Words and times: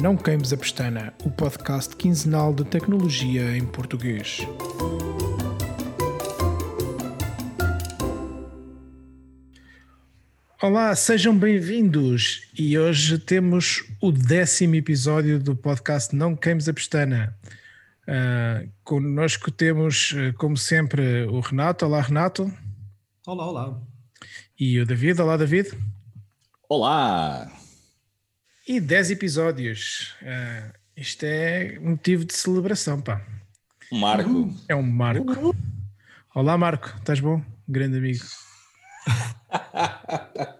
Não 0.00 0.16
Queimes 0.16 0.52
a 0.52 0.56
Pestana, 0.56 1.12
o 1.24 1.30
podcast 1.30 1.96
quinzenal 1.96 2.54
de 2.54 2.64
tecnologia 2.64 3.56
em 3.56 3.66
português. 3.66 4.46
Olá, 10.62 10.94
sejam 10.94 11.36
bem-vindos 11.36 12.48
e 12.56 12.78
hoje 12.78 13.18
temos 13.18 13.84
o 14.00 14.12
décimo 14.12 14.76
episódio 14.76 15.42
do 15.42 15.56
podcast 15.56 16.14
Não 16.14 16.36
Queimes 16.36 16.68
a 16.68 16.72
Pestana. 16.72 17.36
Uh, 18.04 18.70
connosco 18.84 19.50
temos, 19.50 20.12
uh, 20.12 20.32
como 20.38 20.56
sempre, 20.56 21.24
o 21.24 21.40
Renato. 21.40 21.84
Olá, 21.84 22.00
Renato. 22.02 22.52
Olá, 23.26 23.46
olá. 23.48 23.82
E 24.56 24.78
o 24.78 24.86
David. 24.86 25.20
Olá, 25.20 25.36
David. 25.36 25.72
Olá. 26.68 27.57
E 28.68 28.80
10 28.80 29.12
episódios. 29.12 30.14
Uh, 30.20 30.70
isto 30.94 31.24
é 31.24 31.78
motivo 31.78 32.26
de 32.26 32.34
celebração, 32.34 33.00
pá. 33.00 33.24
Marco. 33.90 34.54
É 34.68 34.74
um 34.74 34.82
marco. 34.82 35.56
Olá, 36.34 36.58
Marco. 36.58 36.94
Estás 36.98 37.18
bom? 37.18 37.42
Grande 37.66 37.96
amigo. 37.96 38.22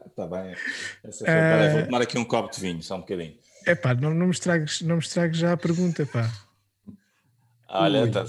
Está 0.06 0.24
bem. 0.26 0.54
Essa 1.04 1.22
foi, 1.26 1.34
uh, 1.34 1.72
vou 1.72 1.84
tomar 1.84 2.00
aqui 2.00 2.16
um 2.16 2.24
copo 2.24 2.50
de 2.50 2.58
vinho, 2.62 2.82
só 2.82 2.96
um 2.96 3.00
bocadinho. 3.00 3.36
É 3.66 3.74
pá, 3.74 3.92
não, 3.92 4.14
não, 4.14 4.28
me 4.28 4.32
estragues, 4.32 4.80
não 4.80 4.96
me 4.96 5.02
estragues 5.02 5.36
já 5.36 5.52
a 5.52 5.58
pergunta, 5.58 6.06
pá. 6.06 6.32
Olha, 7.68 8.04
Ui, 8.04 8.10
tá, 8.10 8.24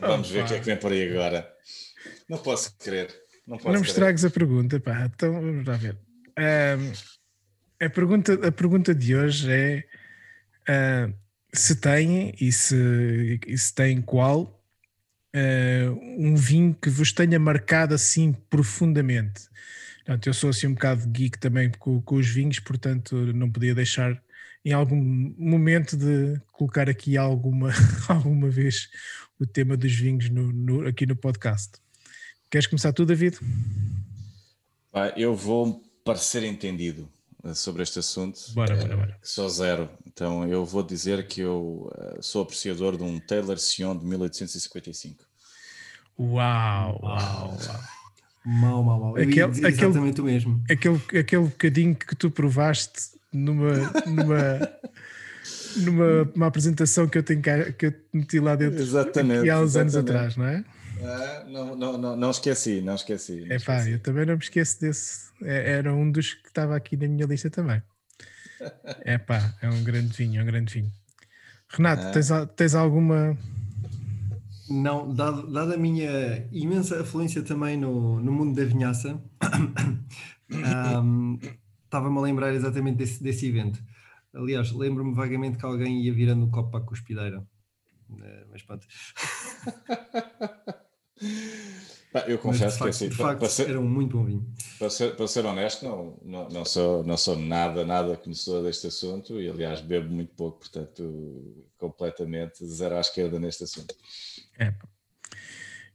vamos 0.00 0.30
oh, 0.30 0.32
ver 0.32 0.44
o 0.44 0.46
que 0.46 0.54
é 0.54 0.58
que 0.58 0.64
vem 0.64 0.78
por 0.78 0.90
aí 0.90 1.10
agora. 1.10 1.54
Não 2.30 2.38
posso 2.38 2.74
crer. 2.78 3.14
Não, 3.46 3.58
posso 3.58 3.74
não 3.74 3.80
me 3.80 3.86
estragues 3.86 4.24
a 4.24 4.30
pergunta, 4.30 4.80
pá. 4.80 5.04
Então 5.04 5.34
vamos 5.34 5.66
lá 5.66 5.76
ver. 5.76 5.98
Um, 6.38 6.92
a 7.82 7.90
pergunta, 7.90 8.46
a 8.46 8.52
pergunta 8.52 8.94
de 8.94 9.16
hoje 9.16 9.50
é 9.50 9.84
uh, 11.08 11.14
se 11.52 11.74
têm 11.74 12.32
e 12.40 12.52
se, 12.52 13.40
e 13.44 13.58
se 13.58 13.74
têm 13.74 14.00
qual 14.00 14.64
uh, 15.34 15.90
um 16.16 16.36
vinho 16.36 16.76
que 16.80 16.88
vos 16.88 17.12
tenha 17.12 17.40
marcado 17.40 17.92
assim 17.92 18.32
profundamente. 18.48 19.50
Portanto, 19.96 20.26
eu 20.28 20.34
sou 20.34 20.50
assim 20.50 20.68
um 20.68 20.74
bocado 20.74 21.08
geek 21.08 21.38
também 21.38 21.70
com, 21.70 22.00
com 22.02 22.14
os 22.14 22.28
vinhos, 22.28 22.60
portanto 22.60 23.16
não 23.34 23.50
podia 23.50 23.74
deixar 23.74 24.22
em 24.64 24.72
algum 24.72 24.96
momento 25.36 25.96
de 25.96 26.40
colocar 26.52 26.88
aqui 26.88 27.16
alguma, 27.16 27.72
alguma 28.08 28.48
vez 28.48 28.88
o 29.40 29.46
tema 29.46 29.76
dos 29.76 29.92
vinhos 29.92 30.30
no, 30.30 30.52
no, 30.52 30.86
aqui 30.86 31.04
no 31.04 31.16
podcast. 31.16 31.72
Queres 32.48 32.68
começar 32.68 32.92
tu, 32.92 33.04
David? 33.04 33.38
Eu 35.16 35.34
vou 35.34 35.82
parecer 36.04 36.44
entendido 36.44 37.11
sobre 37.54 37.82
este 37.82 37.98
assunto. 37.98 38.38
Bora, 38.54 38.76
bora, 38.76 38.96
bora. 38.96 39.18
Sou 39.22 39.48
zero. 39.48 39.88
Então 40.06 40.46
eu 40.46 40.64
vou 40.64 40.82
dizer 40.82 41.26
que 41.26 41.40
eu 41.40 41.92
eh, 41.98 42.18
sou 42.20 42.42
apreciador 42.42 42.96
de 42.96 43.02
um 43.02 43.18
Taylor 43.18 43.58
Sion 43.58 43.96
de 43.96 44.04
1855. 44.06 45.24
Uau, 46.18 47.00
uau, 47.02 47.02
uau. 47.02 47.58
Mal, 48.44 48.82
mal, 48.82 49.00
mal. 49.00 49.16
Aquele, 49.16 49.42
aquele, 49.42 49.68
exatamente 49.68 50.20
o 50.20 50.24
mesmo. 50.24 50.62
Aquele, 50.70 51.00
aquele 51.18 51.44
bocadinho 51.44 51.94
que 51.94 52.14
tu 52.14 52.30
provaste 52.30 53.12
numa, 53.32 53.74
numa, 54.06 54.70
numa 55.76 56.30
uma 56.34 56.46
apresentação 56.46 57.08
que 57.08 57.18
eu 57.18 57.22
tenho 57.22 57.40
que 57.40 57.86
eu 57.86 57.94
meti 58.12 58.40
lá 58.40 58.54
dentro 58.56 58.80
exatamente, 58.80 59.48
há 59.48 59.60
uns 59.60 59.76
exatamente. 59.76 59.96
anos 59.96 59.96
atrás, 59.96 60.36
não 60.36 60.46
é? 60.46 60.64
Ah, 61.04 61.44
não, 61.48 61.76
não, 61.76 61.98
não, 61.98 62.16
não 62.16 62.30
esqueci, 62.30 62.80
não 62.80 62.94
esqueci. 62.94 63.44
Não 63.46 63.56
é 63.56 63.58
pá, 63.58 63.88
eu 63.88 63.98
também 63.98 64.26
não 64.26 64.34
me 64.34 64.42
esqueço 64.42 64.80
desse. 64.80 65.32
É, 65.42 65.72
era 65.72 65.92
um 65.92 66.10
dos 66.10 66.34
estava 66.52 66.76
aqui 66.76 66.96
na 66.96 67.08
minha 67.08 67.26
lista 67.26 67.50
também. 67.50 67.82
É 69.04 69.18
pá, 69.18 69.54
é 69.60 69.68
um 69.68 69.82
grande 69.82 70.16
vinho, 70.16 70.40
é 70.40 70.42
um 70.42 70.46
grande 70.46 70.72
vinho. 70.72 70.92
Renato, 71.68 72.06
ah. 72.06 72.10
tens, 72.12 72.28
tens 72.54 72.74
alguma. 72.74 73.36
Não, 74.68 75.12
dado, 75.12 75.50
dado 75.50 75.74
a 75.74 75.76
minha 75.76 76.46
imensa 76.52 77.00
afluência 77.00 77.42
também 77.42 77.76
no, 77.76 78.20
no 78.20 78.32
mundo 78.32 78.54
da 78.54 78.64
vinhaça, 78.64 79.20
um, 81.02 81.38
estava-me 81.84 82.18
a 82.18 82.20
lembrar 82.20 82.54
exatamente 82.54 82.96
desse, 82.96 83.22
desse 83.22 83.48
evento. 83.48 83.82
Aliás, 84.34 84.70
lembro-me 84.72 85.14
vagamente 85.14 85.58
que 85.58 85.64
alguém 85.64 86.02
ia 86.02 86.12
virando 86.12 86.46
o 86.46 86.50
copo 86.50 86.70
para 86.70 86.80
a 86.80 86.86
cuspideira. 86.86 87.40
Uh, 88.08 88.46
mas 88.50 88.62
pronto. 88.62 88.86
Eu 92.26 92.38
confesso 92.38 92.78
facto, 92.78 92.82
que 92.82 92.88
assim, 92.90 93.08
de 93.08 93.16
facto, 93.16 93.38
para 93.38 93.48
ser, 93.48 93.70
era 93.70 93.80
um 93.80 93.88
muito 93.88 94.18
bom 94.18 94.24
vinho. 94.24 94.46
Para 94.78 94.90
ser, 94.90 95.16
para 95.16 95.26
ser 95.26 95.46
honesto, 95.46 95.84
não, 95.84 96.18
não, 96.22 96.48
não, 96.50 96.64
sou, 96.64 97.02
não 97.04 97.16
sou 97.16 97.38
nada, 97.38 97.86
nada 97.86 98.16
conhecedor 98.16 98.62
deste 98.64 98.86
assunto 98.88 99.40
e, 99.40 99.48
aliás, 99.48 99.80
bebo 99.80 100.10
muito 100.10 100.34
pouco, 100.34 100.58
portanto, 100.58 101.64
completamente 101.78 102.66
zero 102.66 102.96
à 102.96 103.00
esquerda 103.00 103.40
neste 103.40 103.64
assunto. 103.64 103.94
É. 104.58 104.74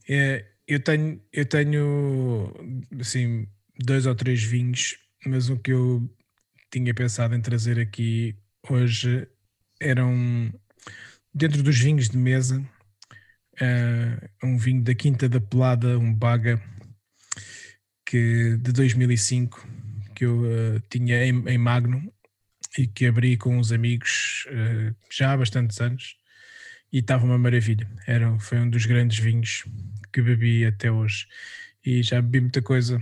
é 0.09 0.45
eu 0.67 0.83
tenho, 0.83 1.22
eu 1.31 1.45
tenho 1.45 2.53
assim, 2.99 3.47
dois 3.79 4.05
ou 4.07 4.16
três 4.16 4.41
vinhos, 4.41 4.97
mas 5.25 5.49
o 5.49 5.57
que 5.57 5.72
eu 5.72 6.09
tinha 6.72 6.94
pensado 6.94 7.35
em 7.35 7.41
trazer 7.41 7.79
aqui 7.79 8.35
hoje 8.67 9.28
eram 9.79 10.51
dentro 11.34 11.61
dos 11.61 11.78
vinhos 11.79 12.09
de 12.09 12.17
mesa 12.17 12.67
uh, 13.62 14.29
um 14.45 14.57
vinho 14.57 14.84
da 14.84 14.94
Quinta 14.95 15.28
da 15.28 15.40
Pelada, 15.40 15.97
um 15.97 16.13
Baga, 16.13 16.62
que, 18.06 18.57
de 18.57 18.72
2005, 18.72 19.68
que 20.16 20.25
eu 20.25 20.41
uh, 20.41 20.79
tinha 20.90 21.25
em, 21.25 21.44
em, 21.47 21.57
Magno 21.57 22.12
e 22.78 22.88
que 22.88 23.06
abri 23.06 23.38
com 23.38 23.57
uns 23.57 23.72
amigos 23.72 24.46
uh, 24.47 24.96
já 25.12 25.34
há 25.34 25.38
bastantes 25.38 25.79
anos 25.81 26.16
e 26.91 27.00
estava 27.00 27.25
uma 27.25 27.38
maravilha. 27.38 27.90
Era, 28.06 28.38
foi 28.40 28.59
um 28.59 28.69
dos 28.69 28.85
grandes 28.85 29.19
vinhos 29.19 29.66
que 30.13 30.22
bebi 30.22 30.66
até 30.66 30.91
hoje 30.91 31.28
e 31.85 32.01
já 32.01 32.22
bebi 32.22 32.41
muita 32.41 32.62
coisa, 32.62 33.01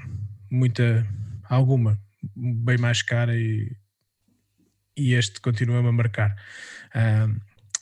muita, 0.49 1.07
alguma, 1.43 1.99
bem 2.35 2.77
mais 2.77 3.01
cara 3.01 3.37
e, 3.37 3.75
e 4.97 5.13
este 5.13 5.39
continua-me 5.39 5.89
a 5.89 5.91
marcar. 5.91 6.35
Uh, 6.95 7.39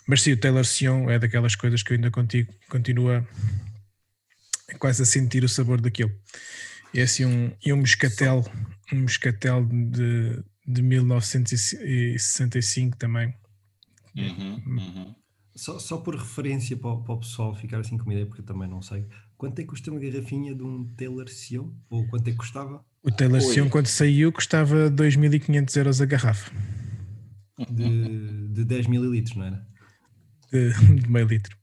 mas 0.08 0.22
sim, 0.22 0.34
o 0.34 0.38
Taylor 0.38 0.66
Sion 0.66 1.10
é 1.10 1.18
daquelas 1.18 1.56
coisas 1.56 1.82
que 1.84 1.94
eu 1.94 1.96
ainda 1.96 2.12
contigo 2.12 2.54
continua 2.70 3.26
quase 4.80 5.04
a 5.04 5.06
sentir 5.06 5.44
o 5.44 5.50
sabor 5.50 5.80
daquilo. 5.80 6.12
E 6.94 7.00
é 7.00 7.04
assim 7.04 7.24
um, 7.26 7.52
e 7.66 7.72
um 7.74 7.78
moscatel, 7.78 8.44
um 8.92 9.02
moscatel 9.02 9.66
de, 9.66 10.44
de 10.68 10.82
1965 10.82 12.98
também. 12.98 13.34
Uhum, 14.16 14.62
uhum. 14.68 15.16
Só, 15.56 15.80
só 15.80 15.98
por 15.98 16.16
referência 16.16 16.78
para 16.78 16.90
o, 16.90 17.04
para 17.04 17.16
o, 17.16 17.20
pessoal 17.20 17.56
ficar 17.56 17.80
assim 17.80 17.98
com 17.98 18.04
uma 18.04 18.14
ideia, 18.14 18.28
porque 18.28 18.42
eu 18.42 18.46
também 18.46 18.68
não 18.68 18.82
sei. 18.82 19.08
Quanto 19.38 19.60
é 19.60 19.64
que 19.64 19.70
custa 19.70 19.92
uma 19.92 20.00
garrafinha 20.00 20.56
de 20.56 20.64
um 20.64 20.86
Taylor 20.96 21.30
Sion? 21.30 21.70
Ou 21.90 22.08
quanto 22.08 22.28
é 22.28 22.32
que 22.32 22.38
custava? 22.38 22.84
O 23.04 23.12
Taylor 23.12 23.42
Sion, 23.42 23.70
quando 23.70 23.88
saiu, 23.88 24.32
custava 24.32 24.90
2.500 24.90 25.78
euros 25.78 26.02
a 26.02 26.06
garrafa. 26.06 26.52
De, 27.70 28.48
de 28.50 28.66
10 28.66 28.88
mililitros, 28.88 29.36
não 29.36 29.46
era? 29.46 29.68
De, 30.54 31.02
de 31.02 31.10
meio 31.10 31.28
litro. 31.28 31.58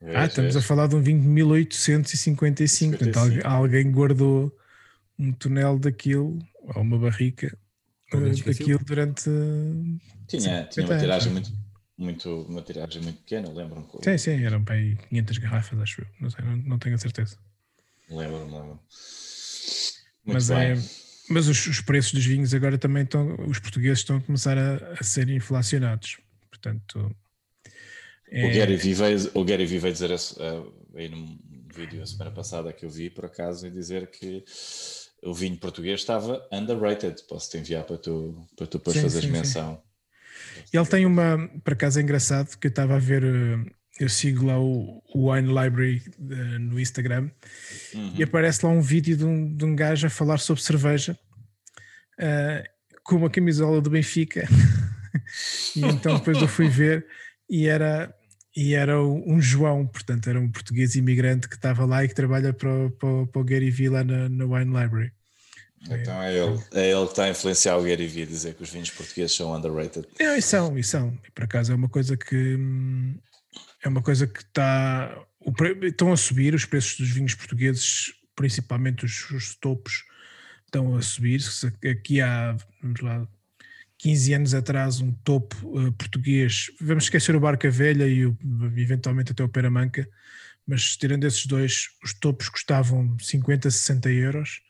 É, 0.00 0.16
ah, 0.16 0.26
estamos 0.26 0.54
é. 0.54 0.58
a 0.58 0.62
falar 0.62 0.86
de 0.86 0.96
um 0.96 1.02
vinho 1.02 1.20
de 1.20 1.26
1855. 1.26 2.98
Portanto, 2.98 3.46
alguém 3.46 3.90
guardou 3.90 4.54
um 5.18 5.32
tonel 5.32 5.78
daquilo, 5.78 6.38
ou 6.62 6.82
uma 6.82 6.98
barrica 6.98 7.56
uh, 8.12 8.44
daquilo 8.44 8.80
durante. 8.84 9.30
Tinha, 10.28 10.64
tinha 10.64 10.86
uma 10.86 10.98
tiragem 10.98 11.32
muito, 11.32 11.52
muito, 11.96 12.42
uma 12.42 12.60
tiragem 12.60 13.02
muito 13.02 13.20
pequena, 13.20 13.50
lembro-me. 13.50 13.86
Sim, 14.02 14.18
sim, 14.18 14.44
eram 14.44 14.62
para 14.62 14.74
aí 14.74 14.96
500 15.08 15.38
garrafas, 15.38 15.80
acho 15.80 16.00
eu. 16.02 16.06
Não, 16.20 16.30
sei, 16.30 16.44
não, 16.44 16.56
não 16.56 16.78
tenho 16.78 16.94
a 16.96 16.98
certeza. 16.98 17.38
Lembro-me, 18.10 18.52
lembro-me. 18.52 18.80
Mas, 20.26 20.50
é, 20.50 20.74
mas 21.30 21.48
os, 21.48 21.66
os, 21.66 21.80
preços 21.80 22.12
dos 22.12 22.26
vinhos 22.26 22.52
agora 22.52 22.76
também 22.76 23.04
estão. 23.04 23.36
Os 23.46 23.58
portugueses 23.58 24.00
estão 24.00 24.18
a 24.18 24.20
começar 24.20 24.58
a, 24.58 24.94
a 24.98 25.02
ser 25.02 25.28
inflacionados. 25.30 26.18
Portanto, 26.50 27.14
é... 28.34 28.46
O, 28.46 28.52
Gary 28.52 28.76
Vee 28.76 28.94
veio, 28.94 29.30
o 29.34 29.44
Gary 29.44 29.64
Vee 29.64 29.92
dizer 29.92 30.10
uh, 30.10 30.72
aí 30.94 31.08
num 31.08 31.38
vídeo 31.74 32.02
a 32.02 32.06
semana 32.06 32.32
passada 32.32 32.72
que 32.72 32.84
eu 32.84 32.90
vi, 32.90 33.08
por 33.08 33.26
acaso, 33.26 33.66
e 33.66 33.70
dizer 33.70 34.08
que 34.08 34.44
o 35.22 35.32
vinho 35.32 35.56
português 35.56 36.00
estava 36.00 36.44
underrated. 36.52 37.22
Posso-te 37.28 37.58
enviar 37.58 37.84
para 37.84 37.96
tu, 37.96 38.44
para 38.56 38.66
tu 38.66 38.78
depois 38.78 38.96
sim, 38.96 39.02
fazeres 39.02 39.26
sim, 39.28 39.32
menção. 39.32 39.74
Sim. 39.74 39.84
Ele 40.72 40.86
tem 40.86 41.06
uma, 41.06 41.48
por 41.62 41.72
acaso 41.72 42.00
é 42.00 42.02
engraçado, 42.02 42.56
que 42.58 42.66
eu 42.66 42.70
estava 42.70 42.96
a 42.96 42.98
ver, 42.98 43.24
eh, 43.24 43.70
eu 44.00 44.08
sigo 44.08 44.46
lá 44.46 44.58
o, 44.58 45.02
Wine 45.14 45.48
Library 45.48 46.02
uh, 46.18 46.58
no 46.58 46.80
Instagram 46.80 47.30
uhum. 47.94 48.14
e 48.16 48.22
aparece 48.22 48.66
lá 48.66 48.72
um 48.72 48.80
vídeo 48.80 49.16
de 49.16 49.24
um, 49.24 49.54
de 49.54 49.64
um 49.64 49.76
gajo 49.76 50.06
a 50.06 50.10
falar 50.10 50.38
sobre 50.38 50.62
cerveja 50.62 51.16
uh, 52.18 52.68
com 53.04 53.16
uma 53.16 53.30
camisola 53.30 53.80
do 53.80 53.90
Benfica. 53.90 54.48
e 55.76 55.84
então 55.84 56.16
depois 56.16 56.40
eu 56.40 56.48
fui 56.48 56.68
ver 56.68 57.06
e 57.48 57.66
era 57.66 58.12
e 58.56 58.74
era 58.74 59.02
um 59.02 59.40
João, 59.40 59.86
portanto, 59.86 60.28
era 60.28 60.38
um 60.38 60.50
português 60.50 60.94
imigrante 60.94 61.48
que 61.48 61.56
estava 61.56 61.84
lá 61.84 62.04
e 62.04 62.08
que 62.08 62.14
trabalha 62.14 62.52
para, 62.52 62.90
para, 62.90 63.26
para 63.26 63.40
o 63.40 63.44
Gary 63.44 63.70
Vee 63.70 63.88
lá 63.88 64.04
na, 64.04 64.28
na 64.28 64.44
Wine 64.44 64.80
Library. 64.80 65.12
Então 65.90 66.22
é 66.22 66.34
ele, 66.34 66.62
é 66.72 66.90
ele 66.92 67.04
que 67.04 67.12
está 67.12 67.24
a 67.24 67.30
influenciar 67.30 67.76
o 67.76 67.82
Gary 67.82 68.06
Vee 68.06 68.22
a 68.22 68.26
dizer 68.26 68.54
que 68.54 68.62
os 68.62 68.70
vinhos 68.70 68.90
portugueses 68.90 69.36
são 69.36 69.54
underrated. 69.54 70.06
Não, 70.18 70.36
e 70.36 70.40
são, 70.40 70.78
e 70.78 70.84
são. 70.84 71.18
E 71.26 71.30
por 71.30 71.44
acaso 71.44 71.72
é 71.72 71.74
uma 71.74 71.88
coisa 71.88 72.16
que 72.16 72.58
é 73.82 73.88
uma 73.88 74.02
coisa 74.02 74.26
que 74.26 74.40
está. 74.40 75.14
o 75.40 75.52
Estão 75.82 76.12
a 76.12 76.16
subir 76.16 76.54
os 76.54 76.64
preços 76.64 76.96
dos 76.98 77.10
vinhos 77.10 77.34
portugueses, 77.34 78.14
principalmente 78.34 79.04
os, 79.04 79.30
os 79.30 79.54
topos, 79.56 80.04
estão 80.64 80.96
a 80.96 81.02
subir. 81.02 81.40
Aqui 81.90 82.20
há, 82.20 82.56
vamos 82.80 83.00
lá, 83.00 83.28
15 84.04 84.34
anos 84.34 84.52
atrás, 84.52 85.00
um 85.00 85.10
topo 85.24 85.56
eh, 85.80 85.90
português. 85.96 86.70
Vamos 86.78 87.04
esquecer 87.04 87.34
o 87.34 87.40
Barca 87.40 87.70
Velha 87.70 88.06
e 88.06 88.26
o- 88.26 88.36
eventualmente 88.76 89.32
até 89.32 89.42
o 89.42 89.48
Peramanca, 89.48 90.06
mas 90.66 90.94
tirando 90.94 91.24
esses 91.24 91.46
dois, 91.46 91.86
os 92.04 92.12
topos 92.12 92.50
custavam 92.50 93.16
50, 93.18 93.70
60 93.70 94.10
euros. 94.10 94.60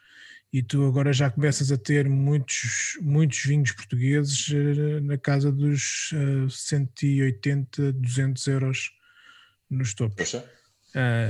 E 0.53 0.63
tu 0.63 0.87
agora 0.87 1.13
já 1.13 1.29
começas 1.29 1.73
a 1.73 1.77
ter 1.77 2.09
muitos, 2.09 2.97
muitos 3.03 3.43
vinhos 3.45 3.73
portugueses 3.73 4.49
eh, 4.53 5.01
na 5.01 5.19
casa 5.19 5.51
dos 5.51 6.11
eh, 6.15 6.47
180, 6.49 7.93
200 7.93 8.47
euros 8.47 8.93
nos 9.69 9.95
topos. 9.95 10.15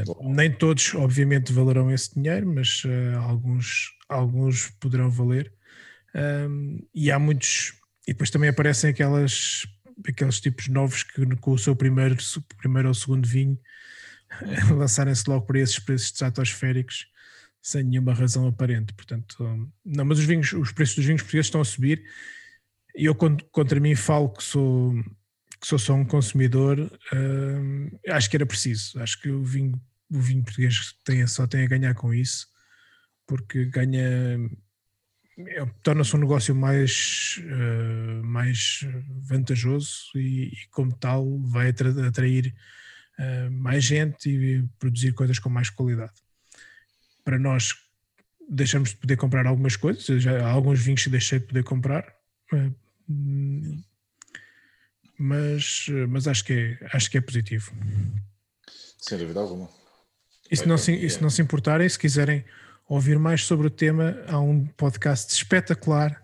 Bom. 0.04 0.34
nem 0.34 0.52
todos, 0.52 0.94
obviamente, 0.94 1.54
valerão 1.54 1.90
esse 1.90 2.14
dinheiro, 2.14 2.46
mas 2.54 2.82
alguns, 3.16 3.92
alguns 4.10 4.68
poderão 4.78 5.08
valer. 5.08 5.50
Ahm, 6.14 6.80
e 6.94 7.10
há 7.10 7.18
muitos, 7.18 7.72
e 8.06 8.12
depois 8.12 8.30
também 8.30 8.48
aparecem 8.48 8.90
aquelas, 8.90 9.66
aqueles 10.06 10.40
tipos 10.40 10.68
novos 10.68 11.02
que 11.02 11.24
com 11.36 11.52
o 11.52 11.58
seu 11.58 11.74
primeiro, 11.74 12.16
primeiro 12.58 12.88
ou 12.88 12.94
segundo 12.94 13.26
vinho 13.26 13.58
lançarem-se 14.76 15.28
logo 15.28 15.46
para 15.46 15.60
esses 15.60 15.78
preços 15.78 16.08
estratosféricos 16.08 17.06
sem 17.62 17.82
nenhuma 17.82 18.12
razão 18.12 18.46
aparente. 18.46 18.92
Portanto, 18.92 19.42
hum, 19.42 19.70
não, 19.84 20.04
mas 20.04 20.18
os 20.18 20.24
vinhos, 20.26 20.52
os 20.52 20.70
preços 20.70 20.96
dos 20.96 21.06
vinhos 21.06 21.22
portugueses 21.22 21.46
estão 21.46 21.62
a 21.62 21.64
subir. 21.64 22.04
E 22.94 23.06
eu 23.06 23.14
con- 23.14 23.36
contra 23.50 23.80
mim 23.80 23.94
falo 23.94 24.30
que 24.30 24.42
sou 24.42 24.94
que 25.60 25.68
sou 25.68 25.78
só 25.78 25.94
um 25.94 26.04
consumidor, 26.04 26.78
hum, 27.14 27.88
acho 28.08 28.28
que 28.28 28.36
era 28.36 28.44
preciso. 28.44 29.00
Acho 29.00 29.18
que 29.22 29.30
o 29.30 29.42
vinho, 29.42 29.80
o 30.10 30.20
vinho 30.20 30.44
português 30.44 30.94
tem, 31.04 31.26
só 31.26 31.46
tem 31.46 31.64
a 31.64 31.66
ganhar 31.68 31.94
com 31.94 32.12
isso, 32.12 32.46
porque 33.26 33.64
ganha. 33.66 34.38
É- 35.38 35.66
Torna-se 35.82 36.14
um 36.16 36.20
negócio 36.20 36.54
mais, 36.54 37.40
eh, 37.44 38.22
mais 38.22 38.80
vantajoso 39.22 40.10
e, 40.14 40.48
e, 40.48 40.56
como 40.70 40.94
tal, 40.96 41.38
vai 41.40 41.68
atra- 41.70 42.06
atrair 42.08 42.54
eh, 43.18 43.48
mais 43.50 43.84
gente 43.84 44.28
e 44.28 44.62
produzir 44.78 45.12
coisas 45.12 45.38
com 45.38 45.48
mais 45.48 45.70
qualidade. 45.70 46.12
Para 47.24 47.38
nós, 47.38 47.74
deixamos 48.48 48.90
de 48.90 48.96
poder 48.96 49.16
comprar 49.16 49.46
algumas 49.46 49.76
coisas, 49.76 50.22
já 50.22 50.44
há 50.46 50.50
alguns 50.50 50.80
vinhos 50.80 51.02
que 51.04 51.10
deixei 51.10 51.38
de 51.38 51.46
poder 51.46 51.64
comprar, 51.64 52.04
eh, 52.52 52.70
mas, 55.18 55.86
mas 56.08 56.26
acho, 56.26 56.44
que 56.44 56.52
é, 56.52 56.86
acho 56.92 57.10
que 57.10 57.18
é 57.18 57.20
positivo. 57.20 57.72
sem 58.98 59.18
dúvida 59.18 59.40
alguma. 59.40 59.68
E 60.50 60.56
se, 60.56 60.66
não 60.66 60.76
se, 60.76 60.92
e 60.92 61.08
se 61.08 61.22
não 61.22 61.30
se 61.30 61.40
importarem, 61.40 61.88
se 61.88 61.98
quiserem 61.98 62.44
ouvir 62.88 63.18
mais 63.18 63.44
sobre 63.44 63.66
o 63.66 63.70
tema, 63.70 64.16
há 64.28 64.38
um 64.38 64.66
podcast 64.76 65.32
espetacular. 65.32 66.22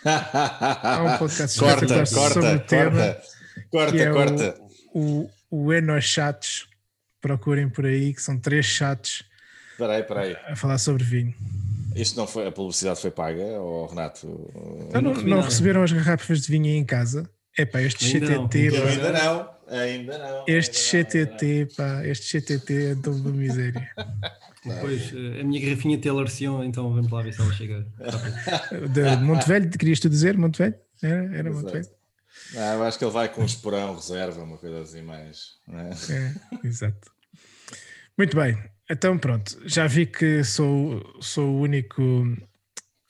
Há 0.02 1.02
um 1.04 1.18
podcast 1.18 1.58
corta, 1.58 1.84
espetacular 1.84 2.30
sobre 2.32 2.48
o 2.48 2.52
corta, 2.52 2.64
tema, 2.66 2.90
corta, 2.90 3.22
corta, 3.70 3.92
que 3.92 4.00
é 4.00 4.10
corta. 4.10 4.60
o, 4.94 5.30
o, 5.50 5.64
o 5.66 5.72
Enos 5.74 6.04
Chats. 6.04 6.66
Procurem 7.20 7.68
por 7.68 7.84
aí, 7.84 8.14
que 8.14 8.22
são 8.22 8.38
três 8.38 8.64
chats 8.64 9.24
Espera 9.72 9.92
aí, 9.94 10.00
espera 10.00 10.20
aí. 10.22 10.36
a 10.48 10.56
falar 10.56 10.78
sobre 10.78 11.04
vinho. 11.04 11.34
Isto 11.94 12.16
não 12.16 12.26
foi, 12.26 12.46
a 12.46 12.52
publicidade 12.52 12.98
foi 12.98 13.10
paga, 13.10 13.42
ou 13.42 13.86
Renato? 13.86 14.50
Então, 14.88 15.02
não, 15.02 15.12
não 15.14 15.40
receberam 15.42 15.82
as 15.82 15.92
garrafas 15.92 16.40
de 16.40 16.48
vinho 16.50 16.64
aí 16.64 16.76
em 16.76 16.84
casa? 16.84 17.28
Epá, 17.58 17.82
este 17.82 18.16
Ainda 18.16 18.30
não. 18.36 18.48
CTT, 18.48 18.76
Eu 18.76 18.82
pá, 18.82 18.88
ainda 18.88 19.12
não, 19.12 19.50
ainda 19.68 20.18
não. 20.18 20.44
este 20.46 20.96
ainda 20.96 21.08
não, 21.14 21.26
CTT, 21.36 21.68
pá, 21.76 22.06
este 22.06 22.40
CTT 22.40 22.86
é 22.86 22.94
de 22.94 23.08
uma 23.08 23.30
miséria. 23.30 23.90
Depois, 24.64 25.12
eh, 25.14 25.40
a 25.40 25.44
minha 25.44 25.60
garrafinha 25.60 25.98
Taylor 25.98 26.28
Sion, 26.28 26.64
então 26.64 26.92
vamos 26.92 27.10
lá 27.10 27.22
ver 27.22 27.32
se 27.32 27.40
ela 27.40 27.52
chega. 27.52 27.86
De 28.92 29.16
Montevelho, 29.22 29.70
querias 29.70 30.00
tu 30.00 30.10
dizer? 30.10 30.36
Montevelho? 30.36 30.74
Era, 31.02 31.24
era 31.36 31.48
Exato. 31.48 31.64
Montevelho? 31.64 31.86
não. 31.86 32.00
Ah, 32.56 32.74
eu 32.74 32.82
acho 32.84 32.98
que 32.98 33.04
ele 33.04 33.12
vai 33.12 33.28
com 33.28 33.42
um 33.42 33.44
esporão 33.44 33.94
reserva, 33.94 34.42
uma 34.42 34.58
coisa 34.58 34.80
assim 34.80 35.02
mais. 35.02 35.56
não 35.66 35.80
é? 35.80 35.90
É, 35.90 36.66
exato. 36.66 37.10
Muito 38.18 38.36
bem, 38.36 38.58
então 38.90 39.16
pronto, 39.16 39.60
já 39.64 39.86
vi 39.86 40.06
que 40.06 40.44
sou, 40.44 41.02
sou 41.22 41.48
o 41.48 41.60
único, 41.60 42.02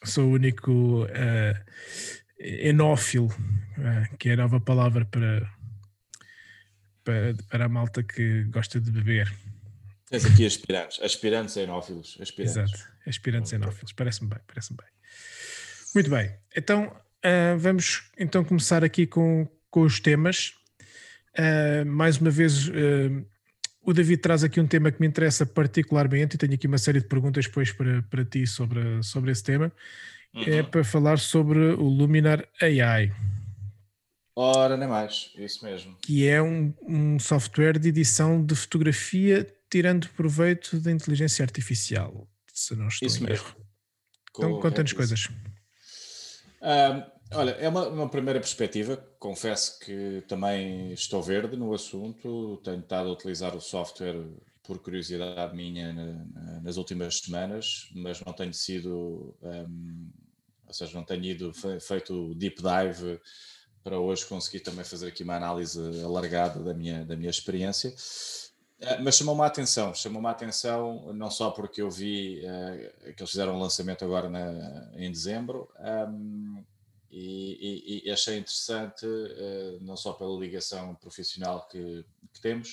sou 0.04 0.26
o 0.26 0.32
único 0.34 1.06
eh, 1.10 1.60
enófilo, 2.38 3.28
eh, 3.78 4.08
que 4.18 4.28
é 4.28 4.34
a 4.34 4.36
nova 4.36 4.60
palavra 4.60 5.04
para, 5.04 5.50
para, 7.02 7.34
para 7.48 7.64
a 7.64 7.68
malta 7.68 8.02
que 8.02 8.44
gosta 8.44 8.80
de 8.80 8.90
beber. 8.90 9.32
Tens 10.10 10.24
aqui 10.24 10.44
aspirantes, 10.44 11.00
aspirantes 11.02 11.56
enófilos, 11.56 12.18
aspirantes. 12.20 12.56
Exato, 12.56 12.92
aspirantes 13.06 13.52
enófilos, 13.52 13.92
parece-me 13.92 14.28
bem, 14.28 14.40
parece-me 14.46 14.76
bem. 14.78 14.88
Muito 15.94 16.10
bem, 16.10 16.34
então 16.56 16.94
ah, 17.22 17.54
vamos 17.58 18.10
então 18.18 18.42
começar 18.44 18.82
aqui 18.84 19.06
com, 19.06 19.48
com 19.70 19.82
os 19.82 20.00
temas. 20.00 20.52
Ah, 21.38 21.84
mais 21.86 22.18
uma 22.18 22.30
vez, 22.30 22.68
ah, 22.68 23.24
o 23.82 23.92
David 23.92 24.20
traz 24.20 24.42
aqui 24.42 24.60
um 24.60 24.66
tema 24.66 24.90
que 24.90 25.00
me 25.00 25.06
interessa 25.06 25.46
particularmente 25.46 26.34
e 26.34 26.38
tenho 26.38 26.54
aqui 26.54 26.66
uma 26.66 26.78
série 26.78 27.00
de 27.00 27.06
perguntas 27.06 27.46
depois 27.46 27.70
para, 27.72 28.02
para 28.02 28.24
ti 28.24 28.46
sobre, 28.46 29.02
sobre 29.02 29.30
esse 29.30 29.44
tema. 29.44 29.72
É 30.46 30.60
Uhum. 30.62 30.64
para 30.70 30.84
falar 30.84 31.18
sobre 31.18 31.58
o 31.58 31.82
Luminar 31.88 32.46
AI, 32.62 33.12
Ora, 34.36 34.76
nem 34.76 34.88
mais, 34.88 35.32
isso 35.36 35.64
mesmo. 35.64 35.96
que 36.00 36.24
é 36.26 36.40
um, 36.40 36.72
um 36.82 37.18
software 37.18 37.80
de 37.80 37.88
edição 37.88 38.40
de 38.44 38.54
fotografia 38.54 39.44
tirando 39.70 40.08
proveito 40.10 40.78
da 40.80 40.90
inteligência 40.90 41.42
artificial, 41.44 42.28
se 42.52 42.74
não 42.74 42.88
estou 42.88 43.06
Isso 43.06 43.22
mesmo. 43.22 43.46
Então 44.30 44.60
conta-nos 44.60 44.92
coisas. 44.92 45.28
Ah, 46.60 47.10
olha, 47.32 47.52
é 47.52 47.68
uma, 47.68 47.88
uma 47.88 48.08
primeira 48.08 48.40
perspectiva. 48.40 48.96
Confesso 49.18 49.78
que 49.80 50.22
também 50.28 50.92
estou 50.92 51.22
verde 51.22 51.56
no 51.56 51.72
assunto. 51.72 52.60
Tenho 52.64 52.80
estado 52.80 53.08
a 53.08 53.12
utilizar 53.12 53.56
o 53.56 53.60
software 53.60 54.16
por 54.62 54.78
curiosidade 54.78 55.56
minha 55.56 55.92
na- 55.92 56.24
na- 56.26 56.60
nas 56.60 56.76
últimas 56.76 57.18
semanas, 57.18 57.88
mas 57.94 58.20
não 58.24 58.32
tenho 58.32 58.52
sido, 58.54 59.34
ahm, 59.42 60.10
ou 60.66 60.72
seja, 60.74 60.92
não 60.94 61.04
tenho 61.04 61.24
ido 61.24 61.52
fe- 61.52 61.80
feito 61.80 62.30
o 62.30 62.34
deep 62.34 62.56
dive 62.62 63.20
para 63.82 63.98
hoje 63.98 64.26
conseguir 64.26 64.60
também 64.60 64.84
fazer 64.84 65.08
aqui 65.08 65.22
uma 65.24 65.36
análise 65.36 65.80
alargada 66.04 66.62
da 66.62 66.74
minha, 66.74 67.04
da 67.04 67.16
minha 67.16 67.30
experiência. 67.30 67.92
Ah, 68.82 68.98
Mas 69.00 69.16
chamou-me 69.16 69.42
a 69.42 69.46
atenção, 69.46 69.94
chamou-me 69.94 70.26
a 70.28 70.30
atenção 70.30 71.12
não 71.12 71.30
só 71.30 71.50
porque 71.50 71.82
eu 71.82 71.90
vi 71.90 72.42
ah, 72.46 73.12
que 73.12 73.22
eles 73.22 73.30
fizeram 73.30 73.54
um 73.56 73.60
lançamento 73.60 74.04
agora 74.04 74.28
na- 74.30 74.90
em 74.96 75.10
dezembro, 75.10 75.68
ahm, 75.78 76.62
e, 77.10 78.02
e- 78.02 78.08
e 78.08 78.10
achei 78.10 78.38
interessante, 78.38 79.04
ah, 79.06 79.78
não 79.82 79.96
só 79.96 80.12
pela 80.14 80.38
ligação 80.38 80.94
profissional 80.94 81.66
que, 81.68 82.04
que 82.32 82.40
temos, 82.40 82.70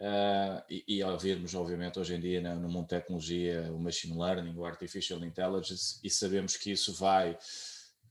ah, 0.00 0.64
e, 0.68 0.84
e 0.88 1.02
ao 1.02 1.16
vermos, 1.18 1.54
obviamente, 1.54 1.98
hoje 2.00 2.14
em 2.16 2.20
dia 2.20 2.40
no, 2.56 2.68
mundo 2.68 2.82
de 2.84 2.88
tecnologia, 2.90 3.70
o 3.72 3.78
machine 3.78 4.18
learning, 4.18 4.56
o 4.56 4.64
artificial 4.64 5.22
intelligence, 5.24 6.00
e 6.02 6.10
sabemos 6.10 6.56
que 6.56 6.72
isso 6.72 6.92
vai 6.94 7.38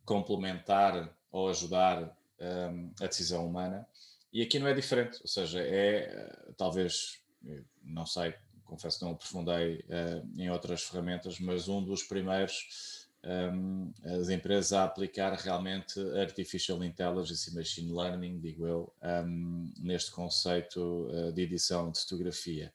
complementar 0.06 1.10
ou 1.32 1.50
ajudar 1.50 2.16
ahm, 2.40 2.92
a 3.02 3.08
decisão 3.08 3.46
humana. 3.46 3.86
E 4.32 4.42
aqui 4.42 4.60
não 4.60 4.68
é 4.68 4.74
diferente, 4.74 5.20
ou 5.22 5.28
seja, 5.28 5.62
é 5.62 5.98
eh, 5.98 6.52
talvez, 6.58 7.22
eh, 7.48 7.64
não 7.84 8.06
sei, 8.06 8.34
confesso 8.66 9.00
que 9.00 9.06
não 9.06 9.14
aprofundei 9.14 9.84
eh, 9.90 10.22
em 10.38 10.50
outras 10.50 10.84
ferramentas, 10.84 11.40
mas 11.40 11.68
um 11.68 11.84
dos 11.84 12.04
primeiros 12.04 13.08
um, 13.28 13.92
as 14.06 14.30
empresas 14.30 14.74
a 14.74 14.86
aplicar 14.86 15.34
realmente 15.34 16.00
artificial 16.18 16.84
intelligence 16.84 17.50
e 17.50 17.54
machine 17.54 17.92
learning, 17.92 18.40
digo 18.40 18.66
eu, 18.66 18.94
um, 19.04 19.72
neste 19.80 20.12
conceito 20.12 21.10
uh, 21.10 21.32
de 21.34 21.42
edição 21.42 21.92
de 21.92 22.00
fotografia. 22.00 22.72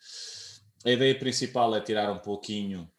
A 0.84 0.90
ideia 0.90 1.18
principal 1.18 1.74
é 1.74 1.80
tirar 1.80 2.12
um 2.12 2.18
pouquinho 2.18 2.90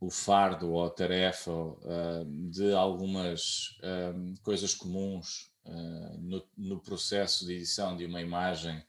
o 0.00 0.10
fardo 0.10 0.72
ou 0.72 0.84
a 0.84 0.90
tarefa 0.90 1.50
uh, 1.50 2.24
de 2.50 2.72
algumas 2.72 3.78
um, 4.14 4.34
coisas 4.42 4.74
comuns 4.74 5.50
uh, 5.64 6.18
no, 6.18 6.44
no, 6.56 6.80
processo 6.80 7.46
de 7.46 7.54
edição 7.54 7.96
de 7.96 8.04
uma 8.04 8.20
imagem, 8.20 8.82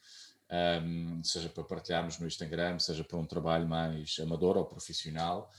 um, 0.83 1.23
seja 1.23 1.49
para 1.49 1.63
partilharmos 1.63 2.17
no 2.19 2.27
Instagram, 2.27 2.79
seja 2.79 3.03
para 3.03 3.17
um 3.17 3.25
trabalho 3.25 3.67
mais 3.67 4.17
amador 4.19 4.57
ou 4.57 4.65
profissional 4.65 5.51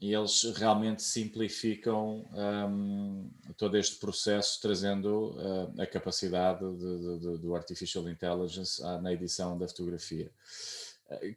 e 0.00 0.14
eles 0.14 0.44
realmente 0.56 1.02
simplificam 1.02 2.26
um, 2.32 3.30
todo 3.58 3.76
este 3.76 3.96
processo, 3.96 4.58
trazendo 4.60 5.32
uh, 5.32 5.80
a 5.80 5.86
capacidade 5.86 6.60
de, 6.60 6.98
de, 6.98 7.18
de, 7.18 7.38
do 7.38 7.54
artificial 7.54 8.08
intelligence 8.08 8.80
na 9.02 9.12
edição 9.12 9.58
da 9.58 9.68
fotografia. 9.68 10.30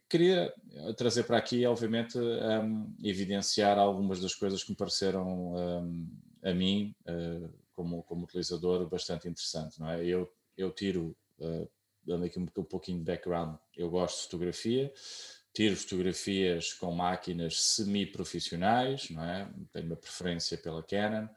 Queria 0.08 0.54
trazer 0.96 1.24
para 1.24 1.38
aqui, 1.38 1.66
obviamente, 1.66 2.18
um, 2.18 2.96
evidenciar 3.04 3.78
algumas 3.78 4.22
das 4.22 4.36
coisas 4.36 4.64
que 4.64 4.70
me 4.70 4.78
pareceram 4.78 5.56
um, 5.56 6.08
a 6.44 6.54
mim, 6.54 6.96
uh, 7.08 7.50
como, 7.76 8.04
como 8.04 8.24
utilizador, 8.24 8.88
bastante 8.88 9.28
interessante. 9.28 9.80
Não 9.80 9.90
é? 9.90 10.06
eu, 10.06 10.32
eu 10.58 10.72
tiro, 10.72 11.16
uh, 11.40 11.70
dando 12.06 12.26
aqui 12.26 12.40
um, 12.40 12.48
um 12.58 12.64
pouquinho 12.64 13.00
de 13.00 13.06
background, 13.06 13.56
eu 13.76 13.90
gosto 13.90 14.18
de 14.18 14.24
fotografia, 14.24 14.94
tiro 15.54 15.76
fotografias 15.76 16.74
com 16.74 16.92
máquinas 16.92 17.62
semi-profissionais, 17.62 19.10
não 19.10 19.24
é? 19.24 19.50
tenho 19.72 19.86
uma 19.86 19.96
preferência 19.96 20.58
pela 20.58 20.84
Canon 20.84 21.28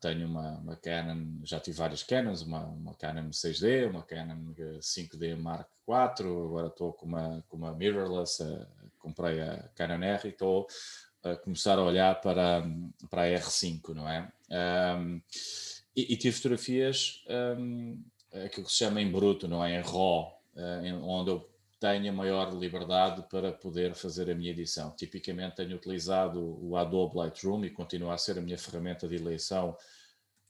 tenho 0.00 0.26
uma, 0.26 0.58
uma, 0.58 0.76
Canon, 0.76 1.40
já 1.44 1.60
tive 1.60 1.78
várias 1.78 2.02
Canons, 2.02 2.42
uma, 2.42 2.66
uma 2.66 2.94
Canon 2.94 3.30
6D, 3.30 3.88
uma 3.88 4.02
Canon 4.02 4.52
5D 4.80 5.36
Mark 5.36 5.68
IV, 5.88 6.26
agora 6.26 6.68
estou 6.68 6.92
com 6.92 7.06
uma, 7.06 7.44
com 7.48 7.56
uma 7.56 7.72
mirrorless, 7.74 8.42
uh, 8.42 8.66
comprei 8.98 9.40
a 9.40 9.68
Canon 9.74 10.02
R 10.02 10.28
e 10.28 10.30
estou 10.30 10.66
a 11.32 11.36
começar 11.36 11.78
a 11.78 11.82
olhar 11.82 12.20
para, 12.20 12.64
para 13.10 13.22
a 13.22 13.26
R5, 13.26 13.94
não 13.94 14.08
é? 14.08 14.30
Um, 14.98 15.20
e, 15.94 16.12
e 16.12 16.16
tive 16.16 16.36
fotografias, 16.36 17.24
um, 17.58 18.02
aquilo 18.44 18.66
que 18.66 18.72
se 18.72 18.78
chama 18.78 19.00
em 19.00 19.10
bruto, 19.10 19.48
não 19.48 19.64
é? 19.64 19.78
Em 19.78 19.82
RAW, 19.82 20.40
uh, 20.54 20.84
em, 20.84 20.92
onde 20.94 21.30
eu 21.30 21.50
tenha 21.78 22.12
maior 22.12 22.54
liberdade 22.54 23.22
para 23.28 23.52
poder 23.52 23.94
fazer 23.94 24.30
a 24.30 24.34
minha 24.34 24.50
edição. 24.50 24.90
Tipicamente 24.96 25.56
tenho 25.56 25.76
utilizado 25.76 26.58
o 26.62 26.76
Adobe 26.76 27.18
Lightroom 27.18 27.64
e 27.64 27.70
continua 27.70 28.14
a 28.14 28.18
ser 28.18 28.38
a 28.38 28.40
minha 28.40 28.58
ferramenta 28.58 29.06
de 29.06 29.16
eleição 29.16 29.76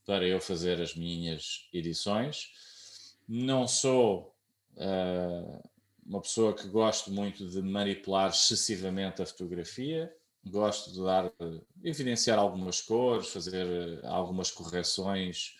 para 0.05 0.25
eu 0.25 0.41
fazer 0.41 0.81
as 0.81 0.95
minhas 0.95 1.69
edições. 1.73 2.53
Não 3.29 3.67
sou 3.67 4.35
uh, 4.77 5.69
uma 6.07 6.21
pessoa 6.21 6.55
que 6.55 6.69
gosto 6.69 7.11
muito 7.11 7.49
de 7.49 7.61
manipular 7.61 8.31
excessivamente 8.31 9.21
a 9.21 9.27
fotografia. 9.27 10.15
Gosto 10.49 10.93
de 10.93 11.03
dar, 11.03 11.33
evidenciar 11.83 12.39
algumas 12.39 12.81
cores, 12.81 13.29
fazer 13.29 13.67
algumas 14.05 14.51
correções 14.51 15.57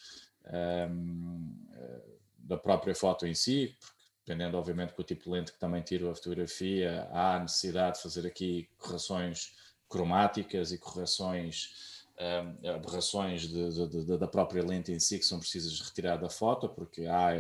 um, 0.91 1.53
ah, 1.73 2.01
da 2.39 2.57
própria 2.57 2.95
foto 2.95 3.27
em 3.27 3.35
si, 3.35 3.77
dependendo 4.25 4.57
obviamente 4.57 4.95
do 4.95 5.03
tipo 5.03 5.25
de 5.25 5.31
lente 5.31 5.53
que 5.53 5.59
também 5.59 5.83
tiro 5.83 6.11
a 6.11 6.15
fotografia, 6.15 7.09
há 7.13 7.39
necessidade 7.41 7.97
de 7.97 8.03
fazer 8.03 8.27
aqui 8.27 8.69
correções 8.79 9.55
cromáticas 9.89 10.73
e 10.73 10.79
correções, 10.79 12.05
um, 12.19 12.69
aberrações 12.71 13.43
de, 13.43 13.89
de, 13.89 14.05
de, 14.05 14.19
da 14.19 14.27
própria 14.27 14.65
lente 14.65 14.93
em 14.93 14.99
si 14.99 15.19
que 15.19 15.25
são 15.25 15.39
precisas 15.39 15.81
retirar 15.81 16.17
da 16.17 16.29
foto, 16.29 16.69
porque 16.69 17.07
há 17.07 17.33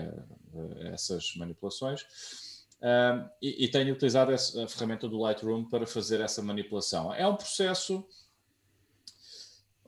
uh, 0.52 0.78
essas 0.92 1.34
manipulações. 1.36 2.06
E, 3.40 3.64
e, 3.64 3.68
tenho 3.68 3.94
utilizado 3.94 4.32
essa, 4.32 4.64
a 4.64 4.68
ferramenta 4.68 5.08
do 5.08 5.18
Lightroom 5.18 5.64
para 5.64 5.86
fazer 5.86 6.20
essa 6.20 6.42
manipulação. 6.42 7.12
É 7.12 7.26
um 7.26 7.34
processo 7.34 8.06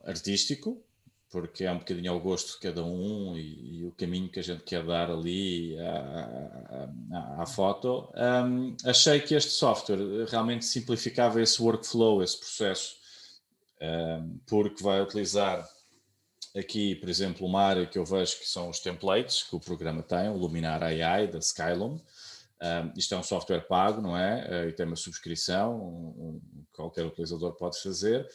artístico, 0.05 0.83
porque 1.31 1.65
é 1.65 1.73
um 1.73 1.79
bocadinho 1.79 2.11
ao 2.11 2.21
gosto 2.21 2.55
de 2.55 2.61
cada 2.61 2.83
um 2.83 3.37
e, 3.37 3.81
e 3.81 3.85
o 3.85 3.93
caminho 3.93 4.31
que 4.31 4.41
a 4.41 4.43
gente 4.43 4.65
quer 4.65 4.85
dar 4.85 5.11
ali 5.11 5.79
à, 5.79 6.89
à, 7.13 7.43
à 7.43 7.47
foto. 7.47 8.11
Um, 8.17 8.75
achei 8.85 9.21
que 9.21 9.35
este 9.35 9.51
software 9.51 10.27
realmente 10.29 10.65
simplificava 10.65 11.43
esse 11.43 11.61
workflow, 11.61 12.23
esse 12.23 12.39
processo, 12.39 12.97
um, 13.83 14.39
porque 14.47 14.83
vai 14.83 15.03
utilizar 15.03 15.69
aqui, 16.57 16.95
por 16.95 17.11
exemplo, 17.11 17.47
uma 17.47 17.63
área 17.63 17.87
que 17.87 17.99
eu 17.99 18.05
vejo 18.05 18.39
que 18.39 18.49
são 18.49 18.71
os 18.71 18.81
templates 18.81 19.43
que 19.43 19.55
o 19.55 19.61
programa 19.61 20.03
tem, 20.03 20.31
o 20.31 20.37
Luminar 20.37 20.83
AI 20.83 21.27
da 21.27 21.39
Skylum. 21.39 22.01
Um, 22.61 22.93
isto 22.97 23.15
é 23.15 23.19
um 23.19 23.23
software 23.23 23.61
pago, 23.61 24.01
não 24.01 24.17
é? 24.17 24.65
Uh, 24.65 24.69
e 24.69 24.73
tem 24.73 24.87
uma 24.87 24.97
subscrição, 24.97 25.77
um, 25.77 26.07
um, 26.09 26.41
qualquer 26.73 27.07
utilizador 27.07 27.53
pode 27.55 27.81
fazer. 27.81 28.29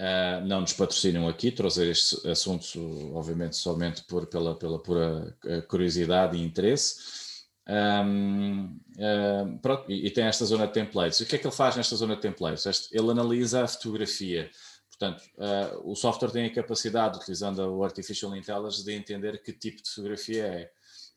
Uh, 0.00 0.46
não 0.46 0.62
nos 0.62 0.72
patrocinam 0.72 1.28
aqui, 1.28 1.52
trazer 1.52 1.90
estes 1.90 2.24
assuntos, 2.24 2.74
obviamente, 3.12 3.56
somente 3.56 4.02
por, 4.04 4.26
pela, 4.26 4.56
pela 4.58 4.82
pura 4.82 5.36
eh, 5.44 5.60
curiosidade 5.60 6.38
e 6.38 6.42
interesse. 6.42 7.20
Um, 7.68 8.80
uh, 8.96 9.58
pronto, 9.60 9.92
e, 9.92 10.06
e, 10.06 10.10
tem 10.10 10.24
esta 10.24 10.46
zona 10.46 10.66
de 10.66 10.72
templates. 10.72 11.20
O 11.20 11.26
que 11.26 11.36
é 11.36 11.38
que 11.38 11.46
ele 11.46 11.54
faz 11.54 11.76
nesta 11.76 11.94
zona 11.96 12.16
de 12.16 12.22
templates? 12.22 12.64
Este, 12.64 12.96
ele 12.96 13.10
analisa 13.10 13.62
a 13.62 13.68
fotografia. 13.68 14.50
Portanto, 14.88 15.22
uh, 15.36 15.90
o 15.90 15.94
software 15.94 16.30
tem 16.30 16.46
a 16.46 16.52
capacidade, 16.52 17.18
utilizando 17.18 17.58
o 17.60 17.84
Artificial 17.84 18.34
Intelligence, 18.34 18.82
de 18.84 18.92
entender 18.92 19.42
que 19.42 19.52
tipo 19.52 19.82
de 19.82 19.90
fotografia 19.90 20.46
é. 20.46 20.70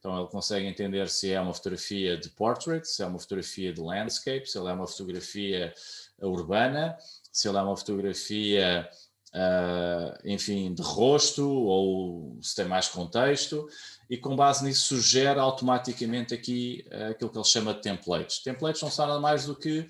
Então, 0.03 0.19
ele 0.19 0.27
consegue 0.27 0.67
entender 0.67 1.10
se 1.10 1.31
é 1.31 1.39
uma 1.39 1.53
fotografia 1.53 2.17
de 2.17 2.27
portrait, 2.27 2.86
se 2.86 3.01
é 3.01 3.05
uma 3.05 3.17
fotografia 3.17 3.72
de 3.72 3.79
landscape, 3.79 4.45
se 4.45 4.57
é 4.57 4.62
uma 4.62 4.86
fotografia 4.86 5.74
urbana, 6.22 6.98
se 7.31 7.48
ele 7.48 7.57
é 7.57 7.62
uma 7.62 7.77
fotografia, 7.77 8.89
uh, 9.33 10.19
enfim, 10.25 10.74
de 10.74 10.81
rosto 10.81 11.50
ou 11.50 12.38
se 12.41 12.53
tem 12.53 12.65
mais 12.65 12.89
contexto, 12.89 13.65
e 14.10 14.17
com 14.17 14.36
base 14.36 14.65
nisso 14.65 14.88
sugere 14.88 15.39
automaticamente 15.39 16.33
aqui 16.33 16.86
uh, 16.91 17.12
aquilo 17.12 17.29
que 17.29 17.38
ele 17.38 17.45
chama 17.45 17.74
de 17.74 17.81
templates. 17.81 18.39
Templates 18.39 18.81
não 18.81 18.91
são 18.91 19.07
nada 19.07 19.22
mais 19.22 19.45
do 19.45 19.55
que 19.55 19.88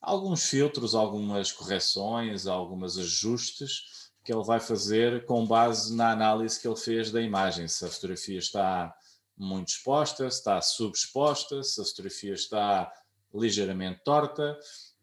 alguns 0.00 0.42
filtros, 0.42 0.92
algumas 0.92 1.52
correções, 1.52 2.48
alguns 2.48 2.98
ajustes 2.98 4.10
que 4.24 4.32
ele 4.32 4.42
vai 4.42 4.58
fazer 4.58 5.24
com 5.24 5.46
base 5.46 5.94
na 5.94 6.10
análise 6.10 6.60
que 6.60 6.66
ele 6.66 6.74
fez 6.74 7.12
da 7.12 7.20
imagem. 7.20 7.68
Se 7.68 7.84
a 7.84 7.88
fotografia 7.88 8.40
está 8.40 8.92
muito 9.36 9.68
exposta, 9.68 10.30
se 10.30 10.38
está 10.38 10.60
subexposta, 10.60 11.62
se 11.62 11.80
a 11.80 11.84
fotografia 11.84 12.34
está 12.34 12.92
ligeiramente 13.34 14.00
torta, 14.04 14.58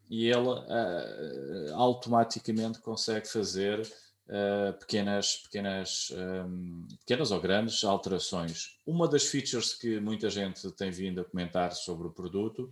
e 0.09 0.27
ele 0.27 0.49
uh, 0.49 1.75
automaticamente 1.75 2.79
consegue 2.79 3.27
fazer 3.27 3.81
uh, 3.81 4.73
pequenas, 4.79 5.37
pequenas, 5.37 6.11
um, 6.11 6.87
pequenas 6.99 7.31
ou 7.31 7.39
grandes 7.39 7.83
alterações. 7.83 8.77
Uma 8.85 9.07
das 9.07 9.25
features 9.25 9.73
que 9.73 9.99
muita 9.99 10.29
gente 10.29 10.71
tem 10.71 10.89
vindo 10.89 11.21
a 11.21 11.25
comentar 11.25 11.73
sobre 11.73 12.07
o 12.07 12.11
produto 12.11 12.71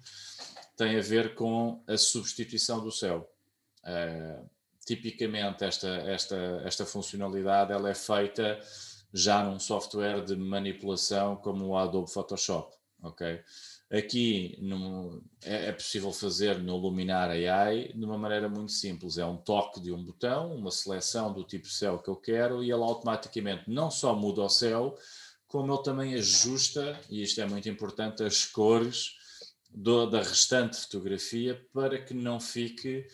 tem 0.75 0.97
a 0.97 1.01
ver 1.01 1.35
com 1.35 1.83
a 1.87 1.97
substituição 1.97 2.83
do 2.83 2.91
céu. 2.91 3.29
Uh, 3.83 4.49
tipicamente 4.85 5.63
esta, 5.63 5.87
esta, 5.87 6.61
esta 6.63 6.85
funcionalidade 6.85 7.73
ela 7.73 7.89
é 7.89 7.93
feita 7.93 8.59
já 9.13 9.43
num 9.43 9.59
software 9.59 10.23
de 10.23 10.35
manipulação 10.35 11.35
como 11.35 11.67
o 11.67 11.77
Adobe 11.77 12.11
Photoshop, 12.11 12.75
ok? 13.01 13.41
Aqui 13.89 14.57
no, 14.61 15.23
é, 15.41 15.67
é, 15.67 15.71
possível 15.71 16.11
fazer 16.11 16.59
no 16.59 16.75
Luminar 16.75 17.29
AI 17.29 17.93
de 17.93 18.03
uma 18.03 18.17
maneira 18.17 18.49
muito 18.49 18.73
simples. 18.73 19.17
É 19.17 19.25
um 19.25 19.37
toque 19.37 19.79
de 19.79 19.93
um 19.93 20.03
botão, 20.03 20.53
uma 20.53 20.71
seleção 20.71 21.31
do 21.31 21.41
tipo 21.41 21.67
céu 21.67 21.97
que 21.97 22.09
eu 22.09 22.17
quero 22.17 22.61
e 22.61 22.69
ele 22.69 22.83
automaticamente 22.83 23.63
não 23.69 23.89
só 23.89 24.13
muda 24.13 24.41
o 24.41 24.49
céu, 24.49 24.97
como 25.47 25.73
ele 25.73 25.83
também 25.83 26.13
ajusta, 26.15 26.99
e 27.09 27.23
isto 27.23 27.39
é 27.39 27.45
muito 27.45 27.69
importante, 27.69 28.23
as 28.23 28.45
cores 28.45 29.15
do, 29.69 30.05
da 30.05 30.19
restante 30.19 30.77
fotografia 30.81 31.65
para 31.73 31.97
que 31.97 32.13
não 32.13 32.41
fique 32.41 33.07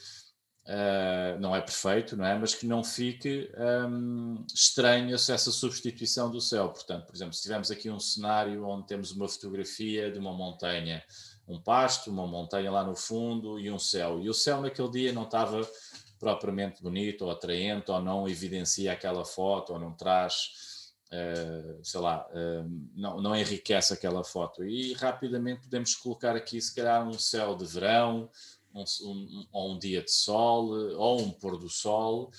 Uh, 0.65 1.37
não 1.41 1.53
é 1.53 1.59
perfeito, 1.59 2.15
não 2.15 2.25
é? 2.25 2.39
Mas 2.39 2.55
que 2.55 2.65
não 2.65 2.85
fique 2.85 3.51
um, 3.57 4.45
estranho 4.53 5.13
essa 5.13 5.37
substituição 5.37 6.31
do 6.31 6.39
céu. 6.39 6.69
Portanto, 6.69 7.05
por 7.05 7.13
exemplo, 7.13 7.33
se 7.33 7.41
tivermos 7.41 7.69
aqui 7.69 7.89
um 7.89 7.99
cenário 7.99 8.65
onde 8.65 8.87
temos 8.87 9.11
uma 9.11 9.27
fotografia 9.27 10.09
de 10.09 10.17
uma 10.17 10.31
montanha, 10.31 11.03
um 11.45 11.59
pasto, 11.59 12.09
uma 12.09 12.25
montanha 12.25 12.71
lá 12.71 12.81
no 12.81 12.95
fundo 12.95 13.59
e 13.59 13.69
um 13.69 13.77
céu, 13.77 14.21
e 14.21 14.29
o 14.29 14.33
céu 14.33 14.61
naquele 14.61 14.89
dia 14.89 15.11
não 15.11 15.23
estava 15.23 15.69
propriamente 16.17 16.81
bonito 16.81 17.25
ou 17.25 17.31
atraente 17.31 17.91
ou 17.91 18.01
não 18.01 18.29
evidencia 18.29 18.93
aquela 18.93 19.25
foto 19.25 19.73
ou 19.73 19.79
não 19.79 19.91
traz, 19.91 20.93
uh, 21.11 21.83
sei 21.83 21.99
lá, 21.99 22.25
uh, 22.29 22.89
não, 22.95 23.19
não 23.19 23.35
enriquece 23.35 23.93
aquela 23.93 24.23
foto. 24.23 24.63
E 24.63 24.93
rapidamente 24.93 25.63
podemos 25.63 25.93
colocar 25.93 26.37
aqui, 26.37 26.61
se 26.61 26.73
calhar, 26.73 27.05
um 27.05 27.19
céu 27.19 27.53
de 27.53 27.65
verão 27.65 28.29
um, 28.73 28.83
um, 29.03 29.47
ou 29.51 29.73
um 29.73 29.79
dia 29.79 30.01
de 30.01 30.11
sol, 30.11 30.69
ou 30.97 31.21
um 31.21 31.31
pôr 31.31 31.57
do 31.57 31.69
sol. 31.69 32.31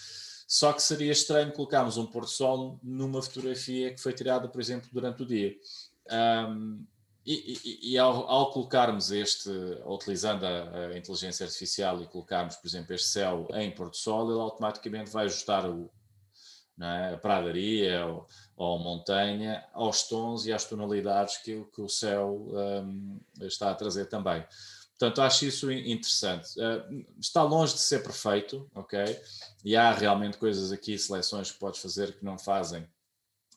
Só 0.47 0.73
que 0.73 0.83
seria 0.83 1.13
estranho 1.13 1.53
colocarmos 1.53 1.97
um 1.97 2.07
pôr 2.07 2.23
do 2.23 2.31
sol 2.31 2.79
numa 2.83 3.23
fotografia 3.23 3.95
que 3.95 4.01
foi 4.01 4.13
tirada, 4.13 4.49
por 4.49 4.61
exemplo, 4.61 4.89
durante 4.93 5.23
o 5.23 5.27
dia. 5.27 5.57
Um, 6.11 6.87
e, 7.27 7.59
e, 7.65 7.93
e 7.93 7.99
ao, 7.99 8.29
ao, 8.29 8.53
colocarmos 8.53 9.11
este, 9.11 9.49
utilizando 9.87 10.45
a, 10.45 10.89
a, 10.89 10.99
inteligência 10.99 11.47
artificial 11.47 12.03
e 12.03 12.07
colocarmos, 12.07 12.57
por 12.57 12.69
exemplo, 12.69 12.95
este 12.95 13.09
céu 13.09 13.49
em 13.55 13.71
pôr 13.71 13.89
do 13.89 13.97
sol, 13.97 14.31
ele 14.31 14.41
automaticamente 14.41 15.11
vai 15.11 15.25
ajustar 15.25 15.67
o, 15.67 15.91
é? 16.81 17.15
a 17.15 17.17
pradaria 17.17 18.05
ou, 18.07 18.27
ou, 18.57 18.77
a 18.77 18.79
montanha 18.79 19.65
aos 19.73 20.07
tons 20.07 20.45
e 20.45 20.53
às 20.53 20.65
tonalidades 20.65 21.39
que, 21.39 21.65
que 21.75 21.81
o 21.81 21.89
céu 21.89 22.47
um, 22.53 23.19
está 23.41 23.71
a 23.71 23.75
trazer 23.75 24.07
também. 24.07 24.45
Portanto, 24.99 25.23
acho 25.23 25.45
isso 25.45 25.71
interessante. 25.71 26.51
Uh, 26.59 27.05
está 27.19 27.43
longe 27.43 27.75
de 27.75 27.81
ser 27.81 28.03
perfeito, 28.03 28.71
ok? 28.75 28.99
E 29.65 29.77
há 29.77 29.93
realmente 29.93 30.39
coisas 30.39 30.71
aqui, 30.71 30.97
seleções 30.99 31.51
que 31.51 31.59
podes 31.59 31.81
fazer 31.81 32.13
que 32.17 32.25
não 32.25 32.39
fazem 32.39 32.87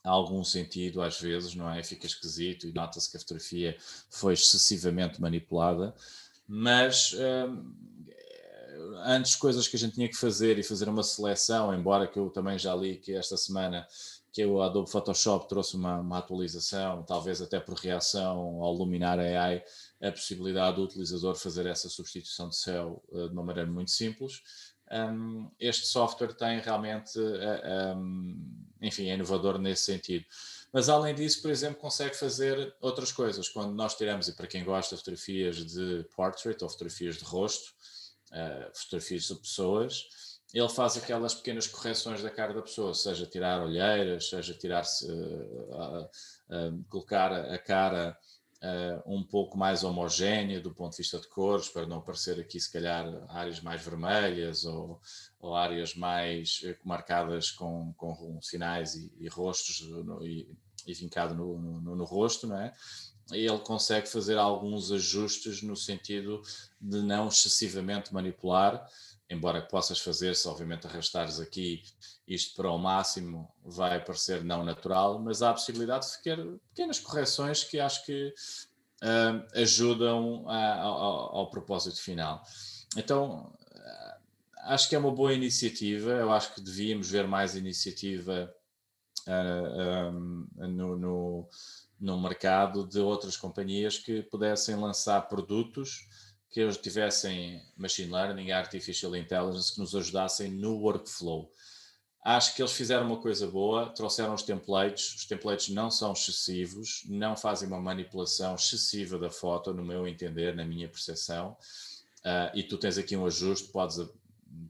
algum 0.04 0.44
sentido 0.44 1.02
às 1.02 1.20
vezes, 1.20 1.54
não 1.54 1.70
é? 1.70 1.84
Fica 1.84 2.08
esquisito 2.08 2.68
e 2.68 2.74
nota-se 2.74 3.10
que 3.12 3.18
a 3.18 3.20
fotografia 3.20 3.78
foi 4.10 4.34
excessivamente 4.34 5.22
manipulada. 5.22 5.94
mas 6.48 7.14
antes 9.06 9.36
coisas 9.36 9.68
que 9.68 9.76
a 9.76 9.80
gente 9.80 9.96
tinha 9.96 10.08
que 10.08 10.16
fazer 10.16 10.58
e 10.58 10.64
fazer 10.64 10.90
uma 10.90 11.04
seleção, 11.04 11.74
embora 11.74 12.08
que 12.08 12.18
eu 12.18 12.30
também 12.30 12.58
já 12.58 12.76
li 12.76 12.98
que 12.98 13.14
esta 13.14 13.38
semana 13.38 13.88
que 14.38 14.46
o 14.46 14.62
Adobe 14.62 14.88
Photoshop 14.88 15.50
trouxe 15.50 15.76
uma, 15.76 16.00
uma, 16.00 16.20
atualização, 16.20 17.02
talvez 17.02 17.42
até 17.42 17.60
por 17.60 17.74
reação 17.74 18.62
ao 18.62 18.72
Luminar 18.72 19.18
AI, 19.18 19.64
a 20.00 20.12
possibilidade 20.12 20.76
do 20.76 20.84
utilizador 20.84 21.34
fazer 21.34 21.66
essa 21.66 21.90
substituição 21.90 22.48
de 22.48 22.56
céu 22.56 23.04
uh, 23.10 23.28
de 23.28 23.34
uma 23.34 23.42
maneira 23.42 23.68
muito 23.68 23.90
simples. 23.90 24.44
Um, 24.92 25.50
este 25.60 25.88
software 25.88 26.36
tem 26.36 26.60
realmente, 26.60 27.18
uh, 27.18 27.36
eh, 27.36 27.96
um, 27.96 28.64
enfim, 28.80 29.10
é 29.10 29.16
inovador 29.16 29.58
nesse 29.58 29.86
sentido. 29.86 30.24
Mas 30.72 30.88
além 30.88 31.16
disso, 31.16 31.42
por 31.42 31.50
exemplo, 31.50 31.82
consegue 31.82 32.16
fazer 32.16 32.76
outras 32.80 33.12
coisas. 33.12 33.50
Quando 33.50 33.74
nós 33.74 33.96
tiramos, 33.96 34.28
e 34.28 34.36
para 34.36 34.46
quem 34.46 34.64
gosta 34.64 34.96
fotografias 34.96 35.66
de 35.66 36.06
portrait 36.16 36.64
ou 36.64 36.70
fotografias 36.70 37.18
de 37.18 37.24
rosto, 37.24 37.74
uh, 38.32 38.70
fotografias 38.72 39.24
de 39.24 39.34
pessoas, 39.34 40.06
ele 40.54 40.70
faz 40.70 40.98
aquelas 40.98 41.34
pequenas 41.34 41.68
correções 41.68 42.22
da 42.22 42.30
cara 42.30 42.54
da 42.54 42.62
pessoa, 42.62 42.94
seja 42.94 43.26
tirar 43.26 43.62
olheiras, 43.62 44.30
seja 44.30 44.54
tirar-se, 44.54 45.06
uh, 45.06 46.04
uh, 46.04 46.84
colocar 46.90 47.34
a 47.34 47.58
cara 47.58 48.18
um 49.06 49.24
pouco 49.24 49.56
mais 49.56 49.84
homogénea 49.84 50.60
do 50.60 50.74
ponto 50.74 50.92
de 50.94 50.98
vista 50.98 51.20
de 51.20 51.28
cores, 51.28 51.70
para 51.70 51.86
não 51.86 52.02
parecer 52.02 52.40
aqui, 52.40 52.60
se 52.60 52.74
calhar, 52.74 53.06
áreas 53.30 53.62
mais 53.62 53.84
vermelhas 53.84 54.66
ou, 54.66 55.00
ou 55.40 55.56
áreas 55.56 55.94
mais 55.94 56.62
marcadas 56.84 57.52
com, 57.52 57.94
com 57.96 58.42
sinais 58.42 58.96
e, 58.96 59.14
e 59.20 59.28
rostos 59.28 59.82
no, 59.82 60.26
e, 60.26 60.50
e 60.88 60.94
vincado 60.96 61.36
no, 61.36 61.60
no, 61.60 61.96
no 61.96 62.04
rosto, 62.04 62.48
não 62.48 62.60
é? 62.60 62.74
ele 63.32 63.60
consegue 63.60 64.08
fazer 64.08 64.38
alguns 64.38 64.92
ajustes 64.92 65.62
no 65.62 65.76
sentido 65.76 66.42
de 66.80 67.02
não 67.02 67.28
excessivamente 67.28 68.14
manipular, 68.14 68.88
embora 69.30 69.62
possas 69.62 70.00
fazer, 70.00 70.36
se 70.36 70.48
obviamente 70.48 70.88
arrastares 70.88 71.40
aqui 71.40 71.84
isto 72.28 72.56
para 72.56 72.72
o 72.72 72.78
máximo, 72.78 73.50
vai 73.64 74.04
parecer 74.04 74.44
não 74.44 74.64
natural, 74.64 75.20
mas 75.20 75.42
há 75.42 75.50
a 75.50 75.54
possibilidade 75.54 76.08
de 76.08 76.22
ter 76.22 76.38
pequenas 76.70 77.00
correções 77.00 77.64
que 77.64 77.80
acho 77.80 78.06
que 78.06 78.34
uh, 79.04 79.60
ajudam 79.60 80.48
a, 80.48 80.82
ao, 80.82 81.38
ao, 81.38 81.50
propósito 81.50 82.02
final. 82.02 82.42
Então, 82.96 83.54
uh, 83.72 84.22
acho 84.66 84.90
que 84.90 84.96
é 84.96 85.00
uma 85.00 85.12
boa 85.12 85.34
iniciativa, 85.34 86.12
eu 86.12 86.32
acho 86.32 86.54
que 86.54 86.62
devíamos 86.62 87.10
ver 87.10 87.28
mais 87.28 87.56
iniciativa 87.56 88.54
uh, 89.28 90.12
um, 90.12 90.48
no, 90.68 90.98
no 90.98 91.50
no 92.00 92.20
mercado 92.20 92.86
de 92.86 93.00
outras 93.00 93.36
companhias 93.36 93.98
que 93.98 94.22
pudessem 94.22 94.76
lançar 94.76 95.28
produtos 95.28 96.08
que 96.58 96.62
eles 96.62 96.78
tivessem 96.78 97.62
machine 97.78 98.12
learning, 98.12 98.50
artificial 98.50 99.16
intelligence, 99.16 99.72
que 99.72 99.80
nos 99.80 99.94
ajudassem 99.94 100.50
no 100.50 100.76
workflow. 100.80 101.54
Acho 102.26 102.56
que 102.56 102.64
eles 102.64 102.72
fizeram 102.72 103.06
uma 103.06 103.22
coisa 103.22 103.46
boa, 103.46 103.92
trouxeram 103.92 104.34
os 104.34 104.42
templates, 104.42 105.14
os 105.14 105.26
templates 105.28 105.70
não 105.70 105.92
são 105.92 106.14
excessivos, 106.14 107.04
não 107.06 107.38
fazem 107.38 107.68
uma 107.68 107.80
manipulação 107.80 108.56
excessiva 108.56 109.20
da 109.20 109.30
foto, 109.30 109.72
no 109.72 109.86
meu 109.86 110.08
entender, 110.08 110.56
na 110.56 110.66
minha 110.66 110.90
percepção, 110.90 111.56
uh, 112.26 112.50
e 112.56 112.64
tu 112.64 112.76
tens 112.76 112.98
aqui 112.98 113.16
um 113.16 113.28
ajuste, 113.28 113.68
podes 113.68 114.00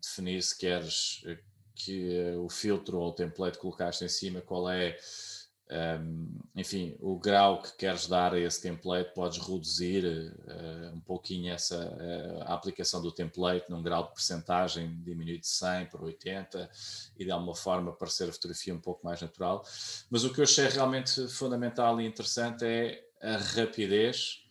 definir 0.01 0.43
se 0.43 0.57
queres 0.57 1.23
que 1.73 2.35
o 2.35 2.49
filtro 2.49 2.99
ou 2.99 3.11
o 3.11 3.13
template 3.13 3.59
colocaste 3.59 4.03
em 4.03 4.09
cima, 4.09 4.41
qual 4.41 4.69
é 4.69 4.99
um, 5.69 6.39
enfim, 6.55 6.95
o 6.99 7.19
grau 7.19 7.61
que 7.61 7.75
queres 7.75 8.07
dar 8.07 8.33
a 8.33 8.39
esse 8.39 8.61
template, 8.61 9.13
podes 9.13 9.37
reduzir 9.37 10.05
uh, 10.05 10.95
um 10.95 10.99
pouquinho 11.01 11.51
essa 11.51 11.77
uh, 11.77 12.41
a 12.43 12.53
aplicação 12.53 13.01
do 13.01 13.11
template 13.11 13.69
num 13.69 13.81
grau 13.81 14.07
de 14.07 14.13
percentagem, 14.13 14.97
diminuir 15.03 15.39
de 15.39 15.47
100 15.47 15.87
para 15.87 16.01
80 16.01 16.69
e 17.19 17.25
de 17.25 17.31
alguma 17.31 17.53
forma 17.53 17.91
parecer 17.91 18.29
a 18.29 18.31
fotografia 18.31 18.73
um 18.73 18.79
pouco 18.79 19.05
mais 19.05 19.21
natural. 19.21 19.63
Mas 20.09 20.23
o 20.23 20.33
que 20.33 20.39
eu 20.39 20.45
achei 20.45 20.67
realmente 20.69 21.27
fundamental 21.27 21.99
e 21.99 22.07
interessante 22.07 22.63
é 22.63 23.03
a 23.21 23.35
rapidez, 23.37 24.43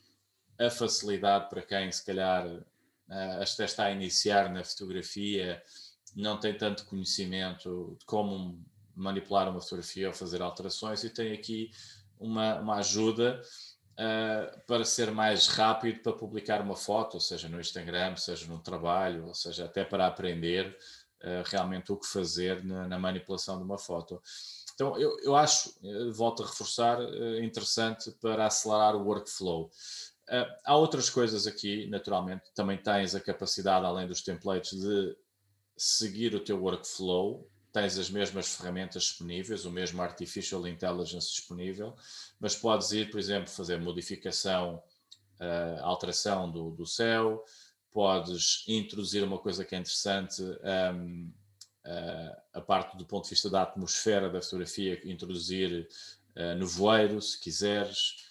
a 0.58 0.68
facilidade 0.68 1.48
para 1.48 1.62
quem 1.62 1.90
se 1.90 2.04
calhar 2.04 2.46
uh, 2.46 3.42
até 3.42 3.64
está 3.64 3.84
a 3.84 3.90
iniciar 3.90 4.50
na 4.52 4.62
fotografia, 4.62 5.62
não 6.14 6.38
tem 6.38 6.56
tanto 6.56 6.84
conhecimento 6.84 7.96
de 7.98 8.04
como 8.04 8.62
manipular 8.96 9.48
uma 9.48 9.60
fotografia 9.60 10.08
ou 10.08 10.14
fazer 10.14 10.40
alterações 10.40 11.04
e 11.04 11.10
tem 11.10 11.32
aqui 11.32 11.70
uma, 12.18 12.60
uma 12.60 12.76
ajuda 12.76 13.42
uh, 13.92 14.60
para 14.66 14.84
ser 14.84 15.10
mais 15.10 15.48
rápido 15.48 16.00
para 16.00 16.12
publicar 16.12 16.60
uma 16.60 16.76
foto, 16.76 17.20
seja 17.20 17.48
no 17.48 17.60
Instagram, 17.60 18.16
seja 18.16 18.46
num 18.46 18.58
trabalho, 18.58 19.26
ou 19.26 19.34
seja 19.34 19.66
até 19.66 19.84
para 19.84 20.06
aprender 20.06 20.76
uh, 21.22 21.42
realmente 21.44 21.92
o 21.92 21.96
que 21.96 22.06
fazer 22.06 22.64
na, 22.64 22.88
na, 22.88 22.98
manipulação 22.98 23.58
de 23.58 23.64
uma 23.64 23.78
foto. 23.78 24.20
Então 24.74 24.98
eu, 24.98 25.18
eu 25.20 25.34
acho, 25.34 25.74
eh, 25.82 26.10
volto 26.12 26.42
a 26.42 26.46
reforçar, 26.46 27.00
uh, 27.00 27.42
interessante 27.42 28.10
para 28.20 28.46
acelerar 28.46 28.94
o 28.94 29.04
workflow. 29.04 29.70
há 30.64 30.76
outras 30.76 31.08
coisas 31.08 31.46
aqui, 31.46 31.86
naturalmente, 31.86 32.44
também 32.54 32.76
tens 32.76 33.14
a 33.14 33.20
capacidade, 33.20 33.86
além 33.86 34.06
dos 34.06 34.22
templates, 34.22 34.78
de 34.78 35.16
seguir 35.76 36.34
o 36.34 36.40
teu 36.40 36.62
workflow 36.62 37.48
tens 37.76 37.98
as 37.98 38.08
mesmas 38.08 38.54
ferramentas 38.54 39.02
disponíveis, 39.02 39.66
o 39.66 39.70
mesmo 39.70 40.00
Artificial 40.00 40.66
Intelligence 40.66 41.30
disponível, 41.30 41.94
mas 42.40 42.56
podes 42.56 42.90
ir, 42.92 43.10
por 43.10 43.20
exemplo, 43.20 43.50
fazer 43.50 43.78
modificação, 43.78 44.82
uh, 45.38 45.82
alteração 45.82 46.50
do, 46.50 46.70
do 46.70 46.86
céu, 46.86 47.44
podes 47.92 48.64
introduzir 48.66 49.22
uma 49.22 49.36
coisa 49.38 49.62
que 49.62 49.74
é 49.74 49.78
interessante, 49.78 50.42
um, 50.42 51.30
uh, 51.84 52.36
a 52.54 52.62
parte 52.62 52.96
do 52.96 53.04
ponto 53.04 53.24
de 53.24 53.30
vista 53.30 53.50
da 53.50 53.60
atmosfera 53.60 54.30
da 54.30 54.40
fotografia, 54.40 54.98
introduzir 55.04 55.86
uh, 56.34 56.58
nevoeiro, 56.58 57.20
se 57.20 57.38
quiseres, 57.38 58.24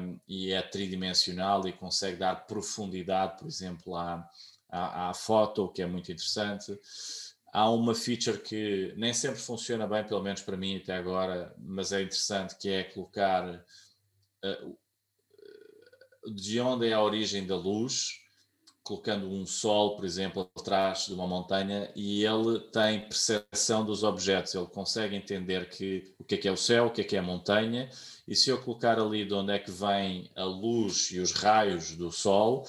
um, 0.00 0.18
e 0.26 0.50
é 0.50 0.62
tridimensional 0.62 1.68
e 1.68 1.74
consegue 1.74 2.16
dar 2.16 2.46
profundidade, 2.46 3.36
por 3.36 3.48
exemplo, 3.48 3.94
à, 3.94 4.26
à, 4.66 5.10
à 5.10 5.14
foto, 5.14 5.64
o 5.64 5.68
que 5.68 5.82
é 5.82 5.86
muito 5.86 6.10
interessante 6.10 6.74
há 7.52 7.70
uma 7.70 7.94
feature 7.94 8.38
que 8.38 8.92
nem 8.96 9.12
sempre 9.12 9.40
funciona 9.40 9.86
bem, 9.86 10.04
pelo 10.04 10.22
menos 10.22 10.42
para 10.42 10.56
mim 10.56 10.76
até 10.76 10.94
agora, 10.94 11.54
mas 11.58 11.92
é 11.92 12.02
interessante, 12.02 12.56
que 12.56 12.68
é 12.68 12.84
colocar 12.84 13.64
uh, 14.44 14.78
de 16.34 16.60
onde 16.60 16.88
é 16.88 16.92
a 16.92 17.02
origem 17.02 17.46
da 17.46 17.56
luz, 17.56 18.20
colocando 18.82 19.28
um 19.30 19.44
sol, 19.44 19.96
por 19.96 20.04
exemplo, 20.04 20.50
atrás 20.56 21.06
de 21.06 21.12
uma 21.12 21.26
montanha, 21.26 21.92
e 21.94 22.24
ele 22.24 22.58
tem 22.72 23.00
percepção 23.00 23.84
dos 23.84 24.02
objetos, 24.02 24.54
ele 24.54 24.66
consegue 24.66 25.14
entender 25.14 25.68
que, 25.68 26.14
o 26.18 26.24
que 26.24 26.36
é 26.36 26.38
que 26.38 26.48
é 26.48 26.52
o 26.52 26.56
céu, 26.56 26.86
o 26.86 26.90
que 26.90 27.02
é 27.02 27.04
que 27.04 27.16
é 27.16 27.18
a 27.18 27.22
montanha, 27.22 27.90
e 28.26 28.34
se 28.34 28.48
eu 28.48 28.62
colocar 28.62 28.98
ali 28.98 29.26
de 29.26 29.34
onde 29.34 29.52
é 29.52 29.58
que 29.58 29.70
vem 29.70 30.30
a 30.34 30.44
luz 30.44 31.10
e 31.10 31.18
os 31.18 31.32
raios 31.32 31.94
do 31.96 32.10
sol, 32.10 32.66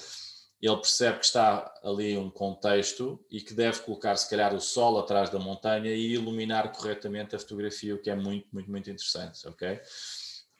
ele 0.60 0.76
percebe 0.76 1.18
que 1.18 1.24
está 1.24 1.72
ali 1.82 2.16
um 2.18 2.30
contexto 2.30 3.24
e 3.30 3.40
que 3.40 3.54
deve 3.54 3.80
colocar, 3.80 4.14
se 4.16 4.28
calhar, 4.28 4.54
o 4.54 4.60
sol 4.60 4.98
atrás 4.98 5.30
da 5.30 5.38
montanha 5.38 5.90
e 5.90 6.12
iluminar 6.12 6.70
corretamente 6.72 7.34
a 7.34 7.38
fotografia, 7.38 7.94
o 7.94 7.98
que 7.98 8.10
é 8.10 8.14
muito, 8.14 8.46
muito, 8.52 8.70
muito 8.70 8.90
interessante, 8.90 9.48
ok? 9.48 9.80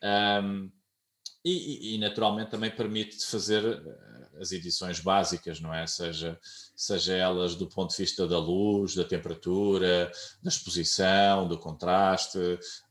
Um, 0.03 0.71
e, 1.43 1.95
e, 1.95 1.97
naturalmente 1.97 2.51
também 2.51 2.69
permite 2.69 3.25
fazer 3.25 3.65
eh, 3.65 4.39
as 4.39 4.51
edições 4.51 4.99
básicas, 4.99 5.59
não 5.59 5.73
é? 5.73 5.87
Seja, 5.87 6.39
seja 6.75 7.13
elas 7.13 7.55
do 7.55 7.67
ponto 7.67 7.91
de 7.91 7.97
vista 7.97 8.27
da 8.27 8.37
luz, 8.37 8.95
da 8.95 9.03
temperatura, 9.03 10.11
da 10.41 10.49
exposição, 10.49 11.47
do 11.47 11.57
contraste, 11.57 12.37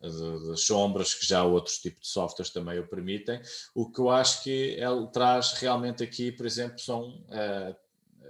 das 0.01 0.63
sombras, 0.63 1.15
que 1.15 1.27
já 1.27 1.45
outros 1.45 1.79
tipos 1.79 2.03
de 2.03 2.09
softwares 2.09 2.53
também 2.53 2.79
o 2.79 2.89
permitem. 2.89 3.41
O 3.75 3.91
que 3.91 4.01
eu 4.01 4.11
acho 4.11 4.43
que 4.43 4.51
ele 4.51 5.07
traz 5.13 5.53
realmente 5.53 6.03
aqui, 6.03 6.33
por 6.33 6.45
exemplo, 6.45 6.79
são 6.79 7.25
uh, 7.29 7.75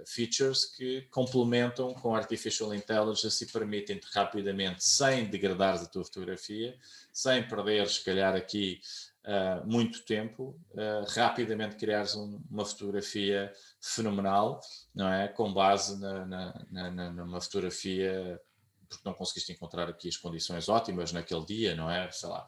features 0.05 0.65
que 0.65 1.01
complementam 1.11 1.93
com 1.93 2.15
Artificial 2.15 2.73
Intelligence 2.73 3.43
e 3.43 3.47
permitem-te 3.47 4.07
rapidamente, 4.13 4.83
sem 4.83 5.25
degradar 5.25 5.75
a 5.75 5.85
tua 5.85 6.03
fotografia, 6.03 6.77
sem 7.11 7.47
perder, 7.47 7.87
se 7.87 8.03
calhar, 8.03 8.35
aqui 8.35 8.79
uh, 9.25 9.65
muito 9.65 10.03
tempo, 10.05 10.59
uh, 10.71 11.05
rapidamente 11.13 11.75
criares 11.75 12.15
um, 12.15 12.41
uma 12.49 12.65
fotografia 12.65 13.51
fenomenal, 13.79 14.59
não 14.93 15.11
é? 15.11 15.27
Com 15.27 15.53
base 15.53 15.99
na, 15.99 16.25
na, 16.25 16.91
na, 16.91 17.11
numa 17.11 17.41
fotografia, 17.41 18.39
porque 18.87 19.03
não 19.05 19.13
conseguiste 19.13 19.51
encontrar 19.51 19.89
aqui 19.89 20.07
as 20.07 20.17
condições 20.17 20.69
ótimas 20.69 21.11
naquele 21.11 21.45
dia, 21.45 21.75
não 21.75 21.89
é? 21.89 22.09
Sei 22.11 22.29
lá, 22.29 22.45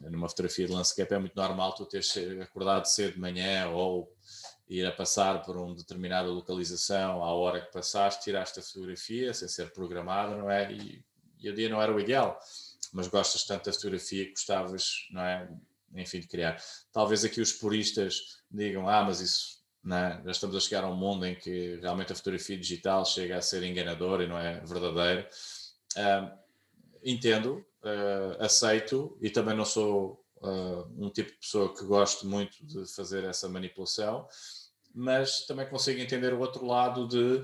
numa 0.00 0.28
fotografia 0.28 0.66
de 0.66 0.72
landscape 0.72 1.12
é 1.12 1.18
muito 1.18 1.36
normal 1.36 1.74
tu 1.74 1.84
teres 1.84 2.14
acordado 2.40 2.86
cedo 2.86 3.14
de 3.14 3.20
manhã 3.20 3.68
ou 3.68 4.12
ir 4.68 4.86
a 4.86 4.92
passar 4.92 5.42
por 5.42 5.56
uma 5.56 5.74
determinada 5.74 6.28
localização 6.28 7.22
à 7.24 7.32
hora 7.32 7.60
que 7.60 7.72
passaste, 7.72 8.24
tiraste 8.24 8.60
a 8.60 8.62
fotografia 8.62 9.32
sem 9.32 9.48
ser 9.48 9.72
programada, 9.72 10.36
não 10.36 10.50
é? 10.50 10.70
E, 10.72 11.02
e 11.40 11.48
o 11.48 11.54
dia 11.54 11.68
não 11.68 11.80
era 11.80 11.94
o 11.94 11.98
ideal, 11.98 12.38
mas 12.92 13.08
gostas 13.08 13.44
tanto 13.44 13.64
da 13.64 13.72
fotografia 13.72 14.24
que 14.24 14.32
gostavas, 14.32 15.08
não 15.10 15.22
é? 15.22 15.48
Enfim, 15.94 16.20
de 16.20 16.28
criar. 16.28 16.62
Talvez 16.92 17.24
aqui 17.24 17.40
os 17.40 17.52
puristas 17.52 18.38
digam, 18.50 18.88
ah, 18.88 19.04
mas 19.04 19.20
isso 19.20 19.58
é? 19.86 20.20
Já 20.24 20.30
estamos 20.30 20.56
a 20.56 20.60
chegar 20.60 20.84
a 20.84 20.90
um 20.90 20.96
mundo 20.96 21.24
em 21.24 21.34
que 21.34 21.78
realmente 21.80 22.12
a 22.12 22.16
fotografia 22.16 22.58
digital 22.58 23.04
chega 23.04 23.36
a 23.36 23.42
ser 23.42 23.62
enganadora 23.62 24.24
e 24.24 24.26
não 24.26 24.38
é 24.38 24.60
verdadeira. 24.60 25.28
Uh, 25.96 26.38
entendo, 27.02 27.64
uh, 27.82 28.42
aceito 28.42 29.16
e 29.20 29.30
também 29.30 29.56
não 29.56 29.64
sou 29.64 30.24
uh, 30.38 30.84
um 30.98 31.10
tipo 31.10 31.30
de 31.30 31.38
pessoa 31.38 31.74
que 31.74 31.84
gosto 31.84 32.26
muito 32.26 32.64
de 32.66 32.86
fazer 32.94 33.24
essa 33.24 33.48
manipulação, 33.48 34.26
mas 34.94 35.46
também 35.46 35.68
consigo 35.68 36.00
entender 36.00 36.34
o 36.34 36.40
outro 36.40 36.66
lado 36.66 37.06
de 37.06 37.42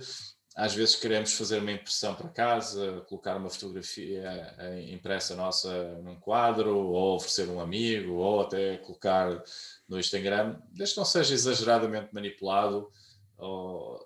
às 0.54 0.74
vezes 0.74 0.94
queremos 0.94 1.32
fazer 1.32 1.58
uma 1.58 1.72
impressão 1.72 2.14
para 2.14 2.28
casa, 2.28 3.04
colocar 3.08 3.36
uma 3.36 3.50
fotografia 3.50 4.54
impressa 4.88 5.34
nossa 5.34 5.94
num 6.02 6.14
quadro, 6.14 6.76
ou 6.76 7.16
oferecer 7.16 7.48
um 7.48 7.58
amigo, 7.58 8.12
ou 8.14 8.42
até 8.42 8.76
colocar 8.78 9.42
no 9.88 9.98
Instagram, 9.98 10.56
desde 10.70 10.94
que 10.94 11.00
não 11.00 11.04
seja 11.04 11.34
exageradamente 11.34 12.14
manipulado 12.14 12.88
ou, 13.36 14.04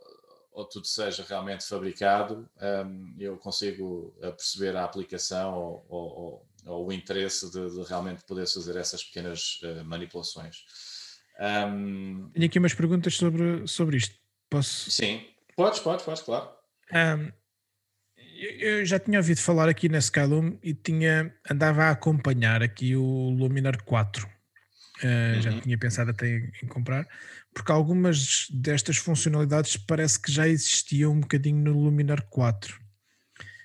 ou 0.52 0.64
tudo 0.64 0.86
seja 0.86 1.24
realmente 1.28 1.64
fabricado, 1.64 2.48
um, 2.86 3.14
eu 3.18 3.36
consigo 3.36 4.14
perceber 4.20 4.74
a 4.76 4.84
aplicação 4.84 5.54
ou, 5.54 5.86
ou, 5.88 6.46
ou 6.66 6.88
o 6.88 6.92
interesse 6.92 7.50
de, 7.50 7.70
de, 7.70 7.82
realmente 7.88 8.24
poder 8.24 8.46
fazer 8.46 8.76
essas 8.76 9.04
pequenas 9.04 9.60
uh, 9.62 9.84
manipulações. 9.84 10.64
Um, 11.38 12.28
Tenho 12.32 12.46
aqui 12.46 12.58
umas 12.58 12.74
perguntas 12.74 13.14
sobre, 13.14 13.66
sobre 13.68 13.98
isto. 13.98 14.16
Posso? 14.50 14.90
Sim, 14.90 15.24
podes, 15.58 15.80
podes, 15.80 16.04
podes, 16.04 16.22
claro. 16.22 16.48
Um, 16.94 17.32
eu 18.60 18.86
já 18.86 19.00
tinha 19.00 19.18
ouvido 19.18 19.40
falar 19.40 19.68
aqui 19.68 19.88
na 19.88 19.98
Skylum 19.98 20.56
e 20.62 20.72
tinha, 20.72 21.34
andava 21.50 21.84
a 21.84 21.90
acompanhar 21.90 22.62
aqui 22.62 22.94
o 22.94 23.30
Luminar 23.30 23.82
4 23.82 24.38
Uh, 24.98 25.40
já 25.40 25.50
uhum. 25.52 25.60
tinha 25.60 25.78
pensado 25.78 26.10
até 26.10 26.38
em, 26.60 26.66
comprar, 26.66 27.06
porque 27.54 27.70
algumas 27.70 28.48
destas 28.50 28.96
funcionalidades 28.96 29.76
parece 29.76 30.20
que 30.20 30.32
já 30.32 30.48
existiam 30.48 31.12
um 31.12 31.20
bocadinho 31.20 31.58
no 31.58 31.80
Luminar 31.84 32.22
4. 32.22 32.76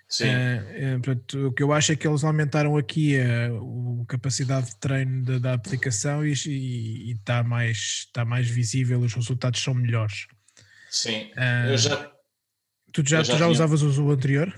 Sim. 0.08 0.26
Uh, 0.30 1.02
portanto, 1.02 1.48
o 1.48 1.52
que 1.52 1.64
eu 1.64 1.74
acho 1.74 1.92
é 1.92 1.96
que 1.96 2.08
eles 2.08 2.24
aumentaram 2.24 2.78
aqui 2.78 3.20
a, 3.20 3.48
a 3.48 4.06
capacidade 4.06 4.68
de 4.68 4.76
treino 4.76 5.26
da, 5.26 5.40
da 5.40 5.54
aplicação 5.54 6.24
e 6.24 7.12
está 7.14 7.42
mais, 7.44 8.08
tá 8.14 8.24
mais 8.24 8.48
visível, 8.48 9.00
os 9.00 9.16
resultados 9.16 9.64
são 9.64 9.74
melhores. 9.74 10.28
Sim, 10.94 11.32
eu 11.72 11.76
já. 11.76 12.12
Tu 12.94 13.02
já, 13.04 13.24
já, 13.24 13.24
tu 13.24 13.26
já 13.32 13.36
tinha... 13.38 13.48
usavas 13.50 13.82
o 13.82 14.12
anterior? 14.12 14.54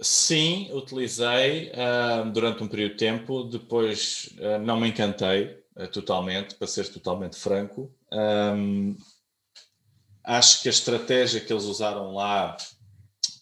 Sim, 0.00 0.70
utilizei 0.72 1.70
uh, 1.70 2.30
durante 2.32 2.62
um 2.62 2.66
período 2.66 2.92
de 2.92 2.96
tempo, 2.96 3.44
depois 3.44 4.30
uh, 4.38 4.58
não 4.58 4.80
me 4.80 4.88
encantei 4.88 5.62
uh, 5.76 5.86
totalmente, 5.86 6.54
para 6.54 6.66
ser 6.66 6.88
totalmente 6.88 7.36
franco. 7.36 7.94
Um, 8.10 8.96
acho 10.24 10.62
que 10.62 10.68
a 10.68 10.72
estratégia 10.72 11.40
que 11.40 11.52
eles 11.52 11.64
usaram 11.64 12.14
lá 12.14 12.56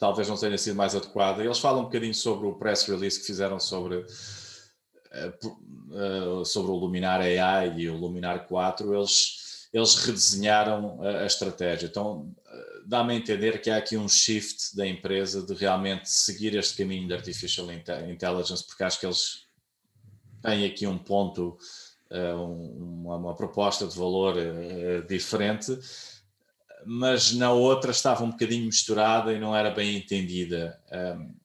talvez 0.00 0.28
não 0.28 0.36
tenha 0.36 0.58
sido 0.58 0.74
mais 0.74 0.96
adequada. 0.96 1.44
Eles 1.44 1.60
falam 1.60 1.82
um 1.82 1.84
bocadinho 1.84 2.14
sobre 2.14 2.48
o 2.48 2.54
press 2.54 2.84
release 2.86 3.20
que 3.20 3.26
fizeram 3.26 3.60
sobre, 3.60 4.04
sobre 6.44 6.70
o 6.70 6.74
Luminar 6.74 7.20
AI 7.20 7.78
e 7.78 7.88
o 7.88 7.96
Luminar 7.96 8.46
4. 8.46 8.94
Eles, 8.94 9.39
eles 9.72 9.94
redesenharam 9.94 11.00
a, 11.02 11.22
a 11.22 11.26
estratégia. 11.26 11.86
Então, 11.86 12.34
dá-me 12.86 13.14
a 13.14 13.16
entender 13.16 13.60
que 13.60 13.70
há 13.70 13.76
aqui 13.76 13.96
um 13.96 14.08
shift 14.08 14.76
da 14.76 14.86
empresa 14.86 15.42
de 15.42 15.54
realmente 15.54 16.10
seguir 16.10 16.56
este 16.56 16.76
caminho 16.76 17.06
de 17.06 17.14
Artificial 17.14 17.68
Intelligence, 17.72 18.66
porque 18.66 18.82
acho 18.82 18.98
que 18.98 19.06
eles 19.06 19.46
têm 20.42 20.66
aqui 20.66 20.86
um 20.86 20.98
ponto, 20.98 21.56
eh, 22.10 22.34
uma, 22.34 23.16
uma 23.16 23.34
proposta 23.36 23.86
de 23.86 23.96
valor 23.96 24.36
eh, 24.36 25.02
diferente, 25.02 25.78
mas 26.84 27.32
na 27.32 27.52
outra 27.52 27.90
estava 27.90 28.24
um 28.24 28.30
bocadinho 28.30 28.66
misturada 28.66 29.32
e 29.32 29.38
não 29.38 29.54
era 29.54 29.70
bem 29.70 29.98
entendida. 29.98 30.80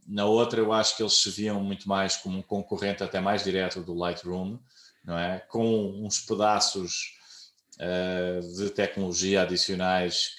Na 0.08 0.26
outra, 0.26 0.62
eu 0.62 0.72
acho 0.72 0.96
que 0.96 1.04
eles 1.04 1.16
se 1.16 1.30
viam 1.30 1.62
muito 1.62 1.90
mais 1.90 2.16
como 2.16 2.38
um 2.38 2.42
concorrente 2.42 3.04
até 3.04 3.20
mais 3.20 3.44
direto 3.44 3.82
do 3.82 3.94
Lightroom, 3.94 4.58
não 5.04 5.20
é? 5.20 5.40
Com 5.40 6.06
uns 6.06 6.22
pedaços 6.22 7.18
eh, 7.20 7.25
de 8.58 8.70
tecnologia 8.70 9.42
adicionais 9.42 10.36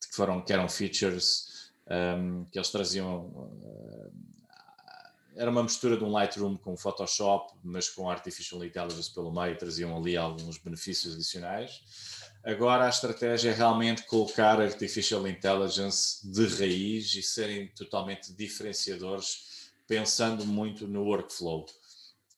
que 0.00 0.16
foram 0.16 0.42
que 0.42 0.52
eram 0.52 0.68
features 0.68 1.70
um, 1.86 2.44
que 2.46 2.58
eles 2.58 2.70
traziam 2.70 3.26
uh, 3.26 4.12
era 5.34 5.50
uma 5.50 5.62
mistura 5.62 5.96
de 5.96 6.04
um 6.04 6.10
Lightroom 6.10 6.56
com 6.56 6.76
Photoshop, 6.76 7.54
mas 7.64 7.88
com 7.88 8.10
Artificial 8.10 8.62
Intelligence 8.64 9.12
pelo 9.12 9.32
meio, 9.32 9.56
traziam 9.56 9.96
ali 9.96 10.16
alguns 10.16 10.58
benefícios 10.58 11.14
adicionais. 11.14 11.80
Agora 12.44 12.86
a 12.86 12.88
estratégia 12.88 13.50
é 13.50 13.54
realmente 13.54 14.02
colocar 14.02 14.60
Artificial 14.60 15.26
Intelligence 15.26 16.30
de 16.30 16.46
raiz 16.46 17.14
e 17.14 17.22
serem 17.22 17.68
totalmente 17.68 18.32
diferenciadores, 18.34 19.70
pensando 19.86 20.44
muito 20.44 20.86
no 20.86 21.04
workflow 21.04 21.64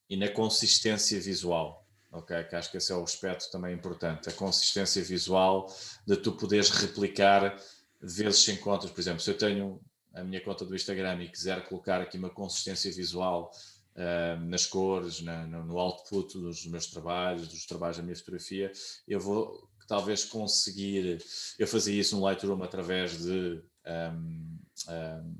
e 0.08 0.16
na 0.16 0.28
consistência 0.28 1.18
visual. 1.20 1.83
Ok, 2.14 2.44
que 2.44 2.54
acho 2.54 2.70
que 2.70 2.76
esse 2.76 2.92
é 2.92 2.94
o 2.94 3.02
aspecto 3.02 3.50
também 3.50 3.74
importante, 3.74 4.28
a 4.28 4.32
consistência 4.32 5.02
visual 5.02 5.66
de 6.06 6.16
tu 6.16 6.30
poderes 6.30 6.70
replicar 6.70 7.60
vezes 8.00 8.44
sem 8.44 8.56
contas. 8.56 8.88
Por 8.88 9.00
exemplo, 9.00 9.18
se 9.18 9.30
eu 9.30 9.36
tenho 9.36 9.80
a 10.14 10.22
minha 10.22 10.40
conta 10.40 10.64
do 10.64 10.76
Instagram 10.76 11.24
e 11.24 11.28
quiser 11.28 11.64
colocar 11.68 12.00
aqui 12.00 12.16
uma 12.16 12.30
consistência 12.30 12.92
visual 12.92 13.50
uh, 13.96 14.40
nas 14.44 14.64
cores, 14.64 15.22
na, 15.22 15.44
no, 15.44 15.64
no, 15.64 15.76
output 15.76 16.38
dos 16.38 16.64
meus 16.66 16.86
trabalhos, 16.86 17.48
dos 17.48 17.66
trabalhos 17.66 17.96
da 17.96 18.04
minha 18.04 18.14
fotografia, 18.14 18.70
eu 19.08 19.18
vou 19.18 19.68
talvez 19.88 20.24
conseguir. 20.24 21.18
Eu 21.58 21.66
fazia 21.66 21.98
isso 22.00 22.14
no 22.14 22.22
Lightroom 22.22 22.62
através 22.62 23.18
de. 23.18 23.60
Um, 23.84 24.58
um, 24.88 25.34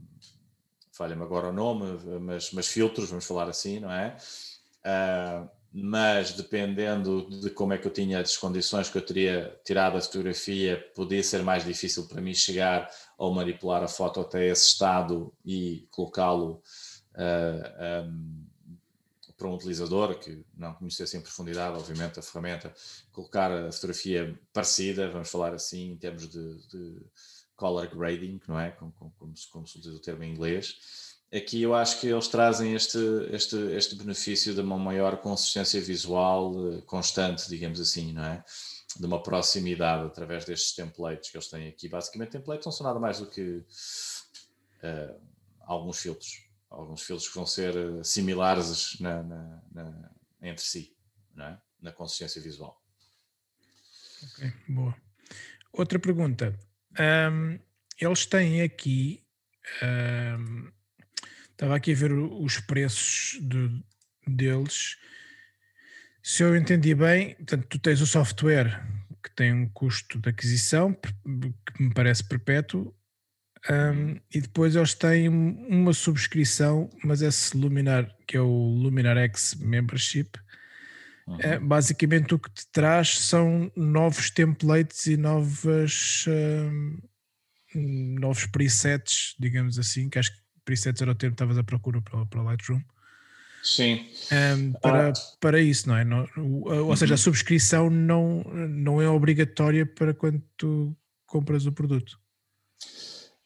falha-me 0.90 1.22
agora 1.22 1.50
o 1.50 1.52
nome, 1.52 1.86
mas, 2.20 2.50
mas 2.50 2.66
filtros, 2.66 3.10
vamos 3.10 3.24
falar 3.26 3.48
assim, 3.48 3.78
não 3.78 3.92
é? 3.92 4.16
Uh, 4.84 5.48
mas 5.76 6.32
dependendo 6.32 7.28
de 7.28 7.50
como 7.50 7.72
é 7.72 7.78
que 7.78 7.88
eu 7.88 7.92
tinha 7.92 8.20
as 8.20 8.36
condições 8.36 8.88
que 8.88 8.96
eu 8.96 9.04
teria 9.04 9.60
tirado 9.64 9.96
a 9.96 10.00
fotografia, 10.00 10.78
podia 10.94 11.20
ser 11.20 11.42
mais 11.42 11.64
difícil 11.64 12.06
para 12.06 12.20
mim 12.20 12.32
chegar 12.32 12.88
ou 13.18 13.34
manipular 13.34 13.82
a 13.82 13.88
foto 13.88 14.20
até 14.20 14.46
esse 14.46 14.68
estado 14.68 15.34
e 15.44 15.88
colocá-lo 15.90 16.62
uh, 17.14 17.64
ah, 17.76 18.04
um, 18.06 18.46
para 19.36 19.48
um 19.48 19.54
utilizador 19.54 20.16
que 20.20 20.46
não 20.56 20.74
conhecesse 20.74 21.16
em 21.16 21.20
profundidade, 21.20 21.76
obviamente, 21.76 22.20
a 22.20 22.22
ferramenta, 22.22 22.72
colocar 23.10 23.50
a 23.50 23.72
fotografia 23.72 24.38
parecida, 24.52 25.10
vamos 25.10 25.28
falar 25.28 25.54
assim, 25.54 25.90
em 25.90 25.96
termos 25.96 26.28
de, 26.28 26.68
de 26.68 27.02
color 27.56 27.88
grading, 27.88 28.40
não 28.46 28.60
é? 28.60 28.70
Como, 28.70 28.92
como, 28.92 29.12
como, 29.18 29.36
se, 29.36 29.50
como 29.50 29.66
se 29.66 29.78
o 29.88 29.98
termo 29.98 30.22
em 30.22 30.30
inglês 30.30 30.78
aqui 31.36 31.62
eu 31.62 31.74
acho 31.74 32.00
que 32.00 32.06
eles 32.06 32.28
trazem 32.28 32.74
este, 32.74 32.98
este, 33.30 33.56
este 33.72 33.96
benefício 33.96 34.54
de 34.54 34.60
uma 34.60 34.78
maior 34.78 35.16
consistência 35.18 35.80
visual 35.80 36.52
uh, 36.54 36.82
constante, 36.82 37.48
digamos 37.48 37.80
assim, 37.80 38.12
não 38.12 38.24
é? 38.24 38.44
De 38.96 39.04
uma 39.06 39.22
proximidade 39.22 40.06
através 40.06 40.44
destes 40.44 40.74
templates 40.74 41.30
que 41.30 41.36
eles 41.36 41.48
têm 41.48 41.68
aqui. 41.68 41.88
Basicamente, 41.88 42.30
templates 42.30 42.64
não 42.64 42.72
são 42.72 42.86
nada 42.86 43.00
mais 43.00 43.18
do 43.18 43.26
que 43.26 43.64
uh, 44.82 45.20
alguns 45.62 45.98
filtros. 45.98 46.44
Alguns 46.70 47.02
filtros 47.02 47.28
que 47.28 47.34
vão 47.34 47.46
ser 47.46 47.76
uh, 47.76 48.04
similares 48.04 48.98
na, 49.00 49.22
na, 49.22 49.62
na, 49.72 50.10
entre 50.42 50.64
si, 50.64 50.96
não 51.34 51.46
é? 51.46 51.60
Na 51.80 51.92
consistência 51.92 52.40
visual. 52.40 52.80
Ok, 54.22 54.52
boa. 54.68 54.94
Outra 55.72 55.98
pergunta. 55.98 56.58
Um, 56.98 57.58
eles 58.00 58.26
têm 58.26 58.62
aqui 58.62 59.24
um, 59.82 60.70
Estava 61.54 61.76
aqui 61.76 61.92
a 61.92 61.96
ver 61.96 62.12
os 62.12 62.58
preços 62.58 63.38
de, 63.40 63.82
deles. 64.26 64.96
Se 66.20 66.42
eu 66.42 66.56
entendi 66.56 66.94
bem, 66.94 67.36
portanto, 67.36 67.66
tu 67.68 67.78
tens 67.78 68.00
o 68.00 68.06
software 68.06 68.84
que 69.22 69.30
tem 69.34 69.52
um 69.52 69.68
custo 69.68 70.18
de 70.18 70.28
aquisição 70.28 70.92
que 70.92 71.82
me 71.82 71.94
parece 71.94 72.24
perpétuo, 72.24 72.94
um, 73.70 74.20
e 74.32 74.40
depois 74.40 74.76
eles 74.76 74.92
têm 74.92 75.28
uma 75.28 75.94
subscrição, 75.94 76.90
mas 77.02 77.22
esse 77.22 77.56
Luminar, 77.56 78.14
que 78.26 78.36
é 78.36 78.40
o 78.40 78.46
Luminar 78.46 79.16
X 79.16 79.54
Membership, 79.54 80.38
uhum. 81.26 81.40
é, 81.40 81.58
basicamente 81.58 82.34
o 82.34 82.38
que 82.38 82.50
te 82.50 82.66
traz 82.70 83.18
são 83.20 83.72
novos 83.74 84.28
templates 84.28 85.06
e 85.06 85.16
novas, 85.16 86.26
um, 86.28 86.98
novos 88.20 88.44
presets, 88.44 89.34
digamos 89.38 89.78
assim, 89.78 90.10
que 90.10 90.18
acho 90.18 90.30
que 90.30 90.43
presets 90.64 91.00
era 91.00 91.10
o 91.10 91.14
termo 91.14 91.34
que 91.34 91.42
estavas 91.42 91.58
à 91.58 91.64
procura 91.64 92.00
para, 92.00 92.24
para 92.26 92.40
o 92.40 92.44
Lightroom. 92.44 92.80
Sim. 93.64 94.06
Um, 94.30 94.72
para, 94.72 95.08
ah. 95.08 95.12
para 95.40 95.60
isso, 95.60 95.88
não 95.88 95.96
é? 95.96 96.04
Não, 96.04 96.28
ou 96.36 96.88
uhum. 96.88 96.96
seja, 96.96 97.14
a 97.14 97.16
subscrição 97.16 97.88
não, 97.88 98.42
não 98.42 99.00
é 99.00 99.08
obrigatória 99.08 99.86
para 99.86 100.12
quando 100.12 100.42
tu 100.54 100.94
compras 101.26 101.64
o 101.64 101.72
produto. 101.72 102.20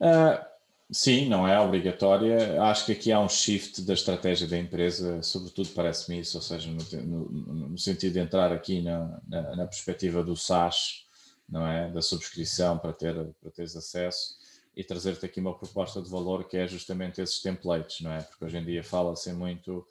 Uh, 0.00 0.44
sim, 0.90 1.28
não 1.28 1.46
é 1.46 1.58
obrigatória. 1.60 2.60
Acho 2.62 2.86
que 2.86 2.92
aqui 2.92 3.12
há 3.12 3.20
um 3.20 3.28
shift 3.28 3.82
da 3.82 3.94
estratégia 3.94 4.48
da 4.48 4.58
empresa, 4.58 5.22
sobretudo 5.22 5.68
parece-me 5.68 6.18
isso, 6.18 6.36
ou 6.36 6.42
seja, 6.42 6.68
no, 6.68 7.28
no, 7.28 7.68
no, 7.68 7.78
sentido 7.78 8.14
de 8.14 8.18
entrar 8.18 8.52
aqui 8.52 8.82
na, 8.82 9.20
na, 9.28 9.54
na 9.54 9.66
perspectiva 9.66 10.24
do 10.24 10.34
SaaS, 10.34 11.04
não 11.48 11.64
é? 11.64 11.92
Da 11.92 12.02
subscrição 12.02 12.76
para, 12.76 12.92
ter, 12.92 13.14
para 13.40 13.52
teres 13.52 13.76
acesso 13.76 14.36
e 14.78 14.84
trazer-te 14.84 15.26
aqui 15.26 15.40
uma 15.40 15.58
proposta 15.58 16.00
de 16.00 16.08
valor 16.08 16.44
que 16.44 16.56
é 16.56 16.68
justamente 16.68 17.20
esses 17.20 17.42
templates, 17.42 18.00
não 18.00 18.12
é? 18.12 18.22
Porque 18.22 18.44
hoje 18.44 18.58
em 18.58 18.64
dia 18.64 18.84
fala-se 18.84 19.32
muito 19.32 19.84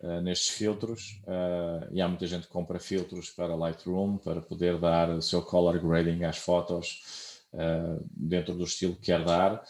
uh, 0.00 0.20
nestes 0.20 0.50
filtros 0.50 1.20
uh, 1.24 1.92
e 1.92 2.00
há 2.00 2.06
muita 2.06 2.24
gente 2.24 2.46
que 2.46 2.52
compra 2.52 2.78
filtros 2.78 3.30
para 3.30 3.56
Lightroom 3.56 4.16
para 4.16 4.40
poder 4.40 4.78
dar 4.78 5.10
o 5.10 5.20
seu 5.20 5.42
color 5.42 5.80
grading 5.80 6.22
às 6.22 6.38
fotos 6.38 7.40
uh, 7.52 8.00
dentro 8.12 8.54
do 8.54 8.62
estilo 8.62 8.94
que 8.94 9.06
quer 9.06 9.24
dar 9.24 9.60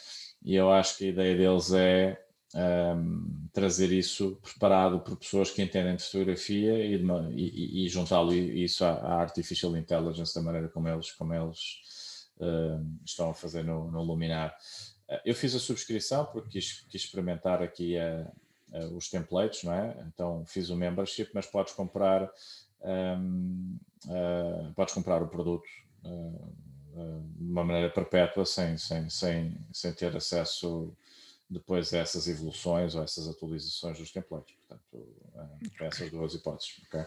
e 0.44 0.54
eu 0.54 0.70
acho 0.70 0.98
que 0.98 1.06
a 1.06 1.08
ideia 1.08 1.34
deles 1.34 1.72
é 1.72 2.22
um, 2.54 3.48
trazer 3.54 3.90
isso 3.90 4.38
preparado 4.42 5.00
por 5.00 5.16
pessoas 5.16 5.50
que 5.50 5.62
entendem 5.62 5.96
de 5.96 6.02
fotografia 6.02 6.84
e, 6.84 7.02
e, 7.34 7.86
e 7.86 7.88
juntá-lo 7.88 8.34
isso 8.34 8.84
à, 8.84 8.92
à, 8.92 9.20
artificial 9.20 9.74
intelligence 9.76 10.34
da 10.34 10.42
maneira 10.42 10.68
como 10.68 10.88
eles, 10.88 11.10
como 11.12 11.32
eles 11.32 11.58
estão 13.04 13.30
a 13.30 13.34
fazer 13.34 13.64
no, 13.64 13.90
no 13.90 14.02
Luminar. 14.02 14.56
Uh, 15.08 15.20
eu 15.24 15.34
fiz 15.34 15.54
a 15.54 15.58
subscrição 15.58 16.26
porque 16.26 16.50
quis, 16.50 16.80
quis 16.88 17.02
experimentar 17.02 17.62
aqui 17.62 17.96
os 18.94 19.08
templates, 19.08 19.64
não 19.64 19.72
é? 19.72 19.96
Então 20.06 20.44
fiz 20.44 20.68
o 20.68 20.76
membership, 20.76 21.30
mas 21.32 21.46
podes 21.46 21.72
comprar 21.72 22.30
um, 22.82 23.78
uh, 24.06 24.72
podes 24.74 24.92
comprar 24.94 25.22
o 25.22 25.28
produto 25.28 25.66
de 26.02 27.44
uma 27.44 27.64
maneira 27.64 27.90
perpétua 27.90 28.44
sem, 28.44 28.76
sem, 28.76 29.08
sem, 29.08 29.56
sem 29.72 29.92
ter 29.92 30.16
acesso 30.16 30.92
depois 31.48 31.94
a 31.94 31.98
essas 31.98 32.28
evoluções 32.28 32.94
ou 32.94 33.02
essas 33.02 33.26
atualizações 33.28 33.98
dos 33.98 34.10
templates. 34.10 34.54
Portanto, 34.56 35.08
é, 35.80 35.86
essas 35.86 36.10
duas 36.10 36.34
hipóteses. 36.34 36.80
Okay? 36.86 37.06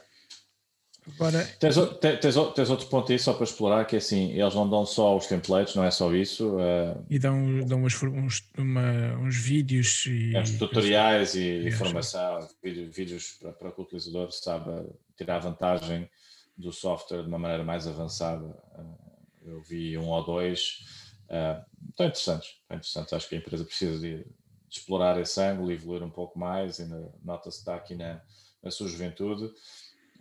Agora, 1.15 1.43
tens, 1.59 1.75
tens, 1.99 2.35
tens, 2.53 2.69
outro 2.69 2.87
ponto 2.87 3.11
aí 3.11 3.17
só 3.17 3.33
para 3.33 3.43
explorar, 3.43 3.85
que 3.85 3.95
é 3.95 3.97
assim, 3.97 4.31
eles 4.31 4.53
não 4.53 4.69
dão 4.69 4.85
só 4.85 5.17
os 5.17 5.25
templates, 5.25 5.75
não 5.75 5.83
é 5.83 5.89
só 5.89 6.13
isso. 6.13 6.57
Uh, 6.57 7.03
e 7.09 7.17
dão, 7.17 7.61
dão 7.65 7.83
uns, 7.83 8.01
uns, 8.03 8.43
uma, 8.57 9.17
uns 9.17 9.35
vídeos 9.35 10.05
e 10.07 10.37
uns 10.37 10.57
tutoriais 10.59 11.33
e 11.33 11.67
informação, 11.67 12.47
vídeos, 12.63 12.95
vídeos 12.95 13.37
para, 13.39 13.51
para 13.51 13.71
que 13.71 13.81
o 13.81 13.83
utilizador 13.83 14.31
saiba 14.31 14.85
tirar 15.17 15.39
vantagem 15.39 16.07
do 16.55 16.71
software 16.71 17.23
de 17.23 17.27
uma 17.27 17.39
maneira 17.39 17.63
mais 17.63 17.87
avançada. 17.87 18.45
Uh, 18.77 19.11
eu 19.43 19.61
vi 19.63 19.97
um 19.97 20.09
ou 20.09 20.23
dois 20.23 20.85
Uh, 21.31 21.63
estão 21.89 22.05
interessantes, 22.07 22.49
estão 22.49 22.75
interessantes. 22.75 23.13
Acho 23.13 23.29
que 23.29 23.35
a 23.35 23.37
empresa 23.37 23.63
precisa 23.63 23.97
de, 23.97 24.17
de 24.17 24.25
explorar 24.69 25.19
esse 25.19 25.41
ângulo 25.41 25.71
e 25.71 25.75
evoluir 25.75 26.03
um 26.03 26.09
pouco 26.09 26.37
mais. 26.37 26.81
Ainda 26.81 27.09
nota-se 27.23 27.57
que 27.57 27.61
está 27.61 27.75
aqui 27.75 27.95
na, 27.95 28.21
na 28.61 28.69
sua 28.69 28.89
juventude, 28.89 29.49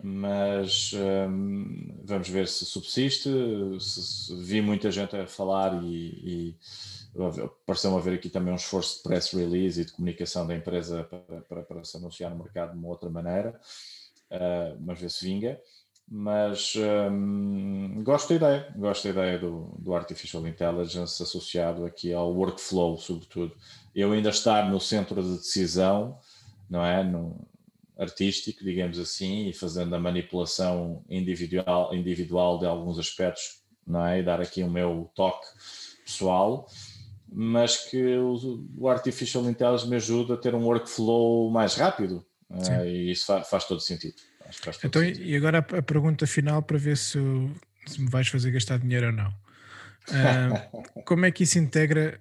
mas 0.03 0.91
um, 0.93 1.99
vamos 2.03 2.29
ver 2.29 2.47
se 2.47 2.65
subsiste. 2.65 3.29
Se, 3.79 4.01
se, 4.01 4.35
vi 4.35 4.61
muita 4.61 4.91
gente 4.91 5.15
a 5.15 5.27
falar 5.27 5.83
e, 5.83 6.55
e 7.15 7.45
pareceu-me 7.65 7.97
haver 7.97 8.15
aqui 8.15 8.29
também 8.29 8.53
um 8.53 8.57
esforço 8.57 8.97
de 8.97 9.03
press 9.03 9.31
release 9.31 9.81
e 9.81 9.85
de 9.85 9.91
comunicação 9.91 10.47
da 10.47 10.55
empresa 10.55 11.03
para, 11.03 11.41
para, 11.41 11.63
para 11.63 11.83
se 11.83 11.97
anunciar 11.97 12.31
no 12.31 12.37
mercado 12.37 12.71
de 12.71 12.77
uma 12.77 12.87
outra 12.87 13.09
maneira. 13.09 13.59
Uh, 14.31 14.77
mas 14.79 14.99
ver 14.99 15.09
se 15.09 15.25
vinga 15.25 15.59
mas 16.13 16.73
um, 16.75 18.03
gosto 18.03 18.29
da 18.29 18.35
ideia, 18.35 18.73
gosto 18.75 19.03
da 19.05 19.09
ideia 19.11 19.39
do, 19.39 19.73
do 19.79 19.95
Artificial 19.95 20.45
Intelligence 20.45 21.23
associado 21.23 21.85
aqui 21.85 22.11
ao 22.11 22.33
workflow, 22.33 22.97
sobretudo. 22.97 23.55
Eu 23.95 24.11
ainda 24.11 24.27
estar 24.27 24.69
no 24.69 24.77
centro 24.77 25.23
de 25.23 25.37
decisão, 25.37 26.19
não 26.69 26.85
é? 26.85 27.01
No 27.01 27.47
artístico, 27.97 28.63
digamos 28.63 28.97
assim, 28.97 29.49
e 29.49 29.53
fazendo 29.53 29.95
a 29.95 29.99
manipulação 29.99 31.03
individual, 31.09 31.93
individual 31.93 32.59
de 32.59 32.65
alguns 32.65 32.97
aspectos, 32.97 33.61
não 33.85 34.05
é? 34.05 34.19
E 34.19 34.23
dar 34.23 34.41
aqui 34.41 34.63
o 34.63 34.69
meu 34.69 35.11
toque 35.15 35.45
pessoal, 36.05 36.67
mas 37.31 37.77
que 37.89 38.17
o, 38.17 38.67
o 38.77 38.89
Artificial 38.89 39.47
Intelligence 39.49 39.89
me 39.89 39.95
ajuda 39.95 40.33
a 40.33 40.37
ter 40.37 40.55
um 40.55 40.63
workflow 40.63 41.49
mais 41.49 41.75
rápido, 41.75 42.25
é? 42.69 42.87
e 42.87 43.11
isso 43.11 43.25
faz, 43.25 43.47
faz 43.47 43.65
todo 43.65 43.79
sentido. 43.79 44.15
Então, 44.83 45.03
e 45.03 45.35
agora 45.35 45.59
a, 45.59 45.81
pergunta 45.81 46.27
final 46.27 46.61
para 46.61 46.77
ver 46.77 46.97
se, 46.97 47.17
se, 47.85 48.01
me 48.01 48.09
vais 48.09 48.27
fazer 48.27 48.51
gastar 48.51 48.79
dinheiro 48.79 49.07
ou 49.07 49.13
não. 49.13 49.29
Uh, 50.09 51.01
como 51.05 51.25
é 51.25 51.31
que 51.31 51.43
isso 51.43 51.57
integra 51.57 52.19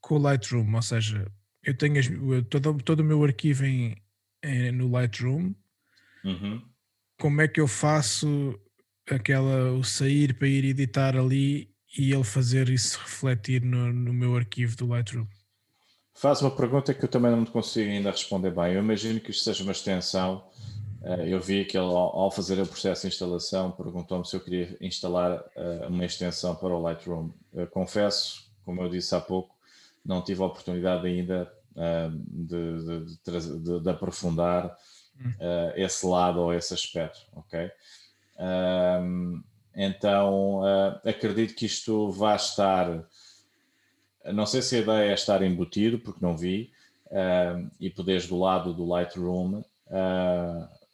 com 0.00 0.14
o 0.14 0.18
Lightroom? 0.18 0.72
Ou 0.72 0.82
seja, 0.82 1.26
eu 1.64 1.76
tenho 1.76 1.98
as, 1.98 2.06
todo, 2.48 2.74
todo 2.82 3.00
o 3.00 3.04
meu 3.04 3.24
arquivo 3.24 3.64
em 3.64 3.96
no 4.72 4.90
Lightroom. 4.90 5.54
Uhum. 6.24 6.62
Como 7.18 7.40
é 7.40 7.48
que 7.48 7.60
eu 7.60 7.68
faço 7.68 8.58
aquela 9.10 9.72
o 9.72 9.84
sair 9.84 10.34
para 10.34 10.48
ir 10.48 10.64
editar 10.64 11.16
ali 11.16 11.70
e 11.96 12.12
ele 12.12 12.24
fazer 12.24 12.68
isso 12.68 12.98
refletir 12.98 13.62
no, 13.62 13.92
no 13.92 14.12
meu 14.12 14.36
arquivo 14.36 14.76
do 14.76 14.86
Lightroom? 14.88 15.26
Faz 16.14 16.40
uma 16.40 16.50
pergunta 16.50 16.94
que 16.94 17.04
eu 17.04 17.08
também 17.08 17.30
não 17.30 17.44
consigo 17.44 17.90
ainda 17.90 18.10
responder 18.10 18.50
bem. 18.50 18.74
Eu 18.74 18.80
imagino 18.80 19.20
que 19.20 19.30
isto 19.30 19.44
seja 19.44 19.62
uma 19.62 19.72
extensão 19.72 20.44
eh, 21.04 21.34
eu 21.34 21.40
vi 21.40 21.64
que 21.64 21.76
ele, 21.76 21.86
ao 21.86 22.30
fazer 22.30 22.60
o 22.60 22.66
processo 22.66 23.02
de 23.02 23.08
instalação, 23.08 23.70
perguntou-me 23.70 24.26
se 24.26 24.34
eu 24.34 24.40
queria 24.40 24.76
instalar 24.80 25.44
eh, 25.54 25.86
uma 25.88 26.04
extensão 26.04 26.54
para 26.54 26.68
o 26.68 26.80
Lightroom. 26.80 27.30
Eu 27.52 27.66
confesso, 27.66 28.50
como 28.64 28.82
eu 28.82 28.88
disse 28.88 29.14
há 29.14 29.20
pouco, 29.20 29.54
não 30.04 30.22
tive 30.22 30.42
a 30.42 30.46
oportunidade 30.46 31.06
ainda 31.06 31.52
de, 31.76 33.04
de, 33.04 33.58
de, 33.62 33.80
de 33.80 33.90
aprofundar 33.90 34.76
hum. 35.20 35.32
esse 35.74 36.06
lado 36.06 36.40
ou 36.40 36.54
esse 36.54 36.72
aspecto, 36.72 37.20
ok? 37.34 37.70
Então, 39.74 40.62
acredito 41.04 41.54
que 41.54 41.66
isto 41.66 42.10
vai 42.12 42.36
estar. 42.36 43.04
Não 44.32 44.46
sei 44.46 44.62
se 44.62 44.76
a 44.76 44.80
ideia 44.80 45.10
é 45.10 45.14
estar 45.14 45.42
embutido, 45.42 45.98
porque 45.98 46.24
não 46.24 46.36
vi, 46.36 46.70
e 47.80 47.90
poderes 47.90 48.26
do 48.28 48.38
lado 48.38 48.72
do 48.72 48.86
Lightroom 48.86 49.62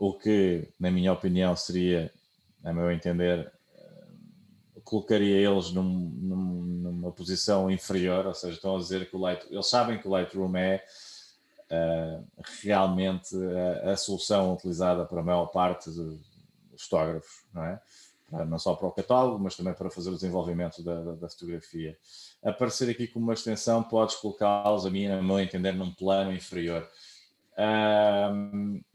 o 0.01 0.14
que, 0.14 0.66
na 0.81 0.90
minha 0.90 1.12
opinião, 1.12 1.55
seria, 1.55 2.11
a 2.64 2.73
meu 2.73 2.90
entender, 2.90 3.53
colocaria 4.90 5.37
eles 5.37 5.70
num, 5.70 5.85
num, 5.85 6.62
numa 6.64 7.12
posição 7.12 7.70
inferior, 7.70 8.26
ou 8.26 8.35
seja, 8.35 8.55
estão 8.55 8.74
a 8.74 8.79
dizer 8.79 9.09
que 9.09 9.14
o 9.14 9.20
Lightroom, 9.20 9.53
eles 9.53 9.66
sabem 9.66 9.98
que 9.98 10.09
o 10.09 10.11
Lightroom 10.11 10.57
é 10.57 10.85
uh, 11.70 12.26
realmente 12.61 13.37
a, 13.85 13.92
a, 13.92 13.96
solução 13.96 14.53
utilizada 14.53 15.07
para 15.07 15.20
a 15.20 15.22
maior 15.22 15.46
parte 15.46 15.88
dos 15.90 16.20
fotógrafos, 16.76 17.44
não 17.55 17.64
é? 17.64 17.81
não 18.46 18.59
só 18.59 18.74
para 18.74 18.87
o 18.87 18.92
catálogo, 18.92 19.38
mas 19.38 19.57
também 19.57 19.74
para 19.74 19.90
fazer 19.90 20.11
o 20.11 20.14
desenvolvimento 20.14 20.83
da, 20.83 21.03
da, 21.03 21.12
da 21.14 21.29
fotografia. 21.29 21.96
Aparecer 22.42 22.90
aqui 22.90 23.07
como 23.07 23.26
uma 23.26 23.35
extensão, 23.35 23.83
podes 23.83 24.16
colocá-los, 24.16 24.87
a 24.87 24.90
mim, 24.90 25.07
a 25.07 25.22
meu 25.22 25.38
entender, 25.40 25.72
num 25.72 25.92
plano 25.92 26.33
inferior 26.33 26.88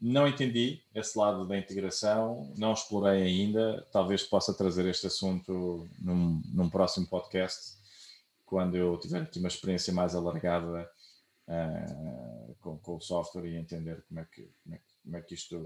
não 0.01 0.27
entendi 0.27 0.81
esse 0.93 1.17
lado 1.17 1.47
da 1.47 1.57
integração, 1.57 2.53
não 2.57 2.73
explorei 2.73 3.23
ainda. 3.23 3.85
Talvez 3.91 4.23
possa 4.23 4.53
trazer 4.53 4.85
este 4.85 5.07
assunto 5.07 5.87
num, 5.99 6.41
num 6.53 6.69
próximo 6.69 7.07
podcast, 7.07 7.77
quando 8.45 8.75
eu 8.75 8.97
tiver 8.97 9.21
aqui 9.21 9.39
uma 9.39 9.47
experiência 9.47 9.93
mais 9.93 10.15
alargada 10.15 10.89
uh, 11.47 12.55
com, 12.59 12.77
com, 12.77 12.95
o 12.95 13.01
software 13.01 13.45
e 13.45 13.55
entender 13.55 14.03
como 14.07 14.19
é 14.19 14.25
que, 14.25 14.49
como 14.63 14.75
é, 14.75 14.79
como 15.03 15.17
é 15.17 15.21
que 15.21 15.33
isto, 15.33 15.57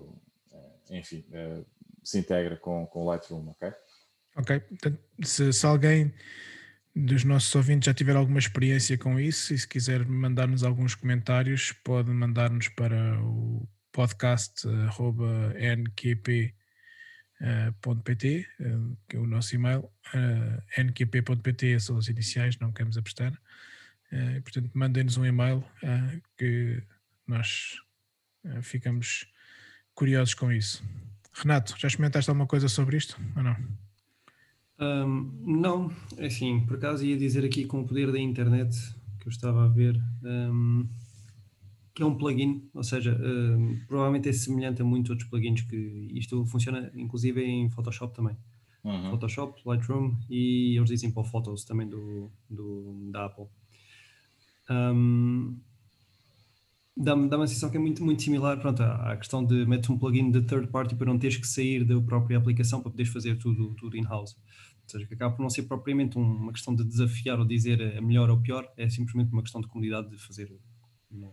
uh, 0.51 0.79
enfim, 0.89 1.25
uh, 1.29 1.65
se 2.03 2.19
integra 2.19 2.57
com, 2.57 2.85
com 2.87 3.03
o 3.03 3.05
Lightroom, 3.05 3.49
ok? 3.49 3.71
Ok, 4.37 4.63
se, 5.23 5.51
se 5.51 5.65
alguém 5.65 6.13
dos 6.95 7.23
nossos 7.23 7.53
ouvintes 7.55 7.85
já 7.85 7.93
tiver 7.93 8.15
alguma 8.15 8.39
experiência 8.39 8.97
com 8.97 9.19
isso 9.19 9.53
e 9.53 9.57
se 9.57 9.67
quiser 9.67 10.05
mandar-nos 10.05 10.63
alguns 10.63 10.95
comentários, 10.95 11.71
pode 11.71 12.09
mandar-nos 12.11 12.67
para 12.69 13.21
o 13.21 13.67
podcast 13.91 14.67
nqp.pt, 14.67 16.55
eh, 18.59 18.77
que 19.07 19.17
é 19.17 19.19
o 19.19 19.25
nosso 19.25 19.55
e-mail. 19.55 19.89
Eh, 20.13 20.83
nqp.pt 20.83 21.79
são 21.79 21.97
as 21.97 22.07
iniciais, 22.07 22.57
não 22.59 22.71
queremos 22.71 22.97
apostar. 22.97 23.33
Eh, 24.11 24.41
portanto, 24.41 24.71
mandem-nos 24.73 25.17
um 25.17 25.25
e-mail 25.25 25.63
que 26.37 26.81
nós 27.27 27.77
ficamos 28.61 29.27
curiosos 29.93 30.33
com 30.33 30.51
isso. 30.51 30.83
Renato, 31.33 31.75
já 31.77 31.87
experimentaste 31.87 32.29
alguma 32.29 32.47
coisa 32.47 32.67
sobre 32.67 32.97
isto 32.97 33.19
ou 33.35 33.43
não? 33.43 33.55
Um, 34.79 35.31
não, 35.45 35.91
é 36.17 36.27
assim, 36.27 36.61
por 36.65 36.77
acaso 36.77 37.05
ia 37.05 37.17
dizer 37.17 37.43
aqui 37.43 37.65
com 37.65 37.81
o 37.81 37.85
poder 37.85 38.11
da 38.11 38.19
internet 38.19 38.77
que 39.19 39.27
eu 39.27 39.29
estava 39.29 39.65
a 39.65 39.67
ver, 39.67 40.01
um, 40.23 40.87
que 41.93 42.01
é 42.01 42.05
um 42.05 42.15
plugin, 42.15 42.69
ou 42.73 42.83
seja, 42.83 43.19
um, 43.21 43.77
provavelmente 43.87 44.29
é 44.29 44.33
semelhante 44.33 44.81
a 44.81 44.85
muitos 44.85 45.09
outros 45.09 45.29
plugins 45.29 45.61
que 45.63 46.09
isto 46.13 46.45
funciona 46.45 46.89
inclusive 46.95 47.43
em 47.43 47.69
Photoshop 47.69 48.15
também. 48.15 48.37
Uhum. 48.81 49.09
Photoshop, 49.11 49.61
Lightroom 49.65 50.15
e 50.29 50.77
eles 50.77 50.89
dizem 50.89 51.11
para 51.11 51.21
o 51.21 51.25
Photos 51.25 51.65
também 51.65 51.87
do, 51.87 52.31
do 52.49 53.09
da 53.11 53.25
Apple. 53.25 53.47
Dá-me 57.01 57.29
dá 57.29 57.37
uma 57.37 57.47
sensação 57.47 57.69
que 57.69 57.77
é 57.77 57.79
muito, 57.79 58.03
muito 58.03 58.21
similar 58.21 58.59
pronto, 58.59 58.83
à, 58.83 59.13
à 59.13 59.17
questão 59.17 59.43
de 59.45 59.65
meter 59.65 59.89
um 59.89 59.97
plugin 59.97 60.31
de 60.31 60.41
third 60.41 60.67
party 60.67 60.95
para 60.95 61.05
não 61.05 61.17
teres 61.17 61.37
que 61.37 61.47
sair 61.47 61.85
da 61.85 61.99
própria 62.01 62.37
aplicação 62.37 62.81
para 62.81 62.91
poderes 62.91 63.11
fazer 63.11 63.37
tudo, 63.37 63.73
tudo 63.75 63.95
in-house. 63.95 64.35
Seja, 64.91 65.05
que 65.05 65.13
acaba 65.13 65.35
por 65.35 65.41
não 65.41 65.49
ser 65.49 65.63
propriamente 65.63 66.17
uma 66.17 66.51
questão 66.51 66.75
de 66.75 66.83
desafiar 66.83 67.39
ou 67.39 67.45
dizer 67.45 67.79
é 67.81 68.01
melhor 68.01 68.29
ou 68.29 68.39
pior, 68.39 68.71
é 68.77 68.89
simplesmente 68.89 69.31
uma 69.31 69.41
questão 69.41 69.61
de 69.61 69.67
comunidade 69.67 70.09
de 70.09 70.17
fazer 70.17 70.51
num, 71.09 71.31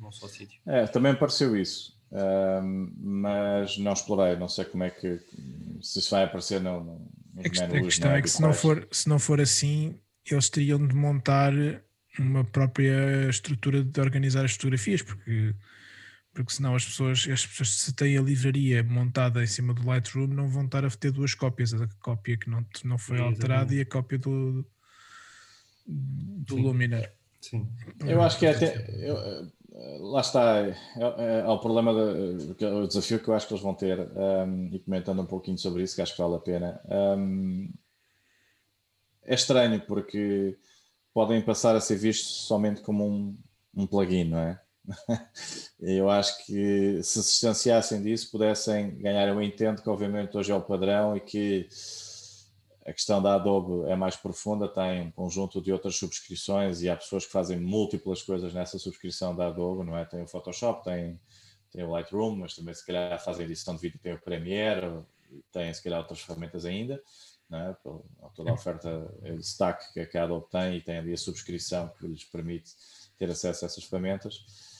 num 0.00 0.12
só 0.12 0.28
sítio. 0.28 0.60
É, 0.66 0.86
também 0.86 1.12
me 1.12 1.18
pareceu 1.18 1.56
isso, 1.56 1.98
mas 2.98 3.78
não 3.78 3.92
explorei, 3.92 4.36
não 4.36 4.48
sei 4.48 4.64
como 4.64 4.84
é 4.84 4.90
que, 4.90 5.18
se 5.80 5.98
isso 5.98 6.10
vai 6.10 6.24
aparecer 6.24 6.60
no, 6.60 6.82
no, 6.82 7.10
nos 7.34 7.46
a 7.46 7.48
questão. 7.48 7.66
A 7.66 7.82
questão 7.82 8.10
é 8.12 8.22
que 8.22 8.28
se 8.28 8.42
não, 8.42 8.52
for, 8.52 8.88
se 8.90 9.08
não 9.08 9.18
for 9.18 9.40
assim, 9.40 9.98
eles 10.30 10.48
teriam 10.48 10.84
de 10.84 10.94
montar 10.94 11.52
uma 12.18 12.44
própria 12.44 13.28
estrutura 13.28 13.82
de 13.84 14.00
organizar 14.00 14.44
as 14.44 14.52
fotografias, 14.52 15.02
porque 15.02 15.54
porque 16.36 16.52
senão 16.52 16.74
as 16.74 16.84
pessoas, 16.84 17.26
as 17.32 17.46
pessoas 17.46 17.70
se 17.70 17.94
têm 17.94 18.18
a 18.18 18.20
livraria 18.20 18.84
montada 18.84 19.42
em 19.42 19.46
cima 19.46 19.72
do 19.72 19.86
Lightroom 19.86 20.26
não 20.26 20.46
vão 20.46 20.66
estar 20.66 20.84
a 20.84 20.90
ter 20.90 21.10
duas 21.10 21.34
cópias, 21.34 21.72
a 21.72 21.88
cópia 22.02 22.36
que 22.36 22.50
não, 22.50 22.64
não 22.84 22.98
foi 22.98 23.18
alterada 23.18 23.74
e 23.74 23.80
a 23.80 23.86
cópia 23.86 24.18
do, 24.18 24.62
do 25.86 26.54
Sim. 26.54 26.62
Lumina. 26.62 27.10
Sim. 27.40 27.66
Eu 28.04 28.20
acho 28.20 28.38
que 28.38 28.44
é 28.44 28.50
até 28.50 28.86
eu, 28.98 29.16
eh, 29.16 29.98
lá 30.00 30.20
está 30.20 30.58
é, 30.58 30.76
é, 30.98 31.38
é, 31.40 31.48
o 31.48 31.58
problema 31.58 31.92
o 31.92 32.86
desafio 32.86 33.18
que 33.18 33.28
eu 33.28 33.34
acho 33.34 33.46
que 33.46 33.54
eles 33.54 33.62
vão 33.62 33.72
ter 33.72 33.98
um, 33.98 34.68
e 34.74 34.78
comentando 34.80 35.22
um 35.22 35.26
pouquinho 35.26 35.56
sobre 35.56 35.82
isso 35.82 35.94
que 35.94 36.02
acho 36.02 36.14
que 36.14 36.20
vale 36.20 36.34
a 36.34 36.40
pena 36.40 36.80
um, 37.16 37.72
é 39.22 39.34
estranho 39.34 39.80
porque 39.80 40.58
podem 41.14 41.40
passar 41.40 41.74
a 41.74 41.80
ser 41.80 41.96
vistos 41.96 42.46
somente 42.46 42.82
como 42.82 43.08
um, 43.08 43.38
um 43.74 43.86
plugin, 43.86 44.24
não 44.24 44.38
é? 44.38 44.60
Eu 45.80 46.08
acho 46.08 46.44
que 46.44 47.02
se 47.02 47.22
se 47.22 47.30
distanciassem 47.30 48.02
disso, 48.02 48.30
pudessem 48.30 48.96
ganhar. 48.98 49.28
Eu 49.28 49.42
entendo 49.42 49.82
que, 49.82 49.88
obviamente, 49.88 50.36
hoje 50.36 50.52
é 50.52 50.54
o 50.54 50.62
padrão 50.62 51.16
e 51.16 51.20
que 51.20 51.68
a 52.86 52.92
questão 52.92 53.20
da 53.20 53.34
Adobe 53.34 53.90
é 53.90 53.96
mais 53.96 54.16
profunda, 54.16 54.68
tem 54.68 55.02
um 55.02 55.10
conjunto 55.10 55.60
de 55.60 55.72
outras 55.72 55.96
subscrições 55.96 56.82
e 56.82 56.88
há 56.88 56.96
pessoas 56.96 57.26
que 57.26 57.32
fazem 57.32 57.58
múltiplas 57.58 58.22
coisas 58.22 58.54
nessa 58.54 58.78
subscrição 58.78 59.34
da 59.34 59.48
Adobe, 59.48 59.84
não 59.84 59.96
é? 59.98 60.04
Tem 60.04 60.22
o 60.22 60.28
Photoshop, 60.28 60.84
tem, 60.84 61.20
tem 61.72 61.82
o 61.82 61.90
Lightroom, 61.90 62.36
mas 62.36 62.54
também 62.54 62.72
se 62.72 62.86
calhar 62.86 63.20
fazem 63.22 63.44
edição 63.44 63.74
de 63.74 63.80
vídeo, 63.80 63.98
tem 64.00 64.14
o 64.14 64.20
Premiere, 64.20 65.00
tem 65.50 65.74
se 65.74 65.82
calhar 65.82 65.98
outras 65.98 66.20
ferramentas 66.20 66.64
ainda, 66.64 67.02
é? 67.52 67.76
toda 68.36 68.50
a 68.50 68.54
oferta 68.54 69.12
de 69.20 69.40
stack 69.40 69.92
que 69.92 70.16
a 70.16 70.22
Adobe 70.22 70.46
tem 70.48 70.76
e 70.76 70.80
tem 70.80 70.98
ali 70.98 71.12
a 71.12 71.16
subscrição 71.16 71.88
que 71.98 72.06
lhes 72.06 72.22
permite 72.22 72.70
ter 73.18 73.28
acesso 73.28 73.64
a 73.64 73.66
essas 73.66 73.82
ferramentas 73.82 74.75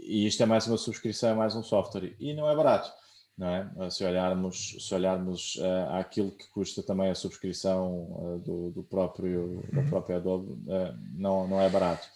e 0.00 0.26
isto 0.26 0.42
é 0.42 0.46
mais 0.46 0.66
uma 0.66 0.78
subscrição, 0.78 1.30
é 1.30 1.34
mais 1.34 1.54
um 1.54 1.62
software 1.62 2.14
e 2.18 2.32
não 2.34 2.48
é 2.48 2.54
barato, 2.54 2.92
não 3.36 3.48
é? 3.48 3.90
Se 3.90 4.04
olharmos, 4.04 4.76
se 4.80 4.94
olharmos 4.94 5.56
uh, 5.56 5.92
àquilo 5.98 6.30
que 6.30 6.48
custa 6.48 6.82
também 6.82 7.10
a 7.10 7.14
subscrição 7.14 8.06
uh, 8.10 8.38
do, 8.38 8.70
do, 8.70 8.82
próprio, 8.82 9.64
da 9.72 9.80
uhum. 9.80 9.88
própria 9.88 10.16
Adobe, 10.16 10.52
uh, 10.52 10.96
não, 11.14 11.46
não 11.48 11.60
é 11.60 11.68
barato. 11.68 12.08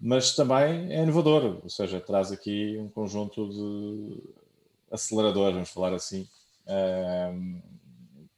Mas 0.00 0.34
também 0.34 0.92
é 0.92 1.02
inovador, 1.02 1.60
ou 1.62 1.70
seja, 1.70 2.00
traz 2.00 2.30
aqui 2.30 2.76
um 2.78 2.88
conjunto 2.88 3.48
de 3.48 4.22
aceleradores, 4.90 5.54
vamos 5.54 5.70
falar 5.70 5.94
assim, 5.94 6.28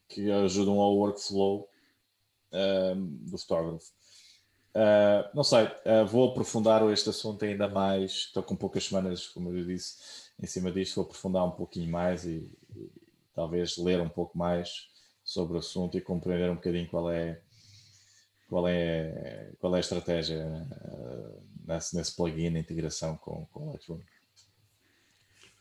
que 0.08 0.30
ajudam 0.30 0.78
ao 0.78 0.96
workflow 0.96 1.68
do 3.24 3.38
fotógrafo. 3.38 3.90
Uh, 4.76 5.34
não 5.34 5.42
sei, 5.42 5.64
uh, 5.64 6.06
vou 6.06 6.28
aprofundar 6.28 6.82
este 6.92 7.08
assunto 7.08 7.42
ainda 7.46 7.66
mais. 7.66 8.12
Estou 8.12 8.42
com 8.42 8.54
poucas 8.54 8.84
semanas, 8.84 9.26
como 9.26 9.50
eu 9.50 9.64
disse, 9.64 9.96
em 10.38 10.46
cima 10.46 10.70
disto. 10.70 10.96
Vou 10.96 11.04
aprofundar 11.04 11.46
um 11.46 11.52
pouquinho 11.52 11.90
mais 11.90 12.26
e, 12.26 12.52
e, 12.76 12.90
talvez 13.34 13.78
ler 13.78 14.02
um 14.02 14.08
pouco 14.08 14.36
mais 14.36 14.90
sobre 15.24 15.56
o 15.56 15.60
assunto 15.60 15.96
e 15.96 16.00
compreender 16.02 16.50
um 16.50 16.56
bocadinho 16.56 16.86
qual 16.88 17.10
é 17.10 17.40
qual 18.50 18.68
é 18.68 19.50
qual 19.58 19.74
é 19.74 19.78
a 19.78 19.80
estratégia 19.80 20.44
uh, 20.44 21.42
nesse, 21.66 21.96
nesse 21.96 22.14
plugin, 22.14 22.54
a 22.54 22.60
integração 22.60 23.16
com, 23.16 23.46
com 23.46 23.68
o 23.68 23.70
Lightroom. 23.70 24.00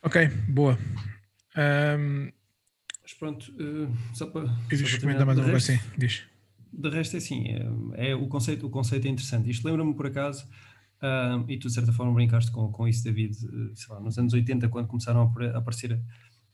Ok, 0.04 0.28
boa. 0.50 0.78
Um... 1.56 2.34
Mas 3.02 3.14
pronto, 3.14 3.46
só 4.14 4.26
para. 4.26 4.46
Diz, 4.68 4.98
comenta 4.98 5.26
mais 5.26 5.38
uma 5.38 5.52
coisa 5.52 5.74
assim, 5.74 5.80
diz 5.98 6.26
de 6.78 6.90
resto 6.90 7.16
é 7.16 7.18
assim, 7.18 7.46
é, 7.48 8.10
é, 8.10 8.16
o, 8.16 8.28
conceito, 8.28 8.66
o 8.68 8.70
conceito 8.70 9.08
é 9.08 9.10
interessante. 9.10 9.50
Isto 9.50 9.66
lembra-me 9.66 9.94
por 9.94 10.08
acaso, 10.08 10.46
uh, 11.02 11.50
e 11.50 11.58
tu 11.58 11.68
de 11.68 11.74
certa 11.74 11.92
forma 11.92 12.14
brincaste 12.14 12.52
com, 12.52 12.72
com 12.72 12.88
isso, 12.88 13.04
David, 13.04 13.34
uh, 13.46 13.76
sei 13.76 13.94
lá, 13.94 14.00
nos 14.00 14.18
anos 14.18 14.34
80, 14.34 14.68
quando 14.70 14.88
começaram 14.88 15.22
a 15.22 15.58
aparecer 15.58 16.00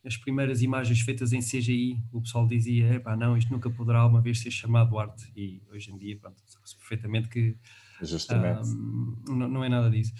as 0.05 0.17
primeiras 0.17 0.61
imagens 0.61 1.01
feitas 1.01 1.31
em 1.31 1.39
CGI, 1.39 2.03
o 2.11 2.21
pessoal 2.21 2.47
dizia, 2.47 2.99
pá, 2.99 3.15
não, 3.15 3.37
isto 3.37 3.51
nunca 3.51 3.69
poderá 3.69 4.05
uma 4.05 4.21
vez 4.21 4.39
ser 4.39 4.51
chamado 4.51 4.97
arte, 4.97 5.31
e 5.35 5.61
hoje 5.71 5.91
em 5.91 5.97
dia, 5.97 6.17
pronto, 6.17 6.41
sabe-se 6.45 6.75
perfeitamente 6.77 7.29
que 7.29 7.55
uh, 8.01 9.31
não, 9.31 9.47
não 9.47 9.63
é 9.63 9.69
nada 9.69 9.89
disso. 9.89 10.13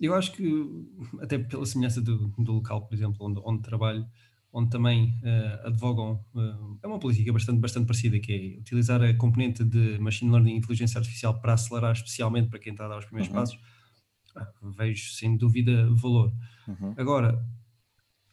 Eu 0.00 0.14
acho 0.14 0.32
que, 0.32 0.66
até 1.20 1.38
pela 1.38 1.66
semelhança 1.66 2.00
do, 2.00 2.28
do 2.38 2.52
local, 2.52 2.86
por 2.86 2.94
exemplo, 2.94 3.16
onde, 3.20 3.40
onde 3.44 3.62
trabalho, 3.62 4.06
onde 4.52 4.70
também 4.70 5.16
uh, 5.22 5.66
advogam, 5.66 6.24
uh, 6.34 6.78
é 6.82 6.86
uma 6.86 6.98
política 6.98 7.32
bastante, 7.32 7.60
bastante 7.60 7.86
parecida, 7.86 8.18
que 8.18 8.32
é 8.32 8.60
utilizar 8.60 9.02
a 9.02 9.14
componente 9.14 9.62
de 9.64 9.98
Machine 9.98 10.30
Learning 10.30 10.54
e 10.54 10.56
Inteligência 10.56 10.98
Artificial 10.98 11.40
para 11.40 11.54
acelerar 11.54 11.92
especialmente 11.92 12.48
para 12.48 12.58
quem 12.58 12.72
está 12.72 12.86
a 12.86 12.88
dar 12.88 12.98
os 12.98 13.04
primeiros 13.04 13.28
uhum. 13.28 13.40
passos, 13.40 13.58
ah, 14.34 14.52
vejo 14.76 15.12
sem 15.12 15.36
dúvida 15.36 15.88
valor. 15.94 16.32
Uhum. 16.66 16.94
Agora, 16.96 17.44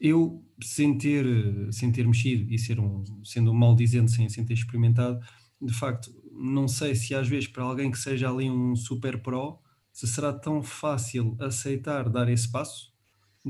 eu, 0.00 0.44
sem 0.62 0.96
ter, 0.96 1.24
sem 1.72 1.90
ter 1.92 2.06
mexido 2.06 2.52
e 2.52 2.58
ser 2.58 2.80
um, 2.80 3.04
sendo 3.24 3.50
um 3.50 3.54
maldizente, 3.54 4.10
sem, 4.10 4.28
sem 4.28 4.44
ter 4.44 4.54
experimentado, 4.54 5.20
de 5.60 5.72
facto, 5.72 6.10
não 6.32 6.68
sei 6.68 6.94
se 6.94 7.14
às 7.14 7.28
vezes 7.28 7.48
para 7.48 7.64
alguém 7.64 7.90
que 7.90 7.98
seja 7.98 8.30
ali 8.30 8.50
um 8.50 8.76
super 8.76 9.20
pro, 9.20 9.60
se 9.92 10.06
será 10.06 10.32
tão 10.32 10.62
fácil 10.62 11.36
aceitar 11.40 12.08
dar 12.08 12.28
esse 12.28 12.50
passo, 12.50 12.92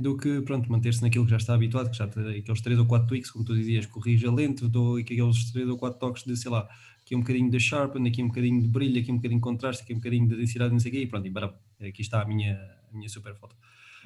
do 0.01 0.17
que 0.17 0.41
pronto, 0.43 0.71
manter-se 0.71 1.03
naquilo 1.03 1.25
que 1.25 1.31
já 1.31 1.37
está 1.37 1.55
habituado, 1.55 1.91
que 1.91 1.97
já 1.97 2.07
tem 2.07 2.39
aqueles 2.39 2.61
3 2.61 2.79
ou 2.79 2.87
4 2.87 3.09
tweaks, 3.09 3.31
como 3.31 3.45
tu 3.45 3.55
dizias, 3.55 3.87
corrija 3.87 4.31
lento, 4.31 4.69
dou 4.69 4.97
aqueles 4.97 5.51
3 5.53 5.69
ou 5.69 5.77
4 5.77 5.99
toques 5.99 6.25
de, 6.25 6.37
sei 6.37 6.51
lá, 6.51 6.69
aqui 7.01 7.17
um 7.17 7.21
bocadinho 7.21 7.51
de 7.51 7.59
sharpen, 7.59 8.07
aqui 8.07 8.23
um 8.23 8.29
bocadinho 8.29 8.61
de 8.61 8.69
brilho, 8.69 9.01
aqui 9.01 9.11
um 9.11 9.17
bocadinho 9.17 9.41
de 9.41 9.45
contraste, 9.45 9.83
aqui 9.83 9.93
um 9.95 9.97
bocadinho 9.97 10.29
de 10.29 10.37
densidade, 10.37 10.73
não 10.73 10.81
sei 10.81 10.91
o 10.91 10.95
quê, 10.95 11.01
e 11.03 11.07
pronto, 11.07 11.27
e 11.27 11.31
barab, 11.31 11.55
aqui 11.81 12.03
está 12.03 12.23
a 12.23 12.25
minha, 12.25 12.55
a 12.55 12.97
minha 12.97 13.09
super 13.09 13.35
foto. 13.35 13.57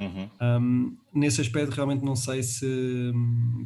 Uhum. 0.01 0.31
Um, 0.41 0.97
nesse 1.15 1.41
aspecto 1.41 1.75
realmente 1.75 2.05
não 2.05 2.17
sei 2.17 2.43
se, 2.43 3.13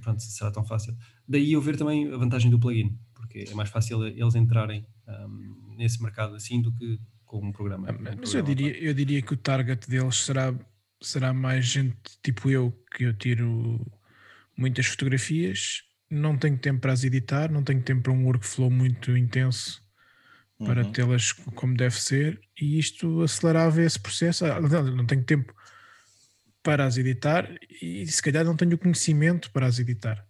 pronto, 0.03 0.23
se 0.23 0.31
será 0.33 0.51
tão 0.51 0.65
fácil. 0.65 0.97
Daí 1.29 1.53
eu 1.53 1.61
ver 1.61 1.77
também 1.77 2.13
a 2.13 2.17
vantagem 2.17 2.51
do 2.51 2.59
plugin, 2.59 2.99
porque 3.15 3.45
é 3.51 3.55
mais 3.55 3.69
fácil 3.69 4.07
eles 4.07 4.35
entrarem 4.35 4.87
um, 5.07 5.75
nesse 5.77 6.03
mercado 6.03 6.35
assim 6.35 6.61
do 6.61 6.73
que 6.73 6.99
com 7.25 7.41
um 7.41 7.53
programa. 7.53 7.91
Um 7.91 7.93
mas 7.93 8.15
programa 8.15 8.39
eu 8.39 8.43
diria, 8.43 8.79
eu 8.79 8.95
diria 8.95 9.23
que 9.23 9.35
o 9.35 9.37
target 9.37 9.89
deles 9.89 10.17
será 10.17 10.55
será 11.07 11.33
mais 11.33 11.67
gente 11.67 11.97
tipo 12.23 12.51
eu, 12.51 12.73
que 12.95 13.05
eu 13.05 13.13
tiro 13.15 13.81
muitas 14.57 14.87
fotografias, 14.87 15.83
não 16.11 16.37
tenho 16.37 16.57
tempo 16.59 16.81
para 16.81 16.93
as 16.93 17.05
editar, 17.05 17.51
não 17.51 17.63
tenho 17.63 17.83
tempo 17.83 18.03
para 18.03 18.13
um 18.13 18.25
workflow 18.25 18.71
muito 18.71 19.17
intenso 19.17 19.85
para 20.59 20.85
uhum. 20.85 20.93
tê-las 20.93 21.33
como 21.33 21.77
deve 21.77 22.01
ser, 22.01 22.41
e 22.59 22.79
isto 22.79 23.23
acelerava 23.23 23.83
esse 23.83 24.01
processo. 24.01 24.47
Ah, 24.47 24.61
não, 24.61 25.07
tenho 25.07 25.23
tempo 25.23 25.55
para 26.63 26.85
as 26.85 26.97
editar 26.97 27.49
e 27.81 28.07
se 28.07 28.23
calhar 28.23 28.45
não 28.45 28.57
tenho 28.57 28.75
o 28.75 28.79
conhecimento 28.79 29.51
para 29.51 29.67
as 29.67 29.79
editar 29.79 30.27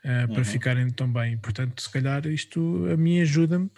uh, 0.00 0.28
para 0.28 0.38
uhum. 0.38 0.44
ficarem 0.44 0.90
tão 0.90 1.12
bem. 1.12 1.36
Portanto, 1.38 1.80
se 1.80 1.90
calhar 1.90 2.26
isto 2.26 2.86
a 2.90 2.96
mim 2.96 3.20
ajuda-me 3.20 3.70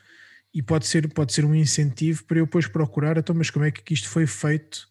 e 0.55 0.63
pode 0.63 0.87
ser, 0.87 1.09
pode 1.09 1.33
ser 1.33 1.45
um 1.45 1.55
incentivo 1.55 2.25
para 2.25 2.39
eu 2.39 2.45
depois 2.45 2.67
procurar, 2.67 3.19
então, 3.19 3.35
mas 3.35 3.51
como 3.51 3.65
é 3.65 3.71
que 3.71 3.93
isto 3.93 4.09
foi 4.09 4.27
feito 4.27 4.89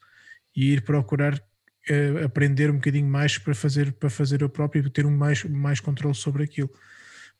e 0.55 0.73
ir 0.73 0.81
procurar 0.81 1.41
uh, 1.89 2.25
aprender 2.25 2.69
um 2.69 2.75
bocadinho 2.75 3.07
mais 3.07 3.37
para 3.37 3.55
fazer 3.55 3.91
para 3.93 4.09
fazer 4.09 4.41
eu 4.41 4.49
próprio 4.49 4.85
e 4.85 4.89
ter 4.89 5.05
um 5.05 5.15
mais 5.15 5.43
mais 5.43 5.79
controle 5.79 6.15
sobre 6.15 6.43
aquilo 6.43 6.69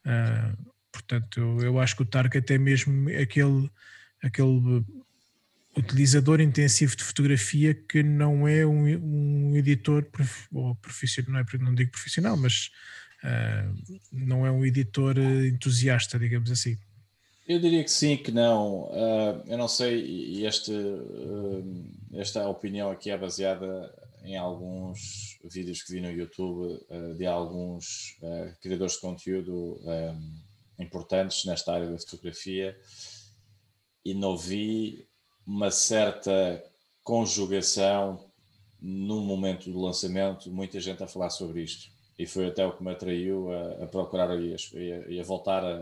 uh, 0.06 0.58
portanto 0.92 1.40
eu, 1.40 1.60
eu, 1.60 1.80
acho 1.80 1.96
que 1.96 2.02
o 2.04 2.06
target 2.06 2.54
é 2.54 2.58
mesmo 2.58 3.10
aquele 3.10 3.70
aquele 4.22 4.84
utilizador 5.78 6.42
intensivo 6.42 6.96
de 6.96 7.04
fotografia 7.04 7.74
que 7.74 8.02
não 8.02 8.48
é 8.48 8.66
um, 8.66 8.86
um 9.52 9.56
editor 9.56 10.06
ou 10.52 10.76
profissional 10.76 11.32
não, 11.32 11.40
é, 11.40 11.64
não 11.64 11.76
digo 11.76 11.92
profissional 11.92 12.36
mas 12.36 12.72
uh, 13.24 13.98
não 14.12 14.46
é 14.46 14.52
um 14.52 14.66
editor 14.66 15.18
entusiasta 15.20 16.18
digamos 16.18 16.52
assim 16.52 16.78
eu 17.48 17.62
diria 17.62 17.82
que 17.82 17.90
sim, 17.90 18.18
que 18.18 18.30
não. 18.30 18.90
Uh, 18.92 19.42
eu 19.48 19.58
não 19.58 19.70
sei, 19.70 20.04
e 20.06 20.46
este, 20.46 20.70
uh, 20.70 21.86
esta 22.16 22.46
opinião 22.46 22.92
aqui 22.92 23.10
é 23.10 23.18
baseada 23.18 23.90
em 24.24 24.36
alguns 24.36 25.40
vídeos 25.44 25.84
que 25.84 25.94
vi 25.94 26.02
no 26.02 26.12
YouTube 26.12 26.80
uh, 26.90 27.16
de 27.16 27.26
alguns 27.26 28.18
criadores 28.62 28.94
de 28.94 29.02
conteúdo 29.02 29.80
um, 29.84 30.84
importantes 30.84 31.46
nesta 31.46 31.74
área 31.74 31.90
da 31.90 31.98
fotografia 31.98 32.78
e 34.04 34.14
não 34.14 34.38
vi 34.38 35.08
uma 35.46 35.72
certa 35.72 36.64
conjugação 37.04 38.30
no 38.80 39.22
momento 39.22 39.72
do 39.72 39.80
lançamento, 39.80 40.52
muita 40.52 40.80
gente 40.80 41.04
a 41.04 41.08
falar 41.08 41.30
sobre 41.30 41.64
isto. 41.64 41.90
E 42.18 42.26
foi 42.26 42.48
até 42.48 42.66
o 42.66 42.76
que 42.76 42.84
me 42.84 42.92
atraiu 42.92 43.52
a, 43.52 43.84
a 43.84 43.88
procurar 43.88 44.30
e 44.40 44.54
a, 44.54 45.10
e 45.10 45.20
a 45.20 45.24
voltar 45.24 45.64
a, 45.64 45.82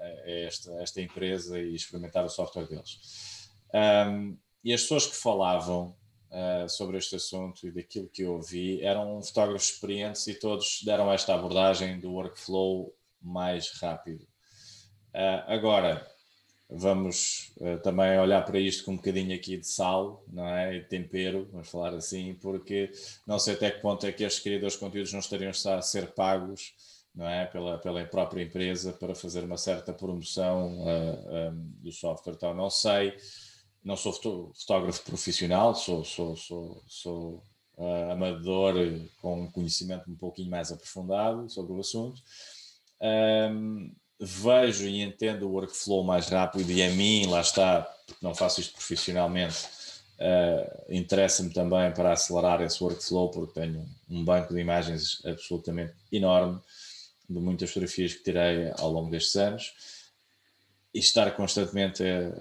a 0.00 0.30
esta, 0.30 0.72
esta 0.82 1.00
empresa 1.00 1.60
e 1.60 1.74
experimentar 1.74 2.24
o 2.24 2.28
software 2.28 2.66
deles. 2.66 3.50
Um, 3.74 4.36
e 4.64 4.72
as 4.72 4.82
pessoas 4.82 5.06
que 5.06 5.16
falavam 5.16 5.94
uh, 6.30 6.68
sobre 6.68 6.98
este 6.98 7.16
assunto 7.16 7.66
e 7.66 7.70
daquilo 7.70 8.08
que 8.08 8.22
eu 8.22 8.34
ouvi 8.34 8.82
eram 8.82 9.22
fotógrafos 9.22 9.70
experientes 9.70 10.26
e 10.26 10.34
todos 10.34 10.82
deram 10.84 11.12
esta 11.12 11.34
abordagem 11.34 11.98
do 12.00 12.12
workflow 12.12 12.94
mais 13.20 13.70
rápido. 13.80 14.22
Uh, 15.14 15.42
agora, 15.46 16.06
vamos 16.70 17.52
uh, 17.58 17.78
também 17.82 18.18
olhar 18.18 18.44
para 18.44 18.58
isto 18.58 18.84
com 18.84 18.92
um 18.92 18.96
bocadinho 18.96 19.34
aqui 19.34 19.56
de 19.56 19.66
sal, 19.66 20.22
não 20.28 20.46
é? 20.46 20.76
E 20.76 20.84
tempero, 20.84 21.48
vamos 21.50 21.68
falar 21.68 21.94
assim, 21.94 22.34
porque 22.34 22.90
não 23.26 23.38
sei 23.38 23.54
até 23.54 23.70
que 23.70 23.80
ponto 23.80 24.06
é 24.06 24.12
que 24.12 24.22
estes 24.22 24.42
criadores 24.42 24.74
de 24.74 24.80
conteúdos 24.80 25.12
não 25.12 25.20
estariam 25.20 25.50
a 25.50 25.82
ser 25.82 26.12
pagos, 26.12 26.74
não 27.14 27.26
é? 27.26 27.46
Pela, 27.46 27.78
pela 27.78 28.04
própria 28.04 28.42
empresa 28.42 28.92
para 28.92 29.14
fazer 29.14 29.44
uma 29.44 29.56
certa 29.56 29.92
promoção 29.92 30.78
uh, 30.82 31.50
um, 31.50 31.72
do 31.80 31.90
software. 31.90 32.34
Então, 32.34 32.54
não 32.54 32.68
sei, 32.70 33.16
não 33.84 33.96
sou 33.96 34.12
fotógrafo 34.12 35.02
profissional, 35.04 35.74
sou, 35.74 36.04
sou, 36.04 36.36
sou, 36.36 36.82
sou 36.86 37.42
uh, 37.76 38.12
amador 38.12 38.74
com 39.20 39.42
um 39.42 39.50
conhecimento 39.50 40.10
um 40.10 40.16
pouquinho 40.16 40.50
mais 40.50 40.70
aprofundado 40.70 41.48
sobre 41.48 41.72
o 41.72 41.80
assunto. 41.80 42.20
Um, 43.00 43.92
vejo 44.20 44.86
e 44.86 45.00
entendo 45.00 45.48
o 45.48 45.52
workflow 45.52 46.02
mais 46.02 46.28
rápido 46.28 46.70
e 46.72 46.82
a 46.82 46.90
mim, 46.90 47.26
lá 47.26 47.40
está, 47.40 47.82
porque 48.06 48.24
não 48.24 48.34
faço 48.34 48.60
isto 48.60 48.74
profissionalmente, 48.74 49.64
uh, 50.18 50.92
interessa-me 50.92 51.50
também 51.50 51.92
para 51.92 52.12
acelerar 52.12 52.60
esse 52.60 52.82
workflow, 52.82 53.30
porque 53.30 53.60
tenho 53.60 53.88
um 54.10 54.24
banco 54.24 54.52
de 54.52 54.60
imagens 54.60 55.24
absolutamente 55.24 55.94
enorme, 56.10 56.60
de 57.30 57.38
muitas 57.38 57.70
fotografias 57.70 58.14
que 58.14 58.24
tirei 58.24 58.72
ao 58.78 58.90
longo 58.90 59.10
destes 59.10 59.36
anos, 59.36 59.72
e 60.92 60.98
estar 60.98 61.30
constantemente 61.36 62.02
a 62.02 62.32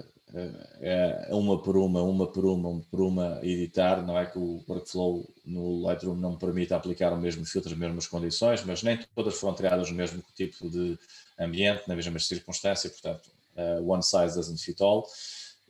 uma 1.30 1.62
por 1.62 1.78
uma, 1.78 2.02
uma 2.02 2.28
por 2.28 2.46
uma, 2.46 2.70
uma 2.70 2.82
por 2.92 3.02
uma, 3.02 3.40
editar, 3.44 4.06
não 4.06 4.18
é 4.18 4.26
que 4.26 4.38
o 4.38 4.64
workflow 4.68 5.26
no 5.46 5.82
Lightroom 5.82 6.16
não 6.16 6.34
me 6.34 6.38
permite 6.38 6.74
aplicar 6.74 7.14
o 7.14 7.18
mesmo 7.18 7.46
filtro, 7.46 7.72
as 7.72 7.78
mesmas 7.78 8.08
condições, 8.08 8.64
mas 8.64 8.84
nem 8.84 9.00
todas 9.16 9.36
foram 9.36 9.56
criadas 9.56 9.90
no 9.90 9.96
mesmo 9.96 10.22
tipo 10.36 10.70
de 10.70 10.98
ambiente, 11.40 11.84
na 11.88 11.96
mesma 11.96 12.20
circunstância, 12.20 12.90
portanto, 12.90 13.30
uh, 13.56 13.90
one 13.90 14.04
size 14.04 14.36
doesn't 14.36 14.62
fit 14.62 14.82
all. 14.82 15.06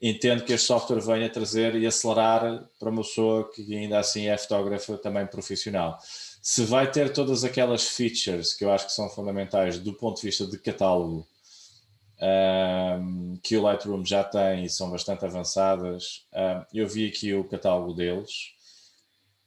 Entendo 0.02 0.44
que 0.44 0.54
este 0.54 0.68
software 0.68 1.02
venha 1.02 1.30
trazer 1.30 1.76
e 1.76 1.86
acelerar 1.86 2.68
para 2.80 2.90
uma 2.90 3.02
pessoa 3.02 3.50
que 3.52 3.76
ainda 3.76 4.00
assim 4.00 4.28
é 4.28 4.38
fotógrafa 4.38 4.96
também 4.98 5.26
profissional. 5.26 5.98
Se 6.42 6.64
vai 6.64 6.90
ter 6.90 7.12
todas 7.12 7.44
aquelas 7.44 7.88
features 7.88 8.54
que 8.54 8.64
eu 8.64 8.72
acho 8.72 8.86
que 8.86 8.94
são 8.94 9.10
fundamentais 9.10 9.80
do 9.80 9.94
ponto 9.94 10.18
de 10.18 10.28
vista 10.28 10.46
de 10.46 10.58
catálogo, 10.60 11.28
um, 12.22 13.38
que 13.44 13.58
o 13.58 13.62
Lightroom 13.62 14.04
já 14.06 14.24
tem 14.24 14.64
e 14.64 14.70
são 14.70 14.90
bastante 14.90 15.26
avançadas, 15.26 16.28
um, 16.34 16.66
eu 16.74 16.88
vi 16.88 17.08
aqui 17.08 17.34
o 17.34 17.44
catálogo 17.44 17.94
deles, 17.94 18.54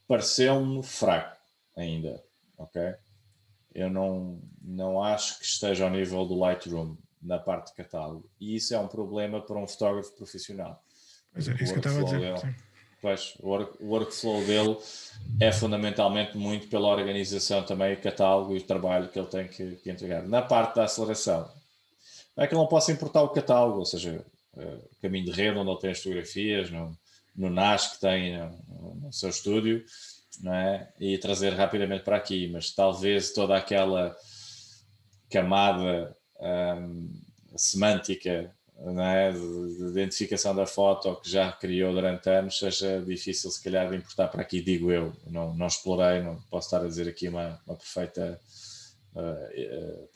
pareceu-me 0.06 0.82
fraco 0.82 1.36
ainda, 1.76 2.22
ok? 2.58 2.94
eu 3.74 3.88
não, 3.88 4.40
não 4.62 5.02
acho 5.02 5.38
que 5.38 5.44
esteja 5.44 5.84
ao 5.84 5.90
nível 5.90 6.26
do 6.26 6.38
Lightroom 6.38 6.96
na 7.22 7.38
parte 7.38 7.68
de 7.68 7.74
catálogo. 7.74 8.28
E 8.40 8.56
isso 8.56 8.74
é 8.74 8.78
um 8.78 8.88
problema 8.88 9.40
para 9.40 9.58
um 9.58 9.66
fotógrafo 9.66 10.12
profissional. 10.16 10.82
Mas 11.32 11.48
é 11.48 11.52
isso 11.52 11.72
que 11.72 11.72
eu 11.72 11.78
estava 11.78 12.00
a 12.00 12.04
dizer. 12.04 12.20
Dele, 12.20 12.56
pois, 13.00 13.34
o, 13.40 13.48
work, 13.48 13.82
o 13.82 13.86
workflow 13.88 14.44
dele 14.44 14.76
é 15.40 15.52
fundamentalmente 15.52 16.36
muito 16.36 16.68
pela 16.68 16.88
organização 16.88 17.62
também, 17.62 17.94
o 17.94 18.00
catálogo 18.00 18.54
e 18.54 18.58
o 18.58 18.66
trabalho 18.66 19.08
que 19.08 19.18
ele 19.18 19.28
tem 19.28 19.46
que, 19.46 19.76
que 19.76 19.90
entregar. 19.90 20.26
Na 20.26 20.42
parte 20.42 20.76
da 20.76 20.84
aceleração, 20.84 21.48
é 22.40 22.46
que 22.46 22.54
não 22.54 22.66
possa 22.66 22.90
importar 22.90 23.22
o 23.22 23.28
catálogo, 23.28 23.78
ou 23.80 23.84
seja, 23.84 24.24
uh, 24.54 24.88
caminho 25.02 25.26
de 25.26 25.30
rede 25.30 25.58
onde 25.58 25.70
ele 25.70 25.78
tem 25.78 25.90
as 25.90 25.98
fotografias, 25.98 26.70
no, 26.70 26.96
no 27.36 27.50
NAS 27.50 27.92
que 27.92 28.00
tem 28.00 28.38
no, 28.66 28.94
no 28.94 29.12
seu 29.12 29.28
estúdio, 29.28 29.84
não 30.40 30.54
é? 30.54 30.92
e 30.98 31.18
trazer 31.18 31.52
rapidamente 31.52 32.04
para 32.04 32.16
aqui, 32.16 32.48
mas 32.48 32.72
talvez 32.72 33.32
toda 33.32 33.56
aquela 33.56 34.16
camada 35.30 36.16
um, 36.40 37.12
semântica 37.56 38.54
é? 38.78 39.32
de, 39.32 39.76
de, 39.76 39.84
identificação 39.90 40.54
da 40.54 40.66
foto 40.66 41.14
que 41.16 41.30
já 41.30 41.52
criou 41.52 41.92
durante 41.92 42.30
anos 42.30 42.58
seja 42.58 43.02
difícil 43.02 43.50
se 43.50 43.62
calhar 43.62 43.90
de 43.90 43.96
importar 43.96 44.28
para 44.28 44.42
aqui, 44.42 44.62
digo 44.62 44.90
eu, 44.90 45.12
não, 45.26 45.54
não 45.54 45.66
explorei, 45.66 46.22
não 46.22 46.40
posso 46.50 46.68
estar 46.68 46.82
a 46.82 46.88
dizer 46.88 47.08
aqui 47.08 47.28
uma, 47.28 47.60
uma 47.66 47.76
perfeita 47.76 48.40
uh, 49.14 49.20
uh. 49.20 50.08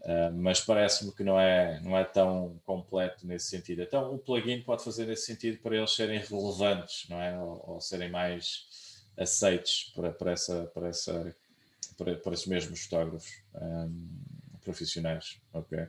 Uh, 0.00 0.32
mas 0.32 0.60
parece-me 0.60 1.12
que 1.12 1.22
não 1.22 1.38
é, 1.38 1.78
não 1.82 1.96
é 1.96 2.04
tão 2.04 2.58
completo 2.64 3.26
nesse 3.26 3.48
sentido. 3.48 3.82
Então, 3.82 4.14
o 4.14 4.18
plugin 4.18 4.62
pode 4.62 4.82
fazer 4.82 5.06
nesse 5.06 5.26
sentido 5.26 5.58
para 5.58 5.76
eles 5.76 5.94
serem 5.94 6.18
relevantes, 6.18 7.06
não 7.08 7.20
é? 7.20 7.38
Ou, 7.38 7.64
ou 7.66 7.80
serem 7.80 8.10
mais 8.10 8.66
aceites 9.18 9.92
para, 9.94 10.10
para, 10.10 10.32
essa, 10.32 10.64
para, 10.74 10.88
essa, 10.88 11.36
para, 11.98 12.14
para 12.16 12.32
esses 12.32 12.46
mesmos 12.46 12.84
fotógrafos 12.84 13.30
um, 13.54 14.08
profissionais. 14.62 15.38
ok 15.52 15.86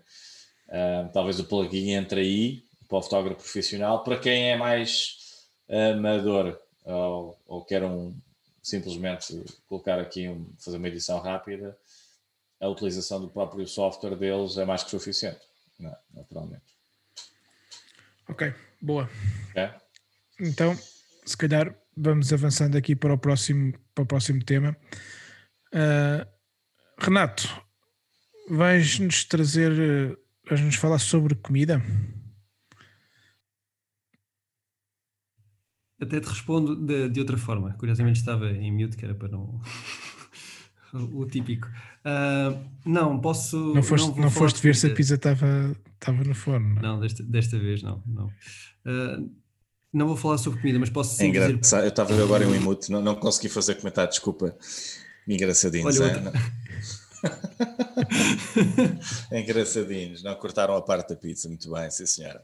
Um, 0.71 1.09
talvez 1.09 1.37
o 1.37 1.43
plugin 1.43 1.91
entre 1.91 2.21
aí 2.21 2.63
para 2.87 2.97
o 2.97 3.01
fotógrafo 3.01 3.41
profissional, 3.41 4.05
para 4.05 4.17
quem 4.17 4.51
é 4.51 4.55
mais 4.55 5.49
amador 5.69 6.57
ou, 6.85 7.37
ou 7.45 7.65
quer 7.65 7.83
um, 7.83 8.15
simplesmente 8.61 9.43
colocar 9.67 9.99
aqui, 9.99 10.29
um, 10.29 10.45
fazer 10.57 10.77
uma 10.77 10.87
edição 10.87 11.19
rápida, 11.19 11.77
a 12.61 12.67
utilização 12.67 13.19
do 13.19 13.27
próprio 13.27 13.67
software 13.67 14.15
deles 14.15 14.57
é 14.57 14.65
mais 14.65 14.83
que 14.83 14.91
suficiente, 14.91 15.41
não, 15.79 15.95
naturalmente. 16.13 16.63
Ok, 18.29 18.53
boa. 18.79 19.09
É? 19.55 19.73
Então, 20.39 20.77
se 21.25 21.35
calhar 21.35 21.75
vamos 21.97 22.31
avançando 22.31 22.77
aqui 22.77 22.95
para 22.95 23.13
o 23.13 23.17
próximo, 23.17 23.73
para 23.93 24.03
o 24.03 24.07
próximo 24.07 24.43
tema. 24.45 24.77
Uh, 25.73 26.25
Renato, 26.97 27.49
vais-nos 28.47 29.25
trazer, 29.25 30.17
vais-nos 30.47 30.75
falar 30.75 30.99
sobre 30.99 31.35
comida? 31.35 31.81
Até 35.99 36.19
te 36.19 36.27
respondo 36.27 36.75
de, 36.75 37.09
de 37.09 37.19
outra 37.19 37.37
forma. 37.37 37.73
Curiosamente 37.77 38.19
estava 38.19 38.49
em 38.51 38.71
mute, 38.71 38.97
que 38.97 39.05
era 39.05 39.15
para 39.15 39.27
não. 39.27 39.61
o 40.93 41.25
típico. 41.25 41.67
Uh, 42.05 42.59
não, 42.85 43.19
posso. 43.19 43.57
Não 43.73 43.83
foste, 43.83 44.09
não, 44.09 44.15
não 44.15 44.31
foste 44.31 44.61
ver 44.61 44.75
se 44.75 44.87
a 44.87 44.93
pizza 44.93 45.15
estava, 45.15 45.75
estava 45.93 46.23
no 46.23 46.35
forno? 46.35 46.75
Não, 46.75 46.93
não 46.93 46.99
desta, 46.99 47.23
desta 47.23 47.57
vez 47.57 47.81
não. 47.81 48.01
não. 48.05 48.27
Uh, 48.85 49.31
não 49.93 50.07
vou 50.07 50.15
falar 50.15 50.37
sobre 50.37 50.61
comida, 50.61 50.79
mas 50.79 50.89
posso 50.89 51.15
sim 51.15 51.25
é 51.25 51.27
engraçado. 51.27 51.59
dizer... 51.59 51.83
Eu 51.83 51.89
estava 51.89 52.23
agora 52.23 52.45
em 52.45 52.47
um 52.47 52.55
emote, 52.55 52.89
não, 52.91 53.01
não 53.01 53.15
consegui 53.15 53.49
fazer 53.49 53.75
comentário, 53.75 54.09
desculpa. 54.09 54.55
Engraçadinhos, 55.27 55.99
Olha, 55.99 56.33
é? 59.31 59.39
Engraçadinhos, 59.41 60.23
não 60.23 60.33
cortaram 60.35 60.75
a 60.75 60.81
parte 60.81 61.09
da 61.09 61.15
pizza, 61.15 61.47
muito 61.47 61.69
bem, 61.71 61.91
sim 61.91 62.05
senhora. 62.05 62.41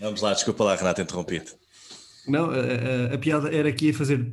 Vamos 0.00 0.20
lá, 0.22 0.32
desculpa 0.32 0.64
lá, 0.64 0.76
Renato, 0.76 1.02
interrompido. 1.02 1.50
Não, 2.26 2.50
a, 2.50 2.54
a, 2.54 3.14
a, 3.14 3.18
piada 3.18 3.54
era 3.54 3.68
aqui 3.68 3.90
a 3.90 3.94
fazer. 3.94 4.32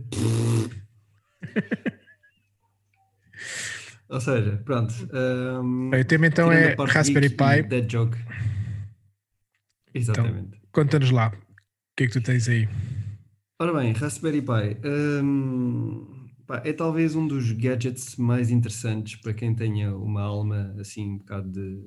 Ou 4.11 4.19
seja, 4.19 4.61
pronto. 4.65 4.93
Um, 5.13 5.89
o 5.89 6.05
tema 6.05 6.27
então 6.27 6.51
é 6.51 6.75
Raspberry 6.75 7.29
Pi. 7.29 7.63
Dead 7.63 7.89
Joke. 7.89 8.17
Exatamente. 9.93 10.57
Então, 10.57 10.59
Conta-nos 10.73 11.11
lá, 11.11 11.29
o 11.29 11.31
que 11.95 12.03
é 12.03 12.07
que 12.07 12.13
tu 12.13 12.21
tens 12.21 12.49
aí? 12.49 12.67
Ora 13.57 13.73
bem, 13.73 13.93
Raspberry 13.93 14.41
Pi 14.41 14.77
hum, 15.23 16.27
pá, 16.45 16.61
é 16.65 16.73
talvez 16.73 17.15
um 17.15 17.25
dos 17.25 17.53
gadgets 17.53 18.17
mais 18.17 18.51
interessantes 18.51 19.15
para 19.15 19.33
quem 19.33 19.55
tenha 19.55 19.95
uma 19.95 20.21
alma 20.21 20.75
assim 20.77 21.11
um 21.11 21.17
bocado 21.17 21.49
de 21.49 21.81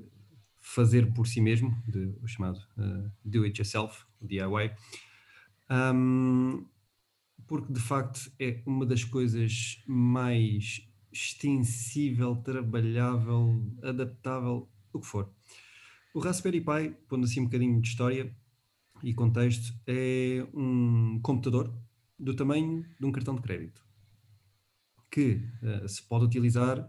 fazer 0.61 1.13
por 1.13 1.27
si 1.27 1.43
mesmo, 1.43 1.77
de, 1.87 2.15
o 2.23 2.27
chamado 2.27 2.59
uh, 2.79 3.11
do 3.23 3.45
it 3.45 3.61
yourself, 3.61 4.03
DIY, 4.23 4.73
um, 5.71 6.65
porque 7.47 7.71
de 7.71 7.81
facto 7.81 8.33
é 8.41 8.63
uma 8.65 8.87
das 8.87 9.05
coisas 9.05 9.83
mais 9.87 10.81
extensível, 11.15 12.37
trabalhável, 12.37 13.63
adaptável, 13.83 14.69
o 14.93 15.01
que 15.01 15.07
for. 15.07 15.31
O 16.13 16.19
Raspberry 16.19 16.61
Pi, 16.61 16.97
pondo 17.09 17.25
assim 17.25 17.41
um 17.41 17.45
bocadinho 17.45 17.81
de 17.81 17.89
história, 17.89 18.35
e 19.03 19.15
contexto, 19.15 19.73
é 19.87 20.47
um 20.53 21.21
computador 21.23 21.73
do 22.19 22.35
tamanho 22.35 22.85
de 22.99 23.07
um 23.07 23.13
cartão 23.13 23.35
de 23.35 23.43
crédito 23.43 23.85
que 25.11 25.41
uh, 25.63 25.89
se 25.89 26.03
pode 26.03 26.25
utilizar 26.25 26.81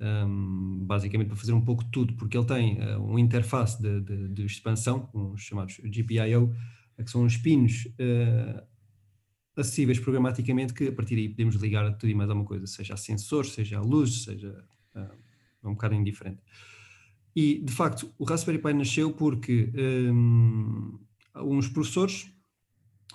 um, 0.00 0.06
ehm, 0.06 0.86
basicamente 0.86 1.26
para 1.26 1.36
fazer 1.36 1.52
um 1.52 1.60
pouco 1.60 1.84
tudo, 1.86 2.14
porque 2.14 2.36
ele 2.36 2.46
tem 2.46 2.80
uh, 2.80 3.02
um 3.02 3.18
interface 3.18 3.82
de, 3.82 4.00
de, 4.00 4.28
de, 4.28 4.46
expansão, 4.46 5.10
uns 5.12 5.42
chamados 5.42 5.78
GPIO, 5.78 6.54
que 6.96 7.10
são 7.10 7.24
uns 7.24 7.36
pinos 7.36 7.86
uh, 7.86 8.62
acessíveis 9.56 9.98
programaticamente 9.98 10.74
que 10.74 10.88
a 10.88 10.92
partir 10.92 11.14
daí 11.14 11.28
podemos 11.28 11.56
ligar 11.56 11.84
a 11.84 11.92
tudo 11.92 12.10
e 12.10 12.14
mais 12.14 12.28
alguma 12.28 12.46
coisa, 12.46 12.66
seja 12.66 12.94
a 12.94 12.96
sensores, 12.96 13.52
seja 13.52 13.78
a 13.78 13.80
luz, 13.80 14.24
seja 14.24 14.64
uh, 14.96 15.68
um 15.68 15.74
bocado 15.74 15.94
indiferente. 15.94 16.42
E, 17.34 17.60
de 17.60 17.72
facto, 17.72 18.12
o 18.18 18.24
Raspberry 18.24 18.58
Pi 18.58 18.72
nasceu 18.72 19.12
porque 19.12 19.72
um, 19.76 20.98
uns 21.36 21.68
professores, 21.68 22.30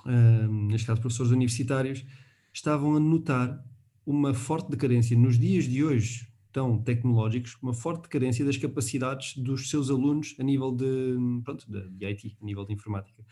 um, 0.05 0.67
neste 0.67 0.87
caso 0.87 0.99
professores 0.99 1.31
universitários, 1.31 2.05
estavam 2.53 2.95
a 2.95 2.99
notar 2.99 3.63
uma 4.05 4.33
forte 4.33 4.69
decadência 4.71 5.17
nos 5.17 5.37
dias 5.37 5.65
de 5.65 5.83
hoje 5.83 6.27
tão 6.51 6.81
tecnológicos, 6.81 7.55
uma 7.61 7.73
forte 7.73 8.03
decadência 8.03 8.43
das 8.43 8.57
capacidades 8.57 9.37
dos 9.37 9.69
seus 9.69 9.89
alunos 9.89 10.35
a 10.39 10.43
nível 10.43 10.71
de, 10.71 11.15
pronto, 11.43 11.71
de, 11.71 11.89
de 11.91 12.05
IT, 12.05 12.37
a 12.41 12.45
nível 12.45 12.65
de 12.65 12.73
informática. 12.73 13.23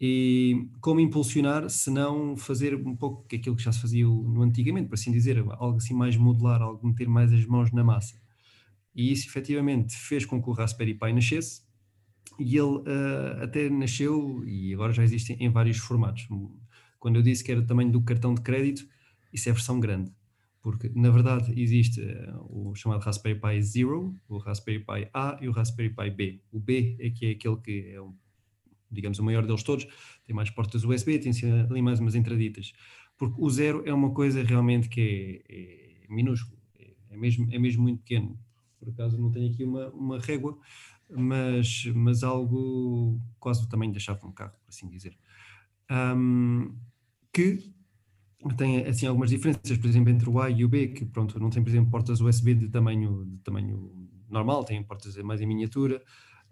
E 0.00 0.66
como 0.80 0.98
impulsionar, 0.98 1.68
se 1.68 1.90
não 1.90 2.34
fazer 2.34 2.74
um 2.74 2.96
pouco 2.96 3.26
aquilo 3.26 3.54
que 3.54 3.62
já 3.62 3.70
se 3.70 3.82
fazia 3.82 4.06
no 4.06 4.40
antigamente, 4.42 4.88
por 4.88 4.94
assim 4.94 5.12
dizer, 5.12 5.38
algo 5.38 5.76
assim 5.76 5.92
mais 5.92 6.16
modular, 6.16 6.62
algo 6.62 6.86
meter 6.86 7.06
mais 7.06 7.30
as 7.32 7.44
mãos 7.44 7.70
na 7.70 7.84
massa. 7.84 8.18
E 8.94 9.12
isso 9.12 9.28
efetivamente 9.28 9.94
fez 9.94 10.24
com 10.24 10.42
que 10.42 10.48
o 10.48 10.52
Raspberry 10.52 10.94
Pi 10.94 11.12
nascesse, 11.12 11.62
e 12.38 12.56
ele 12.56 12.78
uh, 12.78 13.42
até 13.42 13.68
nasceu, 13.68 14.42
e 14.46 14.72
agora 14.72 14.92
já 14.92 15.04
existe 15.04 15.34
em 15.34 15.50
vários 15.50 15.76
formatos. 15.76 16.26
Quando 16.98 17.16
eu 17.16 17.22
disse 17.22 17.44
que 17.44 17.52
era 17.52 17.60
o 17.60 17.66
tamanho 17.66 17.92
do 17.92 18.00
cartão 18.00 18.34
de 18.34 18.40
crédito, 18.40 18.88
isso 19.30 19.50
é 19.50 19.52
a 19.52 19.54
versão 19.54 19.78
grande, 19.78 20.10
porque 20.62 20.90
na 20.94 21.10
verdade 21.10 21.52
existe 21.60 22.00
uh, 22.00 22.70
o 22.70 22.74
chamado 22.74 23.02
Raspberry 23.02 23.38
Pi 23.38 23.62
Zero, 23.62 24.16
o 24.26 24.38
Raspberry 24.38 24.78
Pi 24.78 25.10
A 25.12 25.38
e 25.42 25.48
o 25.48 25.52
Raspberry 25.52 25.90
Pi 25.90 26.10
B. 26.10 26.42
O 26.50 26.58
B 26.58 26.96
é 26.98 27.10
que 27.10 27.26
é 27.26 27.30
aquele 27.32 27.56
que 27.56 27.94
é, 27.94 28.00
digamos, 28.90 29.18
o 29.18 29.24
maior 29.24 29.46
deles 29.46 29.62
todos, 29.62 29.86
tem 30.24 30.34
mais 30.34 30.50
portas 30.50 30.84
USB, 30.84 31.18
tem 31.18 31.32
ali 31.68 31.82
mais 31.82 32.00
umas 32.00 32.14
entraditas, 32.14 32.72
porque 33.16 33.36
o 33.38 33.50
zero 33.50 33.82
é 33.86 33.92
uma 33.92 34.12
coisa 34.12 34.42
realmente 34.42 34.88
que 34.88 35.42
é, 35.48 36.04
é 36.04 36.06
minúsculo, 36.08 36.60
é, 37.10 37.16
mesmo, 37.16 37.46
é 37.52 37.58
mesmo 37.58 37.82
muito 37.82 38.00
pequeno. 38.00 38.38
Por 38.78 38.88
acaso 38.88 39.18
não 39.18 39.30
tenho 39.30 39.52
aqui 39.52 39.62
uma, 39.62 39.88
uma 39.90 40.18
régua, 40.18 40.58
mas, 41.10 41.84
mas 41.94 42.22
algo 42.22 43.20
quase 43.38 43.64
o 43.64 43.68
tamanho 43.68 43.92
da 43.92 43.98
chave 43.98 44.20
de 44.20 44.26
um 44.26 44.32
carro, 44.32 44.54
por 44.64 44.68
assim 44.68 44.88
dizer. 44.88 45.16
Um, 45.90 46.74
que 47.32 47.72
tem 48.56 48.86
assim 48.86 49.06
algumas 49.06 49.30
diferenças, 49.30 49.76
por 49.76 49.86
exemplo, 49.86 50.10
entre 50.10 50.28
o 50.28 50.40
A 50.40 50.48
e 50.48 50.64
o 50.64 50.68
B, 50.68 50.88
que 50.88 51.04
pronto, 51.04 51.38
não 51.38 51.50
tem, 51.50 51.62
por 51.62 51.68
exemplo, 51.68 51.90
portas 51.90 52.20
USB 52.20 52.54
de 52.54 52.68
tamanho, 52.68 53.26
de 53.26 53.38
tamanho 53.38 54.08
normal, 54.28 54.64
tem 54.64 54.82
portas 54.82 55.16
mais 55.16 55.40
em 55.40 55.46
miniatura, 55.46 56.02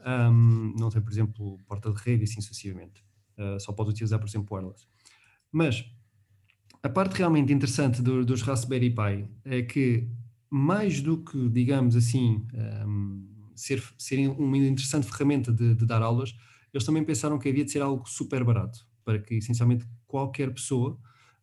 um, 0.07 0.75
não 0.79 0.91
tem, 0.91 1.03
por 1.03 1.13
exemplo, 1.13 1.59
porta 1.67 1.93
de 1.93 2.01
rede 2.03 2.23
e 2.23 2.25
assim 2.25 2.41
sucessivamente. 2.41 3.05
Uh, 3.37 3.59
só 3.61 3.73
pode 3.73 3.91
utilizar, 3.91 4.19
por 4.19 4.29
exemplo, 4.29 4.57
wireless. 4.57 4.87
Mas 5.53 5.85
a 6.83 6.89
parte 6.89 7.17
realmente 7.17 7.53
interessante 7.53 8.01
do, 8.03 8.25
dos 8.25 8.43
Raspberry 8.43 8.91
Pi 8.91 9.29
é 9.45 9.63
que, 9.63 10.09
mais 10.51 11.01
do 11.01 11.19
que, 11.19 11.49
digamos 11.49 11.97
assim, 11.97 12.47
um, 12.87 13.27
ser, 13.55 13.83
serem 13.99 14.29
uma 14.29 14.57
interessante 14.57 15.07
ferramenta 15.07 15.53
de, 15.53 15.75
de 15.75 15.87
dar 15.87 16.03
aulas, 16.03 16.35
eles 16.73 16.85
também 16.85 17.05
pensaram 17.05 17.39
que 17.39 17.49
havia 17.49 17.65
de 17.65 17.73
ser 17.73 17.83
algo 17.83 18.09
super 18.09 18.45
barato, 18.45 18.87
para 19.05 19.19
que 19.19 19.35
essencialmente 19.35 19.87
qualquer 20.07 20.53
pessoa 20.53 20.99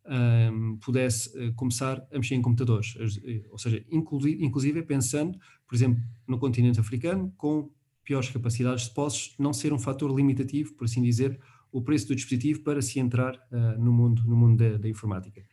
um, 0.06 0.76
pudesse 0.78 1.36
uh, 1.38 1.52
começar 1.54 2.06
a 2.12 2.16
mexer 2.16 2.34
em 2.36 2.42
computadores, 2.42 2.96
eh, 3.24 3.42
ou 3.50 3.58
seja, 3.58 3.84
inclusive 3.90 4.82
pensando, 4.82 5.38
por 5.66 5.74
exemplo, 5.74 6.02
no 6.26 6.38
continente 6.38 6.78
africano, 6.78 7.32
com 7.36 7.70
piores 8.06 8.30
capacidades 8.30 8.84
de 8.84 8.94
posses, 8.94 9.34
não 9.38 9.52
ser 9.52 9.72
um 9.72 9.78
fator 9.78 10.14
limitativo, 10.14 10.72
por 10.74 10.84
assim 10.84 11.02
dizer, 11.02 11.38
o 11.72 11.82
preço 11.82 12.06
do 12.06 12.14
dispositivo 12.14 12.60
para 12.60 12.80
se 12.80 13.00
entrar 13.00 13.34
uh, 13.34 13.82
no 13.82 13.92
mundo, 13.92 14.22
no 14.24 14.36
mundo 14.36 14.56
da, 14.56 14.78
da, 14.78 14.88
informática. 14.88 15.44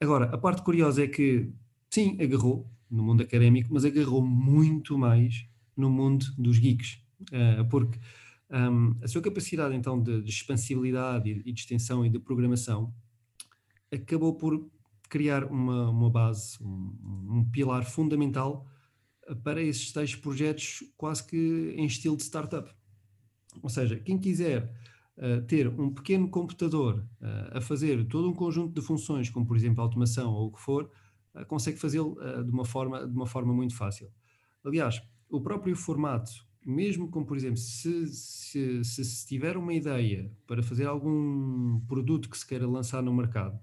Agora, 0.00 0.26
a 0.26 0.36
parte 0.36 0.62
curiosa 0.62 1.04
é 1.04 1.06
que, 1.06 1.48
sim, 1.88 2.18
agarrou 2.20 2.68
no 2.90 3.04
mundo 3.04 3.22
académico, 3.22 3.72
mas 3.72 3.84
agarrou 3.84 4.20
muito 4.20 4.98
mais 4.98 5.46
no 5.76 5.88
mundo 5.88 6.26
dos 6.36 6.58
geeks, 6.58 6.98
uh, 7.30 7.64
porque 7.70 7.98
um, 8.50 8.96
a 9.00 9.06
sua 9.06 9.22
capacidade 9.22 9.76
então 9.76 10.02
de, 10.02 10.22
de 10.22 10.30
expansibilidade 10.30 11.30
e, 11.30 11.50
e, 11.50 11.52
de 11.52 11.60
extensão 11.60 12.04
e 12.04 12.10
de 12.10 12.18
programação 12.18 12.92
acabou 13.92 14.34
por 14.34 14.68
criar 15.08 15.44
uma, 15.44 15.88
uma 15.88 16.10
base, 16.10 16.58
um, 16.60 17.28
um 17.30 17.48
pilar 17.50 17.84
fundamental 17.84 18.66
para 19.36 19.62
esses 19.62 19.92
tais 19.92 20.14
projetos 20.14 20.82
quase 20.96 21.26
que 21.26 21.74
em 21.76 21.86
estilo 21.86 22.16
de 22.16 22.22
startup. 22.22 22.70
Ou 23.62 23.68
seja, 23.68 23.98
quem 23.98 24.18
quiser 24.18 24.72
uh, 25.16 25.42
ter 25.46 25.68
um 25.68 25.92
pequeno 25.92 26.28
computador 26.28 27.04
uh, 27.20 27.58
a 27.58 27.60
fazer 27.60 28.06
todo 28.06 28.30
um 28.30 28.34
conjunto 28.34 28.78
de 28.78 28.86
funções, 28.86 29.28
como 29.28 29.46
por 29.46 29.56
exemplo 29.56 29.82
automação 29.82 30.32
ou 30.32 30.48
o 30.48 30.52
que 30.52 30.60
for, 30.60 30.90
uh, 31.34 31.44
consegue 31.46 31.78
fazê-lo 31.78 32.16
de, 32.44 32.50
uma 32.50 32.64
forma, 32.64 33.06
de 33.06 33.14
uma 33.14 33.26
forma 33.26 33.52
muito 33.52 33.74
fácil. 33.76 34.10
Aliás, 34.64 35.02
o 35.28 35.40
próprio 35.40 35.74
formato, 35.74 36.30
mesmo 36.64 37.08
como 37.10 37.26
por 37.26 37.36
exemplo, 37.36 37.56
se, 37.56 38.06
se, 38.08 38.84
se, 38.84 39.04
se 39.04 39.26
tiver 39.26 39.56
uma 39.56 39.72
ideia 39.72 40.30
para 40.46 40.62
fazer 40.62 40.86
algum 40.86 41.80
produto 41.86 42.28
que 42.28 42.38
se 42.38 42.46
queira 42.46 42.68
lançar 42.68 43.02
no 43.02 43.12
mercado, 43.12 43.58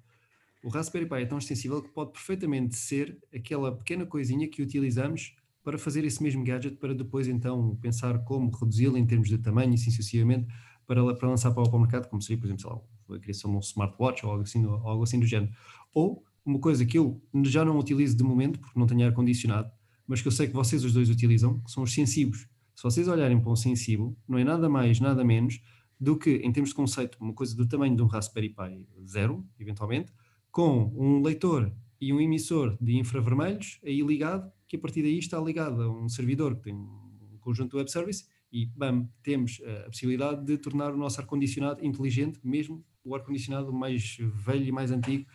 o 0.63 0.69
Raspberry 0.69 1.07
Pi 1.07 1.21
é 1.21 1.25
tão 1.25 1.37
extensível 1.37 1.81
que 1.81 1.89
pode 1.89 2.11
perfeitamente 2.11 2.75
ser 2.75 3.17
aquela 3.33 3.73
pequena 3.75 4.05
coisinha 4.05 4.49
que 4.49 4.61
utilizamos 4.61 5.35
para 5.67 5.77
fazer 5.77 6.05
esse 6.05 6.23
mesmo 6.23 6.45
gadget 6.45 6.77
para 6.77 6.93
depois 6.93 7.27
então 7.27 7.75
pensar 7.81 8.19
como 8.19 8.49
reduzi-lo 8.49 8.97
em 8.97 9.05
termos 9.05 9.27
de 9.27 9.37
tamanho 9.37 9.73
e 9.73 9.77
sinceramente 9.77 10.47
para, 10.85 11.13
para 11.13 11.27
lançar 11.27 11.51
para, 11.51 11.61
o 11.61 11.77
mercado, 11.77 12.07
como 12.07 12.21
seria, 12.21 12.37
por 12.37 12.47
exemplo, 12.47 12.87
lá, 13.09 13.17
a 13.17 13.19
criação 13.19 13.51
de 13.51 13.57
um 13.57 13.59
smartwatch 13.59 14.25
ou 14.25 14.31
algo 14.31 14.43
assim, 14.43 14.63
algo 14.63 15.03
assim 15.03 15.19
do 15.19 15.25
género. 15.25 15.51
Ou 15.93 16.23
uma 16.45 16.57
coisa 16.57 16.85
que 16.85 16.97
eu 16.97 17.21
já 17.43 17.65
não 17.65 17.77
utilizo 17.77 18.15
de 18.15 18.23
momento, 18.23 18.61
porque 18.61 18.79
não 18.79 18.87
tenho 18.87 19.05
ar-condicionado, 19.05 19.69
mas 20.07 20.21
que 20.21 20.29
eu 20.29 20.31
sei 20.31 20.47
que 20.47 20.53
vocês 20.53 20.85
os 20.85 20.93
dois 20.93 21.09
utilizam, 21.09 21.59
que 21.59 21.69
são 21.69 21.83
os 21.83 21.93
sensíveis. 21.93 22.47
Se 22.73 22.83
vocês 22.83 23.05
olharem 23.09 23.37
para 23.37 23.51
um 23.51 23.55
sensível, 23.57 24.15
não 24.25 24.37
é 24.37 24.45
nada 24.45 24.69
mais, 24.69 25.01
nada 25.01 25.21
menos 25.21 25.59
do 25.99 26.15
que, 26.15 26.29
em 26.29 26.51
termos 26.53 26.69
de 26.69 26.75
conceito, 26.75 27.17
uma 27.19 27.33
coisa 27.33 27.53
do 27.53 27.67
tamanho 27.67 27.93
de 27.93 28.01
um 28.01 28.07
Raspberry 28.07 28.55
Pi 28.55 28.87
zero, 29.05 29.45
eventualmente, 29.59 30.13
com 30.49 30.93
um 30.95 31.21
leitor 31.21 31.73
e 31.99 32.13
um 32.13 32.21
emissor 32.21 32.77
de 32.79 32.97
infravermelhos 32.97 33.81
aí 33.83 34.01
ligado, 34.01 34.49
que 34.67 34.75
a 34.75 34.79
partir 34.79 35.01
daí 35.01 35.17
está 35.17 35.39
ligado 35.39 35.81
a 35.81 35.89
um 35.89 36.09
servidor 36.09 36.55
que 36.55 36.63
tem 36.63 36.75
um 36.75 37.37
conjunto 37.39 37.71
de 37.71 37.77
web 37.77 37.91
service 37.91 38.25
e, 38.51 38.65
bam, 38.65 39.09
temos 39.23 39.61
a 39.85 39.89
possibilidade 39.89 40.45
de 40.45 40.57
tornar 40.57 40.93
o 40.93 40.97
nosso 40.97 41.19
ar-condicionado 41.19 41.85
inteligente, 41.85 42.39
mesmo 42.43 42.85
o 43.03 43.15
ar-condicionado 43.15 43.71
mais 43.73 44.17
velho 44.19 44.65
e 44.65 44.71
mais 44.71 44.91
antigo 44.91 45.25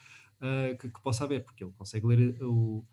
uh, 0.40 0.76
que, 0.78 0.88
que, 0.88 1.02
possa 1.02 1.24
haver, 1.24 1.44
porque 1.44 1.64
ele 1.64 1.72
consegue 1.72 2.06
ler 2.06 2.42
o, 2.42 2.84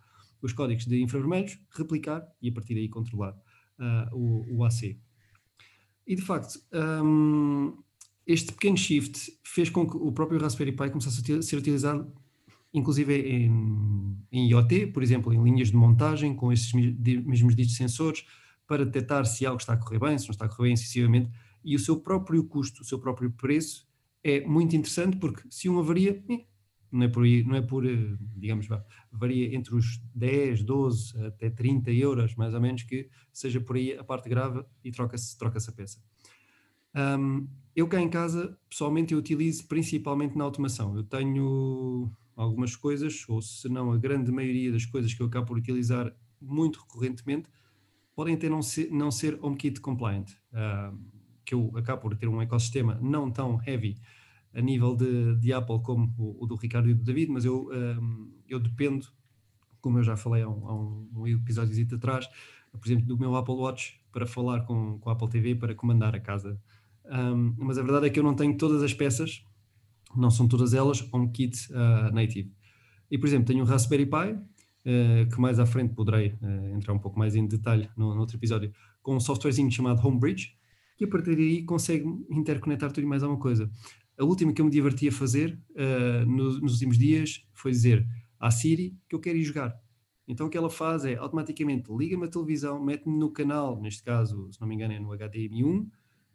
os 0.42 0.54
códigos 0.54 0.86
de 0.86 1.02
infravermelhos, 1.02 1.60
replicar 1.72 2.26
e 2.42 2.50
a 2.50 2.54
partir 2.54 2.76
daí 2.76 2.88
controlar 2.88 3.34
uh, 3.34 4.16
o, 4.16 4.58
o, 4.58 4.64
AC. 4.64 4.98
E 6.08 6.16
de 6.16 6.22
facto, 6.22 6.60
um, 7.04 7.78
este 8.26 8.54
pequeno 8.54 8.78
shift 8.78 9.32
fez 9.44 9.70
com 9.70 9.88
que 9.88 9.98
o 9.98 10.12
próprio 10.12 10.40
Raspberry 10.40 10.72
Pi 10.72 10.90
começasse 10.90 11.34
a 11.34 11.42
ser 11.42 11.58
utilizado 11.58 12.12
inclusive 12.74 13.16
em, 13.16 14.18
em 14.32 14.50
IoT, 14.50 14.88
por 14.88 15.02
exemplo, 15.04 15.34
em 15.34 15.42
linhas 15.42 15.70
de 15.70 15.76
montagem, 15.76 16.36
com 16.36 16.52
esses 16.52 16.72
mesmos 16.74 17.56
ditos 17.56 17.76
sensores, 17.76 18.26
para 18.68 18.86
detectar 18.86 19.26
se 19.26 19.46
algo 19.46 19.60
está 19.60 19.74
a 19.74 19.78
correr 19.78 20.00
bem, 20.00 20.18
se 20.18 20.28
não 20.28 20.32
está 20.32 20.46
a 20.46 20.50
correr 20.50 20.70
bem 20.70 20.74
excessivamente, 20.74 21.32
e 21.64 21.76
o 21.76 21.80
seu 21.80 22.00
próprio 22.00 22.44
custo, 22.46 22.82
o 22.82 22.86
seu 22.86 23.00
próprio 23.00 23.32
preço 23.32 23.88
é 24.24 24.46
muito 24.46 24.76
interessante, 24.76 25.18
porque 25.18 25.42
se 25.50 25.68
uma 25.68 25.82
varia, 25.82 26.24
eh, 26.30 26.46
não 26.92 27.04
é 27.04 27.08
por, 27.08 27.26
não 27.26 27.56
é 27.56 27.62
por 27.62 27.86
eh, 27.86 28.16
digamos, 28.38 28.68
varia 29.12 29.56
entre 29.56 29.76
os 29.76 30.00
10, 30.14 30.64
12 30.64 31.26
até 31.26 31.50
30 31.50 31.92
euros, 31.92 32.36
mais 32.36 32.54
ou 32.54 32.62
menos, 32.62 32.84
que 32.84 33.10
seja 33.34 33.60
por 33.60 33.76
aí 33.76 33.98
a 33.98 34.04
parte 34.04 34.30
grave 34.30 34.64
e 34.84 34.92
troca-se 34.92 35.38
troca 35.38 35.58
a 35.58 35.72
peça. 35.72 36.00
Um, 36.96 37.48
eu 37.76 37.88
cá 37.88 38.02
em 38.02 38.10
casa, 38.10 38.58
pessoalmente, 38.70 39.14
eu 39.14 39.20
utilizo 39.20 39.68
principalmente 39.68 40.38
na 40.38 40.44
automação. 40.44 40.96
Eu 40.96 41.04
tenho 41.04 42.12
algumas 42.40 42.76
coisas, 42.76 43.26
ou 43.28 43.42
se 43.42 43.68
não 43.68 43.92
a 43.92 43.98
grande 43.98 44.32
maioria 44.32 44.72
das 44.72 44.86
coisas 44.86 45.14
que 45.14 45.22
eu 45.22 45.28
acabo 45.28 45.48
por 45.48 45.58
utilizar 45.58 46.16
muito 46.42 46.80
recorrentemente, 46.80 47.50
podem 48.16 48.36
até 48.36 48.48
não 48.48 48.62
ser, 48.62 48.90
não 48.92 49.12
ser 49.12 49.38
HomeKit 49.42 49.82
compliant, 49.82 50.32
uh, 50.54 50.98
que 51.44 51.54
eu 51.54 51.72
acabo 51.76 52.02
por 52.04 52.16
ter 52.16 52.28
um 52.28 52.42
ecossistema 52.42 52.98
não 53.02 53.30
tão 53.30 53.62
heavy 53.66 53.98
a 54.54 54.62
nível 54.62 54.96
de, 54.96 55.36
de 55.36 55.52
Apple 55.52 55.82
como 55.82 56.14
o, 56.18 56.44
o, 56.44 56.48
do 56.48 56.56
Ricardo 56.56 56.90
e 56.90 56.94
do 56.94 57.04
David, 57.04 57.30
mas 57.30 57.44
eu, 57.44 57.70
um, 57.72 58.32
eu 58.48 58.60
dependo, 58.60 59.08
como 59.82 60.00
eu 60.00 60.04
já 60.04 60.16
falei 60.16 60.42
há 60.42 60.50
um, 60.50 60.68
há 60.68 61.20
um 61.20 61.28
episódio 61.28 61.96
atrás, 61.96 62.28
por 62.72 62.88
exemplo, 62.88 63.06
do 63.06 63.18
meu 63.18 63.36
Apple 63.36 63.56
Watch 63.56 64.00
para 64.12 64.26
falar 64.26 64.62
com, 64.62 64.98
com 65.00 65.10
a 65.10 65.14
Apple 65.14 65.30
TV 65.30 65.56
para 65.56 65.76
comandar 65.76 66.16
a 66.16 66.20
casa. 66.20 66.60
Um, 67.06 67.54
mas 67.58 67.78
a 67.78 67.84
verdade 67.84 68.08
é 68.08 68.10
que 68.10 68.20
eu 68.20 68.24
não 68.24 68.34
tenho 68.34 68.58
todas 68.58 68.82
as 68.82 68.94
peças 68.94 69.44
não 70.16 70.32
são 70.32 70.48
todas 70.48 70.74
elas 70.74 71.08
HomeKit 71.12 71.72
uh, 71.72 72.14
native. 72.14 72.52
E, 73.10 73.18
por 73.18 73.28
exemplo, 73.28 73.46
tenho 73.46 73.64
um 73.64 73.66
Raspberry 73.66 74.06
Pi, 74.06 74.34
uh, 74.34 75.30
que 75.30 75.40
mais 75.40 75.60
à 75.60 75.66
frente 75.66 75.94
poderei 75.94 76.38
uh, 76.42 76.76
entrar 76.76 76.94
um 76.94 77.00
pouco 77.00 77.18
mais 77.18 77.36
em 77.36 77.46
detalhe 77.48 77.90
no, 77.98 78.14
no, 78.14 78.22
outro 78.22 78.38
episódio, 78.38 78.72
com 79.02 79.16
um 79.16 79.20
softwarezinho 79.20 79.72
chamado 79.72 80.06
Homebridge, 80.06 80.56
que 80.98 81.06
a 81.06 81.08
partir 81.08 81.36
daí 81.36 81.64
consegue 81.64 82.06
interconectar 82.30 82.92
tudo 82.92 83.04
e 83.04 83.08
mais 83.08 83.24
alguma 83.24 83.42
coisa. 83.42 83.70
A 84.18 84.26
última 84.26 84.52
que 84.52 84.62
eu 84.62 84.66
me 84.66 84.72
diverti 84.72 85.08
a 85.08 85.12
fazer 85.14 85.58
nos, 86.28 86.62
nos 86.62 86.74
últimos 86.74 86.98
dias 86.98 87.48
foi 87.54 87.72
dizer 87.72 88.06
à 88.38 88.52
Siri 88.52 88.98
que 89.08 89.16
eu 89.16 89.20
quero 89.22 89.38
ir 89.38 89.44
jogar. 89.46 89.80
Então 90.28 90.46
o 90.46 90.50
que 90.50 90.58
ela 90.58 90.70
faz 90.70 91.06
é 91.06 91.16
automaticamente 91.16 91.90
liga-me 91.90 92.26
a 92.26 92.28
televisão, 92.28 92.80
mete-me 92.84 93.18
no 93.18 93.32
canal, 93.32 93.82
neste 93.82 94.04
caso, 94.04 94.48
se 94.52 94.62
não 94.62 94.68
me 94.68 94.76
engano, 94.76 94.94
é 94.94 95.00
no 95.00 95.10
HDMI 95.10 95.64
1, 95.64 95.90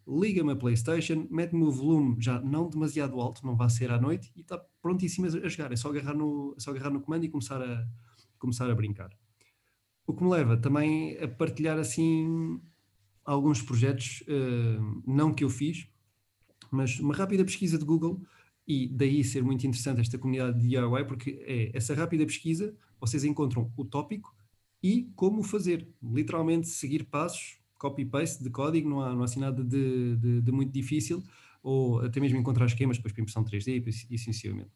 liga-me 0.06 0.52
a 0.52 0.56
PlayStation, 0.56 1.26
mete-me 1.30 1.62
o 1.62 1.70
volume 1.70 2.16
já 2.18 2.40
não 2.40 2.68
demasiado 2.68 3.20
alto, 3.20 3.44
não 3.46 3.56
vai 3.56 3.70
ser 3.70 3.90
à 3.90 4.00
noite, 4.00 4.30
e 4.36 4.40
está 4.40 4.58
prontíssimo 4.80 5.26
a 5.26 5.48
jogar. 5.48 5.72
É 5.72 5.76
só 5.76 5.88
agarrar 5.88 6.14
no, 6.14 6.54
é 6.56 6.60
só 6.60 6.70
agarrar 6.70 6.90
no 6.90 7.00
comando 7.00 7.24
e 7.24 7.28
começar 7.28 7.60
a, 7.62 7.86
começar 8.38 8.70
a 8.70 8.74
brincar. 8.74 9.10
O 10.06 10.14
que 10.14 10.22
me 10.22 10.30
leva 10.30 10.56
também 10.56 11.16
a 11.18 11.26
partilhar 11.26 11.78
assim 11.78 12.60
alguns 13.24 13.62
projetos, 13.62 14.22
uh, 14.22 15.02
não 15.06 15.32
que 15.32 15.44
eu 15.44 15.48
fiz, 15.48 15.88
mas 16.70 16.98
uma 17.00 17.14
rápida 17.14 17.44
pesquisa 17.44 17.78
de 17.78 17.84
Google 17.84 18.20
e 18.66 18.88
daí 18.88 19.22
ser 19.24 19.42
muito 19.42 19.66
interessante 19.66 20.00
esta 20.00 20.18
comunidade 20.18 20.60
de 20.60 20.68
DIY, 20.68 21.06
porque 21.06 21.42
é 21.46 21.76
essa 21.76 21.94
rápida 21.94 22.26
pesquisa, 22.26 22.76
vocês 23.00 23.24
encontram 23.24 23.72
o 23.76 23.84
tópico 23.84 24.34
e 24.82 25.10
como 25.14 25.42
fazer. 25.42 25.88
Literalmente 26.02 26.68
seguir 26.68 27.04
passos, 27.04 27.58
copy-paste 27.78 28.42
de 28.42 28.50
código, 28.50 28.88
não 28.88 29.00
há, 29.00 29.14
não 29.14 29.22
há 29.22 29.24
assim 29.24 29.40
nada 29.40 29.62
de, 29.62 30.16
de, 30.16 30.40
de, 30.40 30.52
muito 30.52 30.72
difícil, 30.72 31.22
ou 31.62 32.00
até 32.00 32.20
mesmo 32.20 32.38
encontrar 32.38 32.66
esquemas 32.66 32.96
depois 32.96 33.12
para 33.12 33.22
impressão 33.22 33.44
3D 33.44 34.06
e 34.10 34.14
essencialmente. 34.14 34.70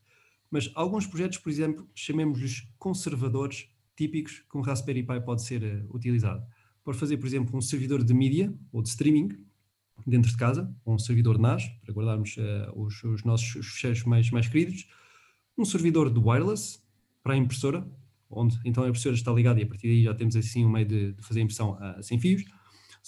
Mas 0.50 0.70
alguns 0.74 1.06
projetos, 1.06 1.38
por 1.38 1.50
exemplo, 1.50 1.88
chamemos-lhes 1.94 2.66
conservadores 2.78 3.68
típicos 3.96 4.44
que 4.50 4.56
um 4.56 4.60
Raspberry 4.60 5.02
Pi 5.02 5.20
pode 5.20 5.42
ser 5.42 5.62
uh, 5.62 5.94
utilizado. 5.94 6.46
Para 6.84 6.94
fazer, 6.94 7.18
por 7.18 7.26
exemplo, 7.26 7.56
um 7.56 7.60
servidor 7.60 8.02
de 8.02 8.14
mídia 8.14 8.54
ou 8.72 8.80
de 8.80 8.88
streaming, 8.88 9.28
dentro 10.06 10.30
de 10.30 10.36
casa, 10.36 10.72
um 10.86 10.98
servidor 10.98 11.38
NAS, 11.38 11.68
para 11.84 11.92
guardarmos 11.92 12.36
uh, 12.36 12.72
os, 12.80 13.02
os, 13.04 13.24
nossos 13.24 13.66
fecheiros 13.66 14.04
mais, 14.04 14.30
mais 14.30 14.48
queridos, 14.48 14.88
um 15.56 15.64
servidor 15.64 16.10
de 16.10 16.18
wireless 16.18 16.80
para 17.22 17.34
a 17.34 17.36
impressora, 17.36 17.86
onde 18.30 18.58
então 18.64 18.84
a 18.84 18.88
impressora 18.88 19.14
está 19.14 19.32
ligada 19.32 19.60
e 19.60 19.64
a 19.64 19.66
partir 19.66 19.88
daí 19.88 20.04
já 20.04 20.14
temos 20.14 20.36
assim 20.36 20.64
um 20.64 20.70
meio 20.70 20.86
de, 20.86 21.12
de 21.12 21.22
fazer 21.22 21.40
impressão 21.40 21.72
uh, 21.72 22.02
sem 22.02 22.18
fios, 22.18 22.44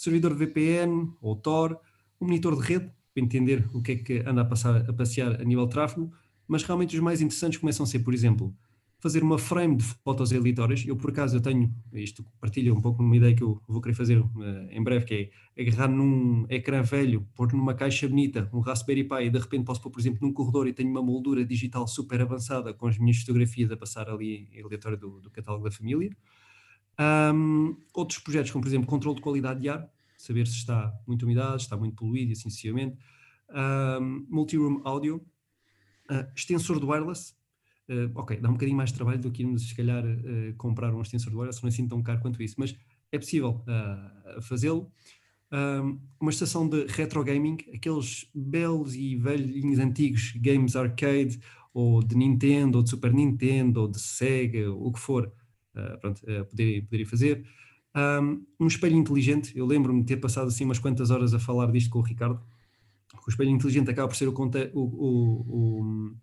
servidor 0.00 0.34
VPN 0.34 1.12
ou 1.20 1.36
Tor, 1.36 1.78
um 2.18 2.26
monitor 2.26 2.58
de 2.58 2.66
rede, 2.66 2.90
para 3.12 3.22
entender 3.22 3.68
o 3.74 3.82
que 3.82 3.92
é 3.92 3.96
que 3.96 4.22
anda 4.26 4.40
a, 4.40 4.44
passar, 4.44 4.88
a 4.88 4.92
passear 4.94 5.40
a 5.40 5.44
nível 5.44 5.66
de 5.66 5.72
tráfego, 5.72 6.10
mas 6.48 6.62
realmente 6.62 6.96
os 6.96 7.02
mais 7.02 7.20
interessantes 7.20 7.58
começam 7.58 7.84
a 7.84 7.86
ser, 7.86 7.98
por 7.98 8.14
exemplo, 8.14 8.54
fazer 8.98 9.22
uma 9.22 9.38
frame 9.38 9.76
de 9.76 9.84
fotos 9.84 10.32
aleatórias. 10.32 10.84
Eu, 10.86 10.96
por 10.96 11.10
acaso, 11.10 11.36
eu 11.36 11.40
tenho, 11.40 11.74
isto 11.92 12.24
partilha 12.40 12.72
um 12.72 12.80
pouco 12.80 13.02
uma 13.02 13.14
ideia 13.14 13.34
que 13.34 13.42
eu 13.42 13.60
vou 13.68 13.80
querer 13.80 13.94
fazer 13.94 14.18
uh, 14.18 14.28
em 14.70 14.82
breve, 14.82 15.04
que 15.04 15.32
é 15.56 15.62
agarrar 15.62 15.88
num 15.88 16.46
ecrã 16.48 16.82
velho, 16.82 17.26
pôr 17.34 17.52
numa 17.52 17.74
caixa 17.74 18.08
bonita, 18.08 18.48
um 18.52 18.60
Raspberry 18.60 19.04
Pi, 19.04 19.24
e 19.24 19.30
de 19.30 19.38
repente 19.38 19.64
posso 19.64 19.82
pôr, 19.82 19.90
por 19.90 20.00
exemplo, 20.00 20.18
num 20.22 20.32
corredor 20.32 20.66
e 20.66 20.72
tenho 20.72 20.90
uma 20.90 21.02
moldura 21.02 21.44
digital 21.44 21.86
super 21.86 22.22
avançada 22.22 22.72
com 22.72 22.86
as 22.86 22.98
minhas 22.98 23.18
fotografias 23.18 23.70
a 23.70 23.76
passar 23.76 24.08
ali 24.08 24.48
em 24.52 24.62
aleatório 24.62 24.96
do, 24.96 25.20
do 25.20 25.30
catálogo 25.30 25.64
da 25.64 25.70
família. 25.70 26.10
Um, 27.00 27.76
outros 27.94 28.18
projetos, 28.18 28.50
como 28.50 28.62
por 28.62 28.68
exemplo, 28.68 28.86
controle 28.86 29.16
de 29.16 29.22
qualidade 29.22 29.60
de 29.60 29.70
ar, 29.70 29.88
saber 30.18 30.46
se 30.46 30.56
está 30.56 30.92
muito 31.06 31.22
umidade, 31.22 31.62
está 31.62 31.76
muito 31.76 31.96
poluído 31.96 32.30
e 32.30 32.32
assim 32.32 32.50
sucessivamente. 32.50 32.98
Um, 33.50 34.26
multi-room 34.28 34.82
audio, 34.84 35.16
uh, 36.10 36.26
extensor 36.36 36.78
de 36.78 36.86
wireless, 36.86 37.34
Uh, 37.90 38.08
ok, 38.14 38.36
dá 38.36 38.48
um 38.48 38.52
bocadinho 38.52 38.76
mais 38.76 38.90
de 38.90 38.94
trabalho 38.94 39.18
do 39.18 39.32
que 39.32 39.42
irmos, 39.42 39.68
se 39.68 39.74
calhar, 39.74 40.04
uh, 40.04 40.54
comprar 40.56 40.94
um 40.94 41.02
extensor 41.02 41.30
de 41.30 41.36
wireless, 41.36 41.60
não 41.60 41.66
é 41.66 41.72
assim 41.72 41.88
tão 41.88 42.00
caro 42.00 42.20
quanto 42.20 42.40
isso, 42.40 42.54
mas 42.56 42.76
é 43.10 43.18
possível 43.18 43.64
fazê-lo. 44.42 44.92
uma 46.20 46.30
estação 46.30 46.68
de 46.68 46.86
retro 46.86 47.24
gaming, 47.24 47.56
aqueles 47.74 48.30
belos 48.32 48.94
e 48.94 49.16
velhinhos 49.16 49.80
antigos 49.80 50.32
games 50.36 50.76
arcade, 50.76 51.40
ou 51.74 52.00
de 52.00 52.14
Nintendo, 52.14 52.78
ou 52.78 52.84
de 52.84 52.90
Super 52.90 53.12
Nintendo, 53.12 53.80
ou 53.80 53.88
de 53.88 53.98
Sega, 53.98 54.70
ou 54.70 54.86
o 54.86 54.92
que 54.92 55.00
for, 55.00 55.32
pronto, 56.00 56.20
poderia, 56.50 56.82
poderia 56.82 57.06
fazer. 57.06 57.46
Um, 57.96 58.46
um 58.58 58.66
espelho 58.66 58.96
inteligente, 58.96 59.56
eu 59.56 59.66
lembro-me 59.66 60.00
de 60.00 60.06
ter 60.06 60.16
passado 60.16 60.48
assim 60.48 60.64
umas 60.64 60.78
quantas 60.78 61.10
horas 61.10 61.34
a 61.34 61.38
falar 61.38 61.70
disto 61.72 61.90
com 61.90 61.98
o 61.98 62.02
Ricardo. 62.02 62.40
O 63.26 63.30
espelho 63.30 63.50
inteligente 63.50 63.90
acaba 63.90 64.08
por 64.08 64.16
ser 64.16 64.28
o, 64.28 64.32
o, 64.32 64.80
o, 64.82 66.16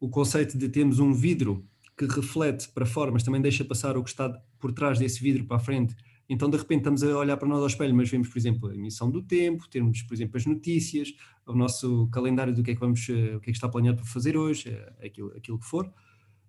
o 0.00 0.08
conceito 0.10 0.58
de 0.58 0.68
termos 0.68 0.98
um 0.98 1.12
vidro 1.12 1.66
que 1.96 2.06
reflete 2.06 2.68
para 2.68 2.86
fora, 2.86 3.10
mas 3.10 3.22
também 3.22 3.40
deixa 3.40 3.64
passar 3.64 3.96
o 3.96 4.04
que 4.04 4.10
está 4.10 4.30
por 4.58 4.72
trás 4.72 4.98
desse 4.98 5.20
vidro 5.22 5.44
para 5.44 5.56
a 5.56 5.60
frente. 5.60 5.96
Então, 6.28 6.50
de 6.50 6.58
repente, 6.58 6.80
estamos 6.80 7.02
a 7.02 7.16
olhar 7.16 7.36
para 7.38 7.48
nós 7.48 7.60
ao 7.60 7.66
espelho, 7.66 7.94
mas 7.94 8.10
vemos, 8.10 8.28
por 8.28 8.38
exemplo, 8.38 8.68
a 8.68 8.74
emissão 8.74 9.10
do 9.10 9.22
tempo, 9.22 9.66
temos, 9.68 10.02
por 10.02 10.14
exemplo, 10.14 10.36
as 10.36 10.44
notícias, 10.44 11.14
o 11.46 11.54
nosso 11.54 12.06
calendário 12.12 12.54
do 12.54 12.62
que 12.62 12.72
é 12.72 12.74
que, 12.74 12.80
vamos, 12.80 13.08
eh, 13.08 13.36
o 13.36 13.40
que, 13.40 13.48
é 13.48 13.52
que 13.52 13.56
está 13.56 13.68
planeado 13.68 13.96
para 13.96 14.06
fazer 14.06 14.36
hoje, 14.36 14.68
eh, 14.68 15.06
aquilo, 15.06 15.32
aquilo 15.34 15.58
que 15.58 15.64
for. 15.64 15.90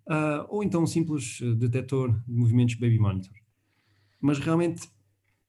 Uh, 0.08 0.46
ou 0.50 0.64
então 0.64 0.82
um 0.82 0.88
simples 0.88 1.40
eh, 1.42 1.54
detector 1.54 2.12
de 2.28 2.34
movimentos 2.34 2.76
Baby 2.76 2.98
Monitor. 2.98 3.34
Mas 4.20 4.40
realmente, 4.40 4.90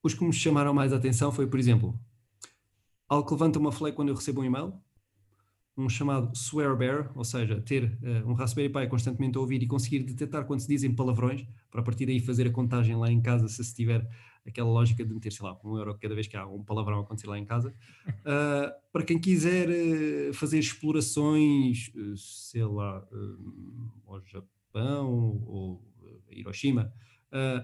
os 0.03 0.13
que 0.13 0.23
me 0.23 0.33
chamaram 0.33 0.75
mais 0.75 0.93
a 0.93 0.97
atenção 0.97 1.33
foi, 1.33 1.47
por 1.47 1.59
exemplo, 1.59 1.99
algo 3.09 3.27
que 3.27 3.33
levanta 3.33 3.59
uma 3.59 3.73
flag 3.73 3.97
quando 3.97 4.11
eu 4.11 4.15
recebo 4.15 4.43
um 4.43 4.45
e-mail, 4.45 4.75
um 5.77 5.89
chamado 5.89 6.37
swear 6.37 6.77
bear, 6.77 7.11
ou 7.15 7.25
seja, 7.25 7.61
ter 7.63 7.99
uh, 8.03 8.29
um 8.29 8.35
Raspberry 8.35 8.69
Pi 8.69 8.87
constantemente 8.89 9.39
a 9.39 9.41
ouvir 9.41 9.63
e 9.63 9.67
conseguir 9.67 10.01
detectar 10.01 10.45
quando 10.45 10.61
se 10.61 10.69
dizem 10.69 10.95
palavrões, 10.95 11.47
para 11.71 11.81
a 11.81 11.85
partir 11.85 12.07
daí 12.07 12.21
fazer 12.21 12.47
a 12.47 12.51
contagem 12.51 12.97
lá 12.97 13.11
em 13.11 13.21
casa, 13.21 13.49
se 13.49 13.65
se 13.65 13.75
tiver 13.75 14.07
aquela 14.51 14.69
lógica 14.69 15.05
de 15.05 15.13
meter, 15.13 15.33
sei 15.33 15.45
lá, 15.45 15.59
um 15.65 15.77
euro 15.77 15.97
cada 15.99 16.15
vez 16.15 16.27
que 16.27 16.37
há 16.37 16.47
um 16.47 16.63
palavrão 16.63 17.01
acontecer 17.01 17.27
lá 17.27 17.39
em 17.39 17.45
casa. 17.45 17.75
Uh, 18.09 18.73
para 18.93 19.03
quem 19.03 19.19
quiser 19.19 19.69
uh, 19.69 20.35
fazer 20.35 20.59
explorações, 20.59 21.91
sei 22.17 22.65
lá, 22.65 23.07
ao 24.07 24.21
Japão 24.27 25.43
ou 25.47 25.85
Hiroshima, 26.31 26.93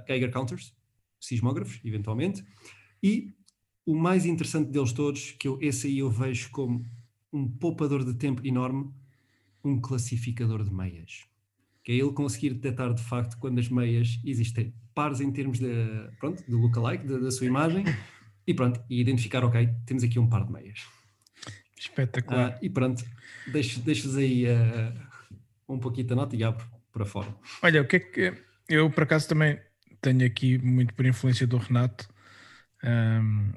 Geiger 0.07 0.33
Counters, 0.33 0.75
sismógrafos, 1.21 1.81
eventualmente, 1.85 2.45
e 3.03 3.35
o 3.85 3.95
mais 3.95 4.27
interessante 4.27 4.71
deles 4.71 4.93
todos, 4.93 5.33
que 5.33 5.47
eu, 5.47 5.59
esse 5.61 5.87
aí 5.87 5.99
eu 5.99 6.11
vejo 6.11 6.51
como 6.51 6.85
um 7.33 7.49
poupador 7.49 8.05
de 8.05 8.15
tempo 8.15 8.45
enorme, 8.47 8.91
um 9.63 9.81
classificador 9.81 10.65
de 10.65 10.73
meias. 10.73 11.25
Que 11.87 11.93
é 11.93 11.95
ele 11.95 12.11
conseguir 12.11 12.51
detectar 12.55 12.93
de 12.93 13.01
facto 13.01 13.39
quando 13.39 13.61
as 13.61 13.69
meias 13.69 14.21
existem 14.25 14.75
pares 14.93 15.21
em 15.21 15.31
termos 15.31 15.61
de, 15.61 15.69
pronto, 16.19 16.43
de 16.45 16.53
lookalike, 16.53 17.07
da, 17.07 17.31
sua 17.31 17.47
imagem, 17.47 17.85
e 18.45 18.53
pronto, 18.53 18.83
e 18.91 19.01
identificar, 19.01 19.45
ok, 19.45 19.69
temos 19.87 20.03
aqui 20.03 20.19
um 20.19 20.29
par 20.29 20.45
de 20.45 20.53
meias. 20.53 20.81
Espetacular. 21.79 22.55
Ah, 22.55 22.59
e 22.61 22.69
pronto, 22.69 23.05
deixo, 23.53 23.79
deixo 23.83 24.17
aí 24.19 24.47
uh, 24.47 24.93
um 25.69 25.79
pouquinho 25.79 26.09
da 26.09 26.17
nota 26.17 26.35
e 26.35 26.43
abro 26.43 26.67
para 26.93 27.05
fora. 27.05 27.33
Olha, 27.63 27.83
o 27.83 27.87
que 27.87 27.97
é 27.97 28.01
que 28.01 28.35
eu 28.69 28.91
por 28.91 29.05
acaso 29.05 29.29
também 29.29 29.61
tenho 30.01 30.27
aqui 30.27 30.59
muito 30.59 30.93
por 30.93 31.07
influência 31.07 31.47
do 31.47 31.59
Renato. 31.59 32.09
Um, 32.83 33.53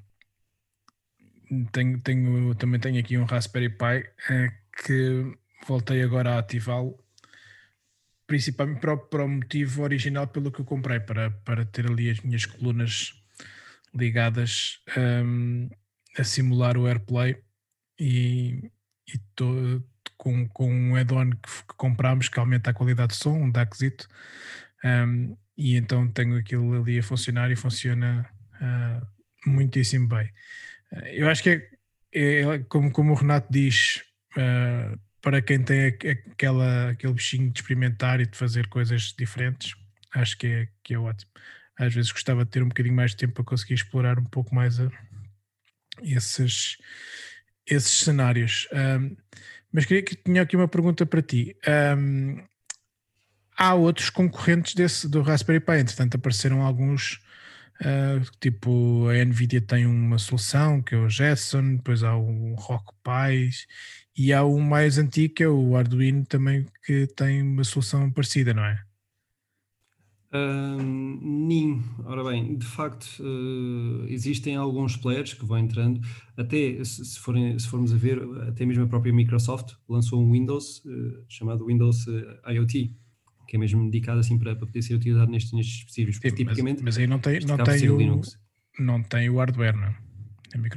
tenho, 1.72 2.00
tenho, 2.02 2.54
também 2.54 2.80
tenho 2.80 3.00
aqui 3.00 3.18
um 3.18 3.24
Raspberry 3.24 3.70
Pi 3.70 4.06
uh, 4.30 4.52
que 4.86 5.36
voltei 5.68 6.04
agora 6.04 6.36
a 6.36 6.40
ativá-lo, 6.40 6.98
principalmente 8.30 8.80
para 8.80 8.94
o, 8.94 8.98
para 8.98 9.26
o, 9.26 9.28
motivo 9.28 9.82
original 9.82 10.28
pelo 10.28 10.52
que 10.52 10.62
eu 10.62 10.66
comprei, 10.66 11.00
para, 11.00 11.32
para 11.32 11.66
ter 11.66 11.88
ali 11.88 12.12
as 12.12 12.20
minhas 12.20 12.46
colunas 12.46 13.20
ligadas 13.92 14.84
um, 14.96 15.68
a 16.16 16.24
simular 16.24 16.78
o 16.78 16.86
AirPlay 16.86 17.42
e, 18.00 18.72
e 19.12 19.18
tô, 19.34 19.82
com, 20.16 20.48
com 20.48 20.72
um 20.72 20.96
add-on 20.96 21.32
que, 21.32 21.38
que 21.40 21.76
comprámos 21.76 22.30
que 22.30 22.40
aumenta 22.40 22.70
a 22.70 22.74
qualidade 22.74 23.14
de 23.14 23.18
som, 23.18 23.34
um 23.34 23.50
DACzito, 23.50 24.08
um, 24.86 25.36
e 25.58 25.76
então 25.76 26.08
tenho 26.08 26.38
aquilo 26.38 26.80
ali 26.80 27.00
a 27.00 27.04
funcionar 27.04 27.50
e 27.50 27.56
funciona 27.56 28.30
uh, 28.62 29.50
muitíssimo 29.50 30.08
bem. 30.08 30.32
Eu 31.14 31.28
acho 31.28 31.42
que 31.42 31.50
é, 31.50 31.70
é, 32.14 32.42
é 32.42 32.60
como, 32.60 32.92
como 32.92 33.12
o 33.12 33.16
Renato 33.16 33.52
diz, 33.52 34.04
uh, 34.38 35.00
para 35.22 35.42
quem 35.42 35.62
tem 35.62 35.88
aquela, 35.88 36.92
aquele 36.92 37.14
bichinho 37.14 37.52
de 37.52 37.60
experimentar 37.60 38.20
e 38.20 38.26
de 38.26 38.38
fazer 38.38 38.68
coisas 38.68 39.14
diferentes, 39.18 39.76
acho 40.14 40.38
que 40.38 40.48
é, 40.48 40.68
que 40.84 40.94
é 40.94 41.00
ótimo. 41.00 41.32
Às 41.78 41.94
vezes 41.94 42.12
gostava 42.12 42.44
de 42.44 42.52
ter 42.52 42.64
um 42.64 42.68
bocadinho 42.68 42.96
mais 42.96 43.12
de 43.12 43.18
tempo 43.18 43.34
para 43.34 43.44
conseguir 43.44 43.74
explorar 43.74 44.20
um 44.20 44.26
pouco 44.26 44.54
mais 44.54 44.80
a, 44.80 44.90
esses, 46.02 46.78
esses 47.66 47.92
cenários. 47.92 48.68
Um, 48.72 49.16
mas 49.72 49.86
queria 49.86 50.04
que 50.04 50.16
tinha 50.16 50.42
aqui 50.42 50.56
uma 50.56 50.68
pergunta 50.68 51.06
para 51.06 51.22
ti. 51.22 51.56
Um, 51.98 52.44
há 53.58 53.74
outros 53.76 54.10
concorrentes 54.10 54.74
desse 54.74 55.08
do 55.08 55.22
Raspberry 55.22 55.60
Pi, 55.60 55.80
entretanto 55.80 56.16
apareceram 56.16 56.62
alguns 56.62 57.22
Uh, 57.82 58.20
tipo, 58.42 59.08
a 59.08 59.24
Nvidia 59.24 59.62
tem 59.62 59.86
uma 59.86 60.18
solução 60.18 60.82
que 60.82 60.94
é 60.94 60.98
o 60.98 61.08
Jetson, 61.08 61.78
depois 61.78 62.04
há 62.04 62.14
o 62.14 62.54
Rock 62.56 62.94
Pi 63.02 63.50
e 64.20 64.34
há 64.34 64.44
um 64.44 64.60
mais 64.60 64.98
antigo 64.98 65.34
que 65.34 65.44
é 65.44 65.48
o 65.48 65.78
Arduino 65.78 66.26
também 66.26 66.66
que 66.86 67.08
tem 67.08 67.42
uma 67.42 67.64
solução 67.64 68.12
parecida, 68.12 68.54
não 68.54 68.66
é? 68.66 68.84
Um, 70.34 71.82
ora 72.04 72.24
bem, 72.26 72.58
de 72.58 72.66
facto 72.66 73.08
uh, 73.20 74.06
existem 74.10 74.58
alguns 74.58 74.98
players 74.98 75.34
que 75.34 75.46
vão 75.46 75.58
entrando, 75.58 76.02
até 76.36 76.84
se, 76.84 77.18
forem, 77.18 77.58
se 77.58 77.68
formos 77.68 77.94
a 77.94 77.98
ver, 77.98 78.22
até 78.48 78.66
mesmo 78.66 78.84
a 78.84 78.88
própria 78.88 79.14
Microsoft 79.14 79.72
lançou 79.88 80.22
um 80.22 80.34
Windows 80.34 80.84
uh, 80.86 81.24
chamado 81.30 81.66
Windows 81.66 82.06
IoT, 82.46 82.94
que 83.48 83.56
é 83.56 83.60
mesmo 83.60 83.90
dedicado 83.90 84.20
assim 84.20 84.38
para, 84.38 84.54
para 84.54 84.68
poder 84.68 84.82
ser 84.82 84.96
utilizado 84.96 85.32
nestes, 85.32 85.54
nestes 85.54 85.78
dispositivos. 85.78 86.18
Sim, 86.18 86.36
tipicamente, 86.36 86.84
mas, 86.84 86.96
mas, 86.96 86.98
aí 86.98 87.08
não 87.08 87.20
tem, 87.20 87.40
não 87.40 87.58
tem, 87.58 87.90
o, 87.90 88.22
não 88.78 89.02
tem 89.02 89.30
o 89.30 89.38
hardware, 89.38 89.78
não? 89.78 90.09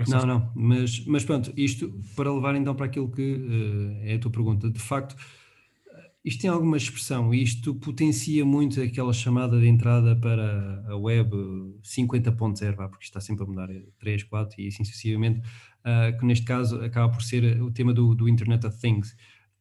Não, 0.08 0.26
não, 0.26 0.52
mas, 0.54 1.04
mas 1.06 1.24
pronto, 1.24 1.52
isto 1.56 1.92
para 2.14 2.32
levar 2.32 2.54
então 2.54 2.74
para 2.74 2.86
aquilo 2.86 3.10
que 3.10 3.34
uh, 3.34 3.98
é 4.02 4.14
a 4.14 4.18
tua 4.18 4.30
pergunta. 4.30 4.70
De 4.70 4.80
facto, 4.80 5.16
isto 6.24 6.42
tem 6.42 6.50
alguma 6.50 6.76
expressão, 6.76 7.34
isto 7.34 7.74
potencia 7.74 8.44
muito 8.44 8.80
aquela 8.80 9.12
chamada 9.12 9.58
de 9.58 9.66
entrada 9.66 10.14
para 10.14 10.84
a 10.88 10.96
web 10.96 11.30
50.0, 11.82 12.76
porque 12.88 13.04
está 13.04 13.20
sempre 13.20 13.42
a 13.42 13.46
mudar 13.46 13.68
3, 13.98 14.22
4 14.24 14.60
e 14.60 14.68
assim 14.68 14.84
sucessivamente, 14.84 15.40
uh, 15.40 16.16
que 16.16 16.24
neste 16.24 16.44
caso 16.44 16.80
acaba 16.80 17.12
por 17.12 17.22
ser 17.22 17.60
o 17.60 17.72
tema 17.72 17.92
do, 17.92 18.14
do, 18.14 18.28
Internet 18.28 18.64
of 18.66 18.80
Things. 18.80 19.16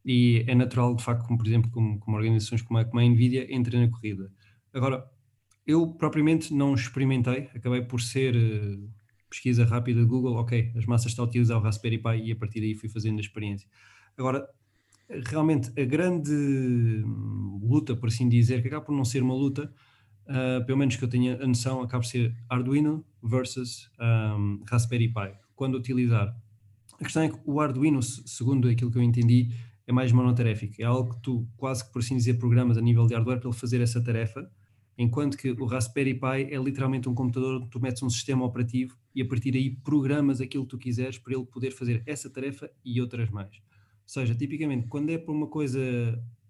E 0.06 0.44
é 0.48 0.54
natural, 0.54 0.96
de 0.96 1.04
facto, 1.04 1.26
como 1.26 1.38
por 1.38 1.48
exemplo, 1.48 1.72
como, 1.72 2.00
como 2.00 2.18
organizações 2.18 2.62
como 2.62 2.80
a, 2.80 2.86
como 2.86 3.00
a 3.00 3.04
NVIDIA 3.04 3.48
entrem 3.56 3.82
na 3.82 3.90
corrida. 3.90 4.32
Agora, 4.72 5.04
eu 5.66 5.88
propriamente 5.88 6.54
não 6.54 6.76
experimentei, 6.76 7.50
acabei 7.56 7.82
por 7.82 8.02
ser 8.02 8.36
pesquisa 9.32 9.66
rápida 9.66 10.02
de 10.02 10.06
Google, 10.06 10.36
ok, 10.36 10.74
as 10.76 10.86
massas 10.86 11.14
estão 11.14 11.26
a 11.26 11.28
utilizar 11.28 11.58
o 11.58 11.62
Raspberry 11.62 11.98
Pi 11.98 12.26
e 12.26 12.32
a 12.34 12.36
partir 12.36 12.60
daí 12.60 12.76
fui 12.76 12.90
fazendo 12.90 13.18
a 13.18 13.22
experiência. 13.22 13.68
Agora, 14.18 14.48
realmente 15.26 15.72
a 15.80 15.86
grande 15.86 17.04
luta, 17.62 17.96
por 17.96 18.10
assim 18.10 18.28
dizer, 18.28 18.62
que 18.62 18.68
acaba 18.68 18.86
por 18.86 18.94
não 18.94 19.06
ser 19.06 19.24
uma 19.24 19.34
luta, 19.34 19.74
uh, 20.28 20.66
pelo 20.66 20.78
menos 20.78 20.96
que 20.98 21.04
eu 21.04 21.08
tenha 21.08 21.42
a 21.42 21.48
noção, 21.48 21.82
acaba 21.82 22.04
por 22.04 22.10
ser 22.10 22.36
Arduino 22.50 23.06
versus 23.24 23.90
um, 24.00 24.62
Raspberry 24.68 25.08
Pi. 25.08 25.34
Quando 25.56 25.76
utilizar. 25.76 26.36
A 27.00 27.04
questão 27.04 27.24
é 27.24 27.30
que 27.30 27.40
o 27.46 27.60
Arduino, 27.60 28.02
segundo 28.04 28.68
aquilo 28.68 28.92
que 28.92 28.98
eu 28.98 29.02
entendi, 29.02 29.50
é 29.88 29.92
mais 29.92 30.12
monotaréfico. 30.12 30.76
É 30.80 30.86
algo 30.86 31.16
que 31.16 31.22
tu 31.22 31.48
quase 31.58 31.86
que, 31.86 31.92
por 31.92 32.00
assim 32.00 32.16
dizer, 32.16 32.36
programas 32.36 32.78
a 32.78 32.82
nível 32.82 33.08
de 33.08 33.14
hardware 33.14 33.40
para 33.40 33.50
ele 33.50 33.58
fazer 33.58 33.82
essa 33.82 34.02
tarefa, 34.04 34.50
enquanto 34.98 35.38
que 35.38 35.52
o 35.52 35.66
Raspberry 35.66 36.14
Pi 36.14 36.54
é 36.54 36.58
literalmente 36.58 37.10
um 37.10 37.14
computador 37.14 37.56
onde 37.56 37.70
tu 37.70 37.80
metes 37.80 38.04
um 38.04 38.10
sistema 38.10 38.46
operativo 38.46 38.98
e 39.16 39.22
a 39.22 39.28
partir 39.28 39.52
daí 39.52 39.70
programas 39.70 40.42
aquilo 40.42 40.64
que 40.66 40.70
tu 40.70 40.78
quiseres 40.78 41.18
para 41.18 41.34
ele 41.34 41.46
poder 41.46 41.72
fazer 41.72 42.04
essa 42.06 42.30
tarefa 42.30 42.70
e 42.84 43.02
outras 43.02 43.30
mais 43.30 43.62
seja, 44.12 44.36
tipicamente, 44.36 44.88
quando 44.88 45.10
é 45.10 45.18
para 45.18 45.32
uma 45.34 45.48
coisa 45.48 45.80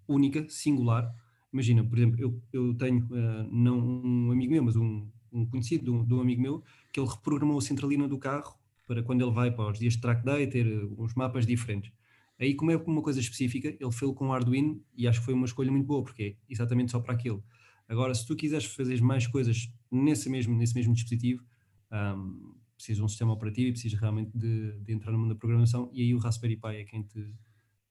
única, 0.08 0.48
singular, 0.50 1.14
imagina, 1.54 1.84
por 1.84 1.96
exemplo, 1.96 2.20
eu, 2.20 2.42
eu 2.52 2.74
tenho, 2.74 3.06
uh, 3.06 3.48
não 3.52 3.78
um 3.78 4.32
amigo 4.32 4.52
meu, 4.52 4.64
mas 4.64 4.76
um, 4.76 5.08
um 5.32 5.46
conhecido 5.46 5.84
de 5.84 5.92
um, 5.92 6.04
de 6.04 6.14
um, 6.16 6.22
amigo 6.22 6.42
meu, 6.42 6.64
que 6.92 7.00
ele 7.00 7.08
reprogramou 7.08 7.60
a 7.60 7.62
centralina 7.62 8.08
do 8.08 8.18
carro 8.18 8.58
para 8.88 9.04
quando 9.04 9.22
ele 9.22 9.32
vai 9.32 9.52
para 9.52 9.72
os 9.72 9.78
dias 9.78 9.94
de 9.94 10.02
track 10.02 10.26
day 10.26 10.48
ter 10.48 10.66
uns 10.98 11.14
mapas 11.14 11.46
diferentes. 11.46 11.92
Aí, 12.40 12.56
como 12.56 12.72
é 12.72 12.78
uma 12.78 13.04
coisa 13.04 13.20
específica, 13.20 13.68
ele 13.68 13.92
fez 13.92 14.12
com 14.16 14.34
Arduino 14.34 14.82
e 14.98 15.08
acho 15.08 15.20
que 15.20 15.26
foi 15.26 15.36
uma 15.36 15.46
escolha 15.46 15.72
muito 15.72 15.86
boa, 15.86 16.04
porque 16.04 16.24
é 16.24 16.36
exatamente 16.50 16.92
só 16.92 17.00
para 17.00 17.14
aquilo. 17.14 17.44
Agora, 17.92 18.16
se 18.16 18.26
tu 18.26 18.38
quiseres 18.38 18.64
fazer 18.64 19.02
mais 19.02 19.28
coisas 19.28 19.70
nesse 19.92 20.30
mesmo, 20.30 20.56
nesse 20.56 20.74
mesmo 20.74 20.94
dispositivo, 20.94 21.44
um, 21.92 22.56
precisas 22.74 22.96
de 22.96 23.04
um 23.04 23.08
sistema 23.10 23.34
operativo 23.34 23.68
e 23.68 23.72
precisas 23.74 24.00
realmente 24.00 24.32
de, 24.34 24.80
de, 24.80 24.94
entrar 24.94 25.12
no 25.12 25.20
mundo 25.20 25.34
da 25.34 25.36
programação, 25.36 25.92
e 25.92 26.02
aí 26.02 26.16
o 26.16 26.18
Raspberry 26.18 26.56
Pi 26.56 26.68
é 26.78 26.84
quem 26.86 27.04
te, 27.04 27.36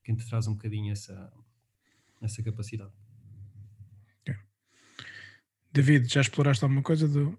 quem 0.02 0.16
te 0.16 0.26
traz 0.26 0.46
um 0.46 0.52
bocadinho 0.54 0.90
essa, 0.90 1.30
essa 2.22 2.42
capacidade. 2.42 2.90
Okay. 4.22 4.34
David, 5.70 6.10
já 6.10 6.22
exploraste 6.22 6.64
alguma 6.64 6.82
coisa 6.82 7.06
do, 7.06 7.38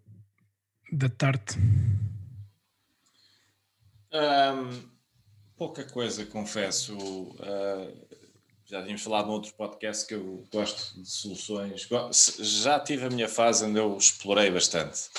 da 0.91 1.09
Tarte? 1.09 1.57
Um, 4.13 4.87
pouca 5.57 5.83
coisa, 5.83 6.27
confesso. 6.27 6.95
Uh, 6.95 8.20
já 8.71 8.81
tínhamos 8.81 9.01
falado 9.01 9.27
em 9.27 9.31
outros 9.31 9.51
podcasts 9.51 10.07
que 10.07 10.13
eu 10.13 10.47
gosto 10.49 10.97
de 11.01 11.09
soluções. 11.09 11.89
Já 12.39 12.79
tive 12.79 13.05
a 13.05 13.09
minha 13.09 13.27
fase 13.27 13.65
onde 13.65 13.77
eu 13.77 13.97
explorei 13.97 14.49
bastante. 14.49 15.09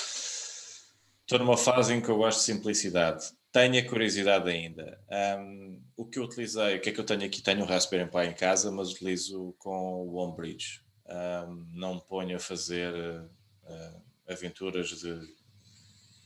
Estou 1.21 1.37
numa 1.37 1.55
fase 1.55 1.93
em 1.93 2.01
que 2.01 2.09
eu 2.09 2.17
gosto 2.17 2.39
de 2.39 2.45
simplicidade. 2.45 3.31
Tenho 3.51 3.79
a 3.79 3.87
curiosidade 3.87 4.49
ainda. 4.49 4.99
Um, 5.39 5.79
o 5.95 6.03
que 6.03 6.17
eu 6.17 6.23
utilizei, 6.23 6.77
o 6.77 6.81
que 6.81 6.89
é 6.89 6.91
que 6.91 6.99
eu 6.99 7.05
tenho 7.05 7.23
aqui? 7.23 7.43
Tenho 7.43 7.61
um 7.61 7.65
Raspberry 7.65 8.09
Pi 8.09 8.25
em 8.25 8.33
casa, 8.33 8.71
mas 8.71 8.89
utilizo 8.89 9.53
com 9.59 10.07
o 10.07 10.15
Homebridge. 10.15 10.81
Um, 11.05 11.67
não 11.73 11.95
me 11.95 12.01
ponho 12.01 12.35
a 12.35 12.39
fazer 12.39 12.91
uh, 12.91 14.01
aventuras 14.27 14.89
de 14.89 15.31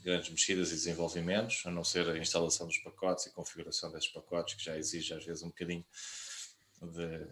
grandes 0.02 0.30
mexidas 0.30 0.70
e 0.70 0.76
desenvolvimentos, 0.76 1.64
a 1.66 1.72
não 1.72 1.84
ser 1.84 2.08
a 2.08 2.18
instalação 2.18 2.68
dos 2.68 2.78
pacotes 2.78 3.26
e 3.26 3.34
configuração 3.34 3.92
desses 3.92 4.08
pacotes, 4.08 4.54
que 4.54 4.64
já 4.64 4.78
exige 4.78 5.14
às 5.14 5.26
vezes 5.26 5.44
um 5.44 5.50
bocadinho 5.50 5.84
de, 6.82 7.28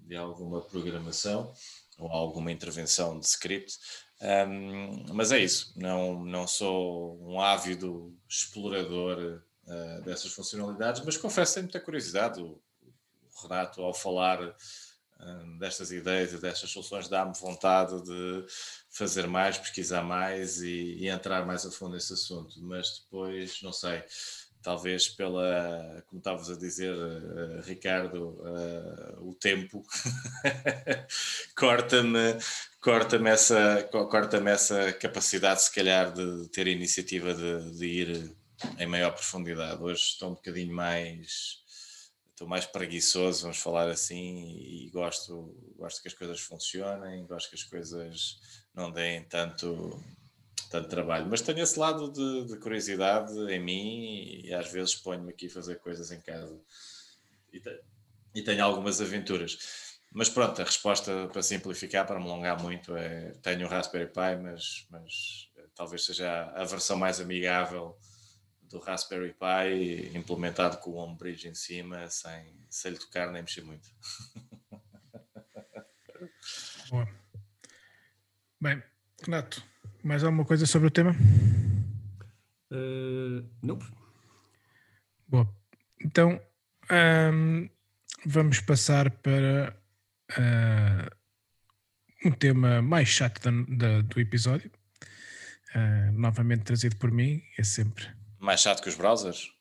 de 0.00 0.16
alguma 0.16 0.60
programação 0.60 1.52
ou 1.98 2.10
alguma 2.10 2.52
intervenção 2.52 3.18
de 3.18 3.26
script. 3.26 3.78
Um, 4.20 5.14
mas 5.14 5.30
é 5.30 5.38
isso, 5.38 5.72
não, 5.76 6.24
não 6.24 6.46
sou 6.46 7.20
um 7.22 7.40
ávido 7.40 8.16
explorador 8.28 9.42
uh, 9.64 10.02
dessas 10.02 10.32
funcionalidades, 10.32 11.04
mas 11.04 11.16
confesso 11.16 11.54
tenho 11.54 11.64
muita 11.64 11.80
curiosidade. 11.80 12.40
O, 12.40 12.60
Renato, 13.40 13.80
ao 13.82 13.94
falar 13.94 14.42
uh, 14.42 15.58
destas 15.60 15.92
ideias 15.92 16.32
e 16.32 16.38
destas 16.38 16.70
soluções, 16.70 17.08
dá-me 17.08 17.32
vontade 17.38 18.02
de 18.02 18.44
fazer 18.90 19.28
mais, 19.28 19.56
pesquisar 19.56 20.02
mais 20.02 20.60
e, 20.60 20.96
e 20.98 21.08
entrar 21.08 21.46
mais 21.46 21.64
a 21.64 21.70
fundo 21.70 21.92
nesse 21.92 22.12
assunto. 22.12 22.60
Mas 22.60 22.98
depois, 22.98 23.62
não 23.62 23.72
sei, 23.72 24.02
talvez 24.62 25.08
pela, 25.08 26.02
como 26.06 26.18
estavas 26.18 26.50
a 26.50 26.56
dizer, 26.56 26.94
uh, 26.94 27.62
Ricardo, 27.62 28.40
uh, 28.40 29.28
o 29.28 29.34
tempo 29.34 29.82
corta-me 31.56 32.38
corta-me 32.80 33.30
essa, 33.30 33.82
corta 33.90 34.36
essa 34.48 34.92
capacidade, 34.92 35.62
se 35.62 35.74
calhar, 35.74 36.12
de 36.12 36.48
ter 36.48 36.66
a 36.66 36.70
iniciativa 36.70 37.34
de, 37.34 37.76
de, 37.76 37.86
ir 37.86 38.36
em 38.78 38.86
maior 38.86 39.12
profundidade. 39.12 39.82
Hoje 39.82 40.02
estou 40.02 40.30
um 40.30 40.34
bocadinho 40.34 40.74
mais. 40.74 41.66
Estou 42.30 42.46
mais 42.46 42.64
preguiçoso, 42.66 43.42
vamos 43.42 43.58
falar 43.58 43.90
assim, 43.90 44.56
e 44.60 44.88
gosto, 44.90 45.52
gosto 45.76 46.00
que 46.00 46.06
as 46.06 46.14
coisas 46.14 46.38
funcionem, 46.38 47.26
gosto 47.26 47.50
que 47.50 47.56
as 47.56 47.64
coisas 47.64 48.38
não 48.72 48.92
deem 48.92 49.24
tanto, 49.24 50.00
tanto 50.68 50.88
trabalho. 50.88 51.26
Mas 51.28 51.40
tenho 51.40 51.60
esse 51.60 51.78
lado 51.78 52.10
de, 52.10 52.46
de 52.46 52.58
curiosidade 52.58 53.32
em 53.52 53.60
mim 53.60 54.42
e 54.44 54.54
às 54.54 54.70
vezes 54.70 54.94
ponho-me 54.94 55.30
aqui 55.30 55.46
a 55.46 55.50
fazer 55.50 55.78
coisas 55.78 56.10
em 56.10 56.20
casa 56.20 56.60
e, 57.52 57.60
te, 57.60 57.80
e 58.34 58.42
tenho 58.42 58.64
algumas 58.64 59.00
aventuras. 59.00 59.58
Mas 60.12 60.28
pronto, 60.28 60.60
a 60.60 60.64
resposta 60.64 61.28
para 61.28 61.42
simplificar, 61.42 62.06
para 62.06 62.18
me 62.18 62.26
alongar 62.26 62.60
muito, 62.62 62.96
é 62.96 63.32
tenho 63.42 63.66
o 63.66 63.70
Raspberry 63.70 64.06
Pi, 64.06 64.42
mas, 64.42 64.86
mas 64.90 65.50
eh, 65.56 65.66
talvez 65.74 66.04
seja 66.04 66.44
a 66.54 66.64
versão 66.64 66.96
mais 66.96 67.20
amigável 67.20 67.98
do 68.62 68.78
Raspberry 68.78 69.34
Pi 69.34 70.16
implementado 70.16 70.78
com 70.78 70.90
o 70.90 70.94
Homebridge 70.94 71.48
em 71.48 71.54
cima, 71.54 72.08
sem, 72.08 72.54
sem 72.70 72.92
lhe 72.92 72.98
tocar 72.98 73.30
nem 73.30 73.42
mexer 73.42 73.62
muito. 73.62 73.88
Boa. 76.90 77.06
Bem, 78.60 78.82
Renato, 79.22 79.62
mais 80.08 80.24
alguma 80.24 80.44
coisa 80.44 80.64
sobre 80.64 80.88
o 80.88 80.90
tema? 80.90 81.14
Uh, 82.72 83.46
nope. 83.62 83.84
Boa. 85.28 85.46
Então, 86.02 86.40
um, 86.90 87.68
vamos 88.24 88.58
passar 88.60 89.10
para 89.10 89.76
uh, 90.32 91.14
um 92.24 92.32
tema 92.32 92.80
mais 92.80 93.08
chato 93.08 93.38
da, 93.42 93.50
da, 93.76 94.00
do 94.00 94.18
episódio, 94.18 94.70
uh, 95.74 96.10
novamente 96.18 96.64
trazido 96.64 96.96
por 96.96 97.10
mim, 97.10 97.42
é 97.58 97.62
sempre. 97.62 98.08
Mais 98.38 98.62
chato 98.62 98.82
que 98.82 98.88
os 98.88 98.94
browsers? 98.94 99.52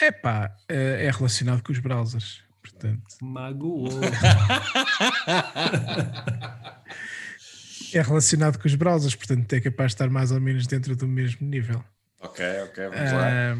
É 0.00 0.10
pá, 0.10 0.56
uh, 0.70 0.72
é 0.72 1.10
relacionado 1.10 1.62
com 1.62 1.70
os 1.70 1.80
browsers, 1.80 2.42
portanto. 2.62 3.04
Magoou. 3.20 3.90
é 7.96 8.02
relacionado 8.02 8.58
com 8.58 8.66
os 8.66 8.74
browsers, 8.74 9.14
portanto 9.14 9.52
é 9.52 9.60
capaz 9.60 9.92
de 9.92 9.94
estar 9.94 10.10
mais 10.10 10.30
ou 10.30 10.40
menos 10.40 10.66
dentro 10.66 10.94
do 10.96 11.06
mesmo 11.06 11.46
nível. 11.46 11.82
Ok, 12.20 12.44
ok, 12.64 12.88
vamos 12.88 13.12
lá. 13.12 13.58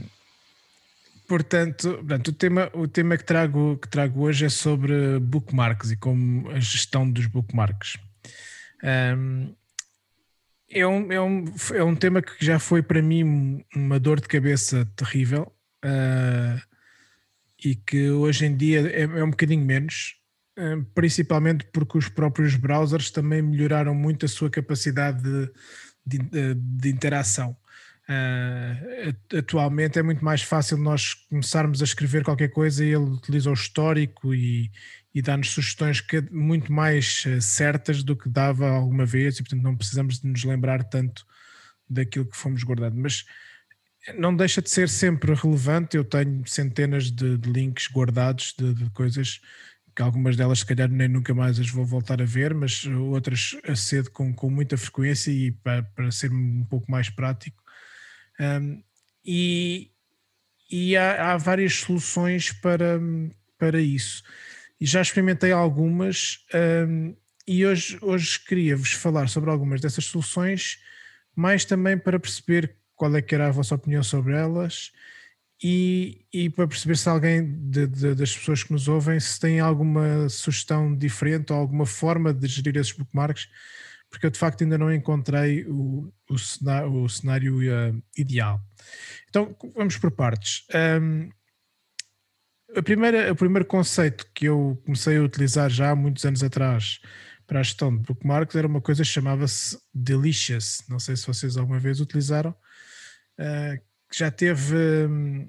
Portanto, 1.26 1.97
portanto 1.97 2.28
o, 2.28 2.32
tema, 2.32 2.70
o 2.72 2.87
tema 2.87 3.16
que 3.16 3.24
trago, 3.24 3.76
que 3.78 3.89
trago 3.89 4.22
hoje 4.22 4.47
é 4.47 4.49
sobre 4.49 5.18
bookmarks 5.18 5.91
e 5.91 5.97
como 5.97 6.49
a 6.51 6.61
gestão 6.61 7.11
dos 7.11 7.26
bookmarks. 7.26 7.97
Um, 8.82 9.55
é, 10.70 10.87
um, 10.87 11.12
é, 11.12 11.20
um, 11.20 11.45
é 11.74 11.84
um 11.84 11.97
tema 11.97 12.22
que 12.22 12.45
já 12.45 12.59
foi 12.59 12.82
para 12.82 13.03
mim 13.03 13.64
uma 13.74 13.99
dor 13.99 14.20
de 14.20 14.28
cabeça 14.28 14.87
terrível 14.97 15.53
uh, 15.84 16.61
e 17.64 17.74
que 17.74 18.11
hoje 18.11 18.47
em 18.47 18.57
dia 18.57 18.89
é, 18.89 19.03
é 19.03 19.24
um 19.24 19.30
bocadinho 19.30 19.64
menos, 19.64 20.16
uh, 20.20 20.26
principalmente 20.94 21.66
porque 21.72 21.98
os 21.98 22.09
próprios 22.09 22.57
browsers 22.57 23.11
também 23.11 23.42
melhoraram 23.42 23.94
muito 23.94 24.24
a 24.24 24.28
sua 24.28 24.50
capacidade 24.50 25.22
de, 26.04 26.18
de, 26.18 26.54
de 26.54 26.88
interação. 26.88 27.57
Uh, 28.09 29.36
atualmente 29.36 29.98
é 29.98 30.02
muito 30.02 30.24
mais 30.24 30.40
fácil 30.40 30.78
nós 30.78 31.12
começarmos 31.28 31.82
a 31.82 31.84
escrever 31.84 32.22
qualquer 32.22 32.48
coisa 32.48 32.84
e 32.84 32.88
ele 32.88 33.11
utiliza 33.11 33.50
o 33.50 33.54
histórico 33.54 34.32
e, 34.32 34.70
e 35.12 35.20
dá-nos 35.20 35.50
sugestões 35.50 36.00
que, 36.00 36.20
muito 36.30 36.72
mais 36.72 37.24
uh, 37.26 37.40
certas 37.40 38.04
do 38.04 38.14
que 38.14 38.28
dava 38.28 38.68
alguma 38.68 39.04
vez 39.04 39.38
e 39.38 39.42
portanto 39.42 39.62
não 39.62 39.76
precisamos 39.76 40.20
de 40.20 40.28
nos 40.28 40.44
lembrar 40.44 40.84
tanto 40.84 41.26
daquilo 41.90 42.26
que 42.26 42.36
fomos 42.36 42.62
guardando. 42.62 42.94
Mas 42.94 43.24
não 44.14 44.34
deixa 44.34 44.62
de 44.62 44.70
ser 44.70 44.88
sempre 44.88 45.34
relevante. 45.34 45.96
Eu 45.96 46.04
tenho 46.04 46.46
centenas 46.46 47.11
de, 47.11 47.36
de 47.36 47.50
links 47.50 47.88
guardados 47.90 48.54
de, 48.57 48.72
de, 48.72 48.90
coisas 48.90 49.40
que 49.97 50.03
algumas 50.03 50.36
delas 50.36 50.59
se 50.59 50.66
calhar 50.66 50.90
nem 50.90 51.09
nunca 51.09 51.32
mais 51.34 51.59
as 51.59 51.70
vou 51.70 51.84
voltar 51.84 52.20
a 52.20 52.26
ver, 52.26 52.53
mas 52.53 52.84
outras 52.84 53.57
acedo 53.66 54.11
com, 54.11 54.34
com 54.34 54.51
muita 54.51 54.76
frequência 54.76 55.30
e 55.30 55.51
para, 55.51 55.82
para 55.82 56.11
ser 56.11 56.30
um 56.30 56.64
pouco 56.68 56.90
mais 56.90 57.09
prático. 57.09 57.62
Um, 58.38 58.82
e 59.24 59.90
e 60.70 60.97
há, 60.97 61.32
há, 61.32 61.36
várias 61.36 61.74
soluções 61.74 62.53
para, 62.53 63.01
para 63.57 63.80
isso. 63.80 64.22
E 64.80 64.84
já 64.84 65.01
experimentei 65.01 65.53
algumas 65.53 66.44
um, 66.88 67.14
e 67.47 67.64
hoje, 67.64 67.97
hoje 68.03 68.40
queria-vos 68.40 68.92
falar 68.92 69.28
sobre 69.28 69.49
algumas 69.49 69.80
dessas 69.80 70.07
soluções, 70.07 70.80
mais 71.34 71.64
também 71.64 71.97
para 71.97 72.18
perceber 72.18 72.76
qual 72.97 73.14
é 73.14 73.22
que 73.22 73.34
era 73.34 73.47
a 73.47 73.53
vossa 73.53 73.76
opinião 73.76 74.03
sobre 74.03 74.34
elas 74.34 74.90
e, 75.62 76.26
e 76.32 76.50
para 76.50 76.68
perceber 76.68 76.96
se 76.96 77.09
alguém 77.09 77.44
de, 77.70 77.86
de, 77.86 78.14
das 78.14 78.36
pessoas 78.36 78.62
que 78.62 78.72
nos 78.72 78.88
ouvem 78.88 79.18
se 79.18 79.40
tem 79.40 79.59
alguma 79.59 80.28
sugestão 80.28 80.94
diferente 80.94 81.52
ou 81.52 81.59
alguma 81.59 81.86
forma 81.86 82.32
de 82.32 82.46
gerir 82.46 82.76
esses 82.76 82.92
bookmarks, 82.92 83.48
porque 84.11 84.26
eu 84.26 84.30
de 84.30 84.38
facto 84.38 84.62
ainda 84.62 84.76
não 84.76 84.92
encontrei 84.92 85.64
o, 85.66 86.12
o 86.28 86.38
cenário, 86.38 86.92
o 86.92 87.09
cenário 87.09 87.59
uh, 87.59 88.02
ideal. 88.16 88.61
Então 89.28 89.57
vamos 89.74 89.96
por 89.96 90.11
partes. 90.11 90.64
Um, 91.00 91.30
a 92.76 92.82
primeira, 92.82 93.32
o 93.32 93.36
primeiro 93.36 93.64
conceito 93.64 94.26
que 94.34 94.46
eu 94.46 94.80
comecei 94.84 95.16
a 95.16 95.22
utilizar 95.22 95.70
já 95.70 95.90
há 95.90 95.96
muitos 95.96 96.24
anos 96.24 96.42
atrás 96.42 97.00
para 97.46 97.61
a 97.61 97.62
gestão 97.62 97.96
de 97.96 98.02
bookmarks 98.02 98.57
era 98.57 98.66
uma 98.66 98.80
coisa 98.80 99.02
que 99.02 99.09
chamava-se 99.09 99.78
Delicious. 99.94 100.82
Não 100.88 100.98
sei 100.98 101.16
se 101.16 101.26
vocês 101.26 101.57
alguma 101.57 101.78
vez 101.78 102.00
utilizaram 102.00 102.50
uh, 102.50 103.80
já 104.12 104.30
teve. 104.30 104.76
Um, 104.76 105.46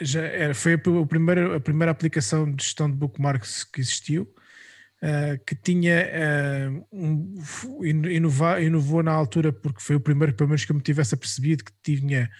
já 0.00 0.20
era, 0.20 0.54
foi 0.54 0.74
a 0.74 1.06
primeira, 1.06 1.56
a 1.56 1.60
primeira 1.60 1.90
aplicação 1.90 2.50
de 2.50 2.62
gestão 2.62 2.90
de 2.90 2.96
bookmarks 2.96 3.64
que 3.64 3.80
existiu, 3.80 4.24
uh, 5.02 5.42
que 5.46 5.54
tinha 5.54 6.06
uh, 6.70 6.86
um, 6.92 7.34
inovou 8.60 9.02
na 9.02 9.12
altura, 9.12 9.52
porque 9.52 9.80
foi 9.80 9.96
o 9.96 10.00
primeiro, 10.00 10.34
pelo 10.34 10.48
menos 10.48 10.64
que 10.64 10.70
eu 10.72 10.76
me 10.76 10.82
tivesse 10.82 11.14
apercebido, 11.14 11.64
que 11.64 11.72
tinha 11.82 12.30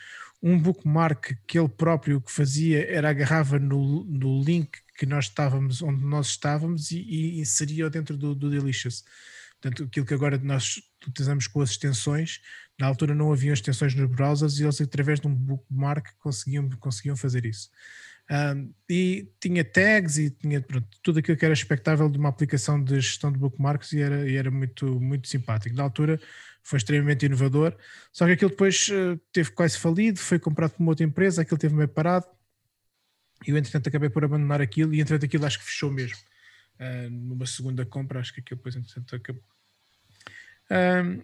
um 0.42 0.58
bookmark 0.58 1.34
que 1.46 1.58
ele 1.58 1.68
próprio 1.68 2.20
que 2.20 2.30
fazia 2.30 2.86
era 2.90 3.08
agarrava 3.08 3.58
no, 3.58 4.04
no 4.04 4.42
link 4.42 4.78
que 4.98 5.06
nós 5.06 5.26
estávamos, 5.26 5.82
onde 5.82 6.04
nós 6.04 6.28
estávamos 6.28 6.90
e, 6.90 6.98
e 6.98 7.40
inseria 7.40 7.88
dentro 7.90 8.16
do, 8.16 8.34
do 8.34 8.50
Delicious. 8.50 9.04
Portanto, 9.60 9.84
aquilo 9.84 10.06
que 10.06 10.14
agora 10.14 10.38
nós 10.38 10.80
utilizamos 11.08 11.46
com 11.46 11.60
as 11.60 11.70
extensões, 11.70 12.40
na 12.78 12.86
altura 12.86 13.14
não 13.14 13.32
haviam 13.32 13.54
extensões 13.54 13.94
nos 13.94 14.08
browsers 14.10 14.58
e 14.58 14.64
eles, 14.64 14.80
através 14.80 15.20
de 15.20 15.26
um 15.26 15.34
bookmark, 15.34 16.08
conseguiam, 16.18 16.68
conseguiam 16.78 17.16
fazer 17.16 17.44
isso. 17.44 17.70
Um, 18.28 18.74
e 18.90 19.28
tinha 19.40 19.64
tags 19.64 20.18
e 20.18 20.30
tinha 20.30 20.60
pronto, 20.60 20.88
tudo 21.00 21.20
aquilo 21.20 21.38
que 21.38 21.44
era 21.44 21.54
expectável 21.54 22.08
de 22.08 22.18
uma 22.18 22.28
aplicação 22.28 22.82
de 22.82 23.00
gestão 23.00 23.30
de 23.30 23.38
bookmarks 23.38 23.92
e 23.92 24.00
era, 24.00 24.28
e 24.28 24.36
era 24.36 24.50
muito, 24.50 25.00
muito 25.00 25.28
simpático. 25.28 25.76
Na 25.76 25.84
altura 25.84 26.20
foi 26.62 26.78
extremamente 26.78 27.24
inovador, 27.24 27.76
só 28.12 28.26
que 28.26 28.32
aquilo 28.32 28.50
depois 28.50 28.88
uh, 28.88 29.16
teve 29.32 29.52
quase 29.52 29.78
falido, 29.78 30.18
foi 30.18 30.38
comprado 30.40 30.72
por 30.72 30.82
uma 30.82 30.90
outra 30.90 31.06
empresa, 31.06 31.42
aquilo 31.42 31.58
teve 31.58 31.74
meio 31.74 31.88
parado 31.88 32.26
e 33.46 33.50
eu 33.50 33.56
entretanto 33.56 33.88
acabei 33.88 34.10
por 34.10 34.24
abandonar 34.24 34.60
aquilo 34.60 34.92
e 34.92 35.00
entretanto 35.00 35.26
aquilo 35.26 35.46
acho 35.46 35.58
que 35.60 35.64
fechou 35.64 35.90
mesmo. 35.90 36.18
Uh, 36.80 37.08
numa 37.10 37.46
segunda 37.46 37.86
compra, 37.86 38.20
acho 38.20 38.34
que 38.34 38.40
aquilo 38.40 38.58
depois 38.58 38.74
entretanto 38.74 39.14
acabou. 39.14 39.55
Um, 40.70 41.22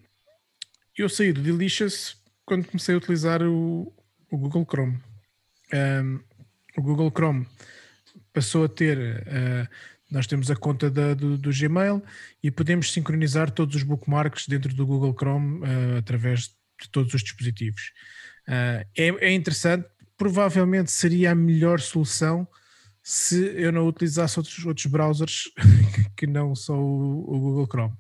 eu 0.97 1.09
saí 1.09 1.33
do 1.33 1.43
Delicious 1.43 2.17
quando 2.45 2.67
comecei 2.67 2.95
a 2.95 2.99
utilizar 2.99 3.43
o, 3.43 3.93
o 4.31 4.39
Google 4.39 4.67
Chrome. 4.69 5.01
Um, 5.73 6.21
o 6.77 6.83
Google 6.83 7.11
Chrome 7.11 7.47
passou 8.33 8.65
a 8.65 8.69
ter. 8.69 8.99
Uh, 8.99 9.69
nós 10.11 10.27
temos 10.27 10.51
a 10.51 10.57
conta 10.57 10.91
da, 10.91 11.15
do, 11.15 11.39
do, 11.39 11.51
Gmail 11.51 12.03
e 12.43 12.51
podemos 12.51 12.93
sincronizar 12.93 13.51
todos 13.51 13.77
os 13.77 13.83
bookmarks 13.83 14.47
dentro 14.47 14.75
do 14.75 14.87
Google 14.87 15.15
Chrome 15.15 15.61
uh, 15.61 15.99
através 15.99 16.49
de 16.81 16.91
todos 16.91 17.15
os 17.15 17.23
dispositivos. 17.23 17.93
Uh, 18.47 18.85
é, 18.97 19.09
é, 19.21 19.33
interessante, 19.33 19.89
provavelmente 20.17 20.91
seria 20.91 21.33
a 21.33 21.35
melhor 21.35 21.81
solução 21.81 22.47
se 23.03 23.43
eu 23.57 23.73
não 23.73 23.87
utilizasse 23.89 24.39
outros, 24.39 24.65
outros 24.65 24.87
browsers 24.87 25.45
que 26.17 26.27
não 26.27 26.55
só 26.55 26.75
o, 26.75 27.21
o 27.21 27.41
Google 27.41 27.67
Chrome. 27.67 27.95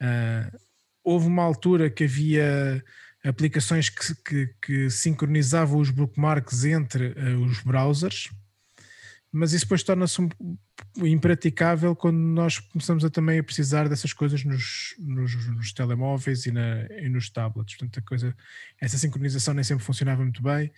Uh, 0.00 0.63
houve 1.04 1.26
uma 1.26 1.42
altura 1.42 1.90
que 1.90 2.04
havia 2.04 2.82
aplicações 3.22 3.88
que, 3.88 4.14
que, 4.24 4.54
que 4.60 4.90
sincronizavam 4.90 5.78
os 5.78 5.90
bookmarks 5.90 6.64
entre 6.64 7.08
uh, 7.08 7.40
os 7.44 7.60
browsers, 7.60 8.30
mas 9.32 9.52
isso 9.52 9.64
depois 9.64 9.82
torna-se 9.82 10.20
um, 10.20 10.28
impraticável 11.04 11.96
quando 11.96 12.16
nós 12.16 12.58
começamos 12.58 13.04
a 13.04 13.10
também 13.10 13.38
a 13.38 13.44
precisar 13.44 13.88
dessas 13.88 14.12
coisas 14.12 14.44
nos, 14.44 14.94
nos, 14.98 15.48
nos 15.48 15.72
telemóveis 15.72 16.46
e, 16.46 16.52
na, 16.52 16.86
e, 16.90 17.08
nos 17.08 17.28
tablets. 17.30 17.76
Portanto, 17.76 17.98
a 17.98 18.02
coisa, 18.02 18.36
essa 18.80 18.96
sincronização 18.96 19.52
nem 19.52 19.64
sempre 19.64 19.84
funcionava 19.84 20.22
muito 20.22 20.42
bem 20.42 20.70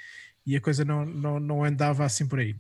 e 0.47 0.57
a 0.57 0.61
coisa 0.61 0.85
não, 0.85 1.05
não, 1.05 1.39
não 1.39 1.64
andava 1.64 2.05
assim 2.05 2.27
por 2.27 2.39
aí. 2.39 2.57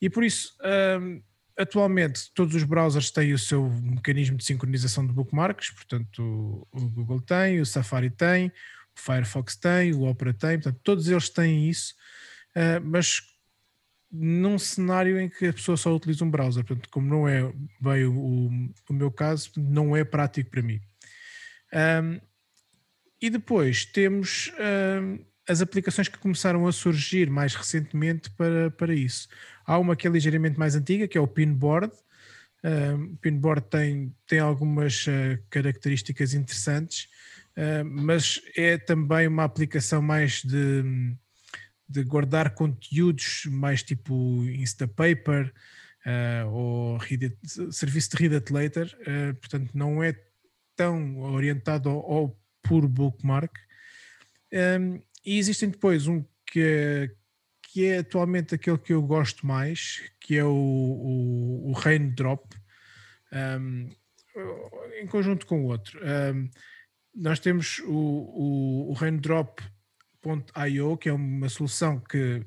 E 0.00 0.10
por 0.10 0.24
isso, 0.24 0.56
um, 1.00 1.22
atualmente 1.60 2.32
todos 2.34 2.54
os 2.54 2.64
browsers 2.64 3.10
têm 3.10 3.32
o 3.32 3.38
seu 3.38 3.68
mecanismo 3.70 4.36
de 4.36 4.44
sincronização 4.44 5.06
de 5.06 5.12
bookmarks, 5.12 5.70
portanto 5.70 6.66
o 6.72 6.88
Google 6.88 7.20
tem, 7.20 7.60
o 7.60 7.66
Safari 7.66 8.10
tem, 8.10 8.48
o 8.48 9.00
Firefox 9.00 9.56
tem, 9.56 9.92
o 9.92 10.02
Opera 10.02 10.32
tem, 10.32 10.58
portanto 10.58 10.80
todos 10.82 11.08
eles 11.08 11.28
têm 11.28 11.68
isso, 11.68 11.94
uh, 12.56 12.84
mas 12.84 13.22
num 14.10 14.58
cenário 14.58 15.20
em 15.20 15.28
que 15.28 15.46
a 15.46 15.52
pessoa 15.52 15.76
só 15.76 15.94
utiliza 15.94 16.24
um 16.24 16.30
browser, 16.30 16.64
portanto 16.64 16.88
como 16.90 17.06
não 17.06 17.28
é 17.28 17.52
bem 17.80 18.06
o, 18.06 18.50
o 18.88 18.92
meu 18.92 19.10
caso, 19.10 19.52
não 19.56 19.94
é 19.94 20.02
prático 20.02 20.50
para 20.50 20.62
mim. 20.62 20.80
Um, 21.72 22.20
e 23.22 23.28
depois 23.28 23.84
temos 23.84 24.50
um, 24.58 25.24
as 25.46 25.60
aplicações 25.60 26.08
que 26.08 26.18
começaram 26.18 26.66
a 26.66 26.72
surgir 26.72 27.28
mais 27.28 27.54
recentemente 27.54 28.30
para, 28.30 28.70
para 28.70 28.94
isso. 28.94 29.28
Há 29.70 29.78
uma 29.78 29.94
que 29.94 30.04
é 30.04 30.10
ligeiramente 30.10 30.58
mais 30.58 30.74
antiga, 30.74 31.06
que 31.06 31.16
é 31.16 31.20
o 31.20 31.28
Pinboard. 31.28 31.94
Uh, 32.64 33.04
o 33.12 33.16
Pinboard 33.18 33.64
tem, 33.70 34.12
tem 34.26 34.40
algumas 34.40 35.06
uh, 35.06 35.40
características 35.48 36.34
interessantes, 36.34 37.08
uh, 37.56 37.84
mas 37.84 38.42
é 38.56 38.76
também 38.76 39.28
uma 39.28 39.44
aplicação 39.44 40.02
mais 40.02 40.42
de, 40.42 41.14
de 41.88 42.02
guardar 42.02 42.52
conteúdos, 42.52 43.44
mais 43.46 43.80
tipo 43.80 44.42
Instapaper 44.44 45.54
uh, 46.04 46.50
ou 46.50 46.96
read 46.96 47.26
it, 47.26 47.38
serviço 47.72 48.10
de 48.10 48.16
Read 48.24 48.34
It 48.34 48.52
Later. 48.52 48.98
portanto, 49.40 49.70
não 49.72 50.02
é 50.02 50.20
tão 50.74 51.20
orientado 51.20 51.88
ao, 51.90 52.12
ao 52.12 52.40
puro 52.60 52.88
bookmark. 52.88 53.56
Um, 54.52 55.00
e 55.24 55.38
existem 55.38 55.68
depois 55.68 56.08
um 56.08 56.24
que 56.44 56.60
é, 56.60 57.10
que 57.72 57.86
é 57.86 57.98
atualmente 57.98 58.54
aquele 58.54 58.78
que 58.78 58.92
eu 58.92 59.00
gosto 59.00 59.46
mais, 59.46 60.02
que 60.18 60.36
é 60.36 60.44
o, 60.44 60.48
o, 60.48 61.70
o 61.70 61.72
Raindrop, 61.72 62.44
um, 63.32 63.88
em 65.00 65.06
conjunto 65.06 65.46
com 65.46 65.62
o 65.62 65.66
outro. 65.66 66.00
Um, 66.02 66.50
nós 67.14 67.38
temos 67.38 67.78
o, 67.80 67.92
o, 67.92 68.90
o 68.90 68.92
Raindrop.io, 68.92 70.96
que 70.96 71.08
é 71.08 71.12
uma 71.12 71.48
solução 71.48 72.00
que 72.00 72.44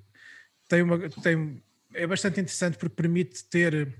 tem 0.67 0.81
uma, 0.81 1.09
tem, 1.09 1.63
é 1.93 2.05
bastante 2.05 2.41
interessante 2.41 2.77
porque 2.77 2.95
permite 2.95 3.45
ter 3.45 3.93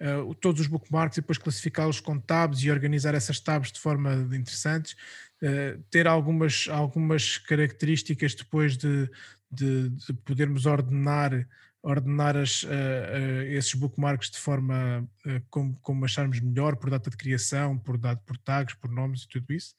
uh, 0.00 0.34
todos 0.36 0.62
os 0.62 0.66
bookmarks 0.66 1.18
e 1.18 1.20
depois 1.20 1.36
classificá-los 1.36 2.00
com 2.00 2.18
tabs 2.18 2.62
e 2.62 2.70
organizar 2.70 3.14
essas 3.14 3.38
tabs 3.38 3.70
de 3.70 3.80
forma 3.80 4.14
interessante. 4.34 4.96
Uh, 5.42 5.78
ter 5.90 6.06
algumas, 6.06 6.68
algumas 6.70 7.36
características 7.36 8.34
depois 8.34 8.78
de, 8.78 9.10
de, 9.54 9.88
de 9.90 10.12
podermos 10.24 10.66
ordenar 10.66 11.46
ordenar 11.84 12.34
as, 12.34 12.62
uh, 12.62 12.68
uh, 12.68 13.42
esses 13.42 13.74
bookmarks 13.74 14.30
de 14.30 14.38
forma 14.38 15.06
uh, 15.26 15.42
como, 15.50 15.78
como, 15.82 16.04
acharmos 16.04 16.40
melhor, 16.40 16.76
por 16.76 16.88
data 16.88 17.10
de 17.10 17.16
criação, 17.16 17.78
por, 17.78 17.98
data, 17.98 18.22
por 18.24 18.38
tags, 18.38 18.74
por 18.74 18.90
nomes 18.90 19.24
e 19.24 19.28
tudo 19.28 19.52
isso. 19.52 19.76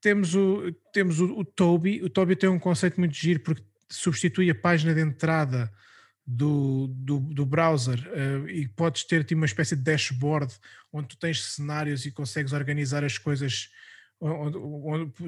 Temos 0.00 0.34
o, 0.34 0.72
temos 0.92 1.20
o, 1.20 1.26
o 1.38 1.44
Toby. 1.44 2.02
O 2.02 2.10
Toby 2.10 2.34
tem 2.34 2.50
um 2.50 2.58
conceito 2.58 2.98
muito 2.98 3.14
giro 3.14 3.38
porque 3.40 3.62
substitui 3.88 4.50
a 4.50 4.54
página 4.54 4.92
de 4.92 5.00
entrada 5.00 5.72
do, 6.26 6.88
do, 6.88 7.20
do 7.20 7.46
browser 7.46 8.00
e 8.48 8.66
podes 8.66 9.04
ter 9.04 9.22
tipo, 9.22 9.38
uma 9.38 9.46
espécie 9.46 9.76
de 9.76 9.82
dashboard 9.82 10.52
onde 10.92 11.08
tu 11.08 11.16
tens 11.16 11.40
cenários 11.40 12.04
e 12.04 12.10
consegues 12.10 12.52
organizar 12.52 13.04
as 13.04 13.16
coisas 13.16 13.70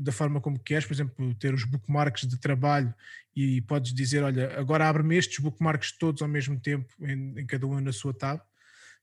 da 0.03 0.13
forma 0.13 0.41
como 0.41 0.59
queres, 0.59 0.87
por 0.87 0.95
exemplo, 0.95 1.35
ter 1.35 1.53
os 1.53 1.65
bookmarks 1.65 2.27
de 2.27 2.39
trabalho 2.39 2.95
e 3.37 3.61
podes 3.63 3.93
dizer, 3.93 4.23
olha, 4.23 4.59
agora 4.59 4.89
abre-me 4.89 5.17
estes 5.17 5.39
bookmarks 5.39 5.93
todos 5.93 6.23
ao 6.23 6.29
mesmo 6.29 6.59
tempo, 6.59 6.93
em, 7.01 7.39
em, 7.39 7.47
cada 7.47 7.67
um 7.67 7.79
na 7.81 7.93
sua 7.93 8.15
tab. 8.15 8.41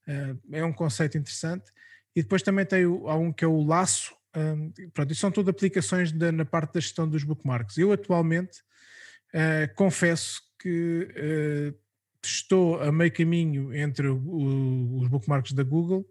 Uh, 0.08 0.40
é 0.52 0.66
um 0.66 0.74
conceito 0.74 1.18
interessante. 1.18 1.72
E 2.16 2.22
depois 2.22 2.42
também 2.42 2.66
tem 2.66 2.86
o, 2.86 3.08
há 3.08 3.16
um 3.16 3.32
que 3.32 3.46
é 3.46 3.48
o 3.48 3.64
laço. 3.64 4.16
Um, 4.36 4.72
pronto, 4.94 5.12
isso 5.12 5.22
são 5.22 5.32
tudo 5.32 5.52
aplicações 5.52 6.12
da, 6.12 6.32
na 6.32 6.46
parte 6.46 6.74
da 6.74 6.80
gestão 6.80 7.08
dos 7.08 7.24
bookmarks. 7.24 7.78
Eu 7.78 7.92
atualmente 7.92 8.60
uh, 9.34 9.74
confesso 9.76 10.42
que 10.60 11.08
uh, 11.12 11.78
estou 12.24 12.82
a 12.82 12.92
meio 12.92 13.12
caminho 13.12 13.74
entre 13.74 14.08
o, 14.08 15.00
os 15.00 15.08
bookmarks 15.08 15.54
da 15.54 15.64
Google 15.64 16.06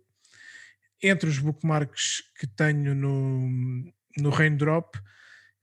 entre 1.06 1.28
os 1.28 1.38
bookmarks 1.38 2.22
que 2.38 2.46
tenho 2.46 2.94
no, 2.94 3.92
no 4.16 4.30
Raindrop, 4.30 4.96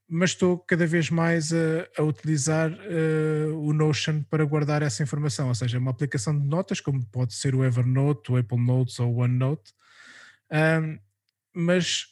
mas 0.08 0.32
estou 0.32 0.60
cada 0.60 0.86
vez 0.86 1.10
mais 1.10 1.54
a, 1.54 1.88
a 1.98 2.04
utilizar 2.04 2.72
uh, 2.72 3.58
o 3.58 3.72
Notion 3.72 4.24
para 4.24 4.44
guardar 4.44 4.82
essa 4.82 5.02
informação, 5.02 5.48
ou 5.48 5.56
seja, 5.56 5.80
uma 5.80 5.92
aplicação 5.92 6.38
de 6.38 6.46
notas, 6.46 6.82
como 6.82 7.04
pode 7.06 7.34
ser 7.34 7.56
o 7.56 7.64
Evernote, 7.64 8.32
o 8.32 8.38
Apple 8.38 8.60
Notes 8.60 9.00
ou 9.00 9.14
o 9.14 9.18
OneNote, 9.20 9.74
um, 10.52 11.00
mas 11.54 12.08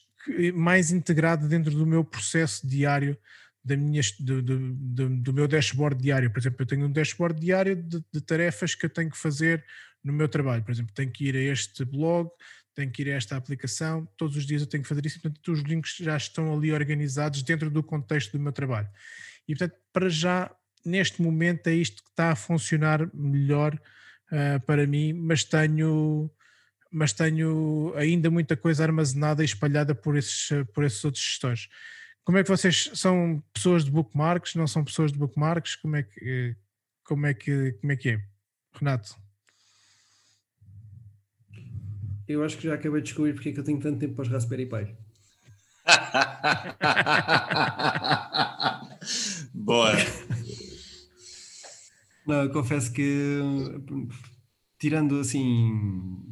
mais 0.53 0.91
integrado 0.91 1.47
dentro 1.47 1.71
do 1.71 1.85
meu 1.85 2.03
processo 2.03 2.65
diário, 2.67 3.17
da 3.63 3.75
minha, 3.75 4.01
do, 4.19 4.41
do, 4.41 4.73
do, 4.73 5.09
do, 5.09 5.33
meu 5.33 5.47
dashboard 5.47 6.01
diário. 6.01 6.31
Por 6.31 6.39
exemplo, 6.39 6.61
eu 6.61 6.65
tenho 6.65 6.85
um 6.85 6.91
dashboard 6.91 7.39
diário 7.39 7.75
de, 7.75 8.03
de 8.11 8.21
tarefas 8.21 8.75
que 8.75 8.85
eu 8.85 8.89
tenho 8.89 9.09
que 9.09 9.17
fazer 9.17 9.63
no 10.03 10.13
meu 10.13 10.27
trabalho. 10.27 10.63
Por 10.63 10.71
exemplo, 10.71 10.93
tenho 10.93 11.11
que 11.11 11.25
ir 11.27 11.35
a 11.35 11.51
este 11.51 11.83
blog, 11.83 12.29
tenho 12.79 12.91
que 12.91 13.01
ir 13.01 13.11
a 13.11 13.15
esta 13.15 13.35
aplicação, 13.35 14.07
todos 14.15 14.37
os 14.37 14.45
dias 14.45 14.61
eu 14.61 14.67
tenho 14.67 14.83
que 14.83 14.89
fazer 14.89 15.05
isso, 15.05 15.21
portanto 15.21 15.51
os 15.51 15.59
links 15.61 15.97
já 15.99 16.15
estão 16.15 16.53
ali 16.53 16.71
organizados 16.71 17.43
dentro 17.43 17.69
do 17.69 17.83
contexto 17.83 18.31
do 18.31 18.39
meu 18.39 18.53
trabalho. 18.53 18.87
E 19.47 19.53
portanto, 19.53 19.77
para 19.91 20.09
já, 20.09 20.49
neste 20.85 21.21
momento 21.21 21.67
é 21.67 21.73
isto 21.73 22.01
que 22.03 22.09
está 22.09 22.31
a 22.31 22.35
funcionar 22.35 23.13
melhor 23.13 23.75
uh, 23.75 24.65
para 24.65 24.87
mim, 24.87 25.11
mas 25.11 25.43
tenho, 25.43 26.31
mas 26.89 27.11
tenho 27.11 27.93
ainda 27.97 28.31
muita 28.31 28.55
coisa 28.55 28.83
armazenada 28.83 29.41
e 29.41 29.45
espalhada 29.45 29.93
por 29.93 30.15
esses, 30.15 30.49
por 30.73 30.85
esses 30.85 31.03
outros 31.03 31.23
gestores. 31.23 31.67
Como 32.23 32.37
é 32.37 32.43
que 32.43 32.49
vocês 32.49 32.91
são 32.93 33.43
pessoas 33.53 33.83
de 33.83 33.91
bookmarks? 33.91 34.55
Não 34.55 34.67
são 34.67 34.85
pessoas 34.85 35.11
de 35.11 35.17
bookmarks? 35.17 35.75
Como 35.75 35.95
é 35.95 36.03
que, 36.03 36.55
como 37.03 37.25
é 37.25 37.33
que, 37.33 37.73
como 37.81 37.91
é, 37.91 37.95
que 37.97 38.09
é? 38.09 38.21
Renato? 38.73 39.15
Eu 42.29 42.43
acho 42.43 42.57
que 42.57 42.67
já 42.67 42.75
acabei 42.75 43.01
de 43.01 43.07
descobrir 43.07 43.33
porque 43.33 43.49
é 43.49 43.51
que 43.51 43.59
eu 43.59 43.63
tenho 43.63 43.79
tanto 43.79 43.97
tempo 43.97 44.13
para 44.13 44.21
os 44.21 44.29
Raspberry 44.29 44.67
Pi. 44.67 44.95
Boa. 49.51 49.93
Não, 52.27 52.43
eu 52.43 52.51
confesso 52.51 52.93
que 52.93 53.39
tirando 54.77 55.19
assim 55.19 56.23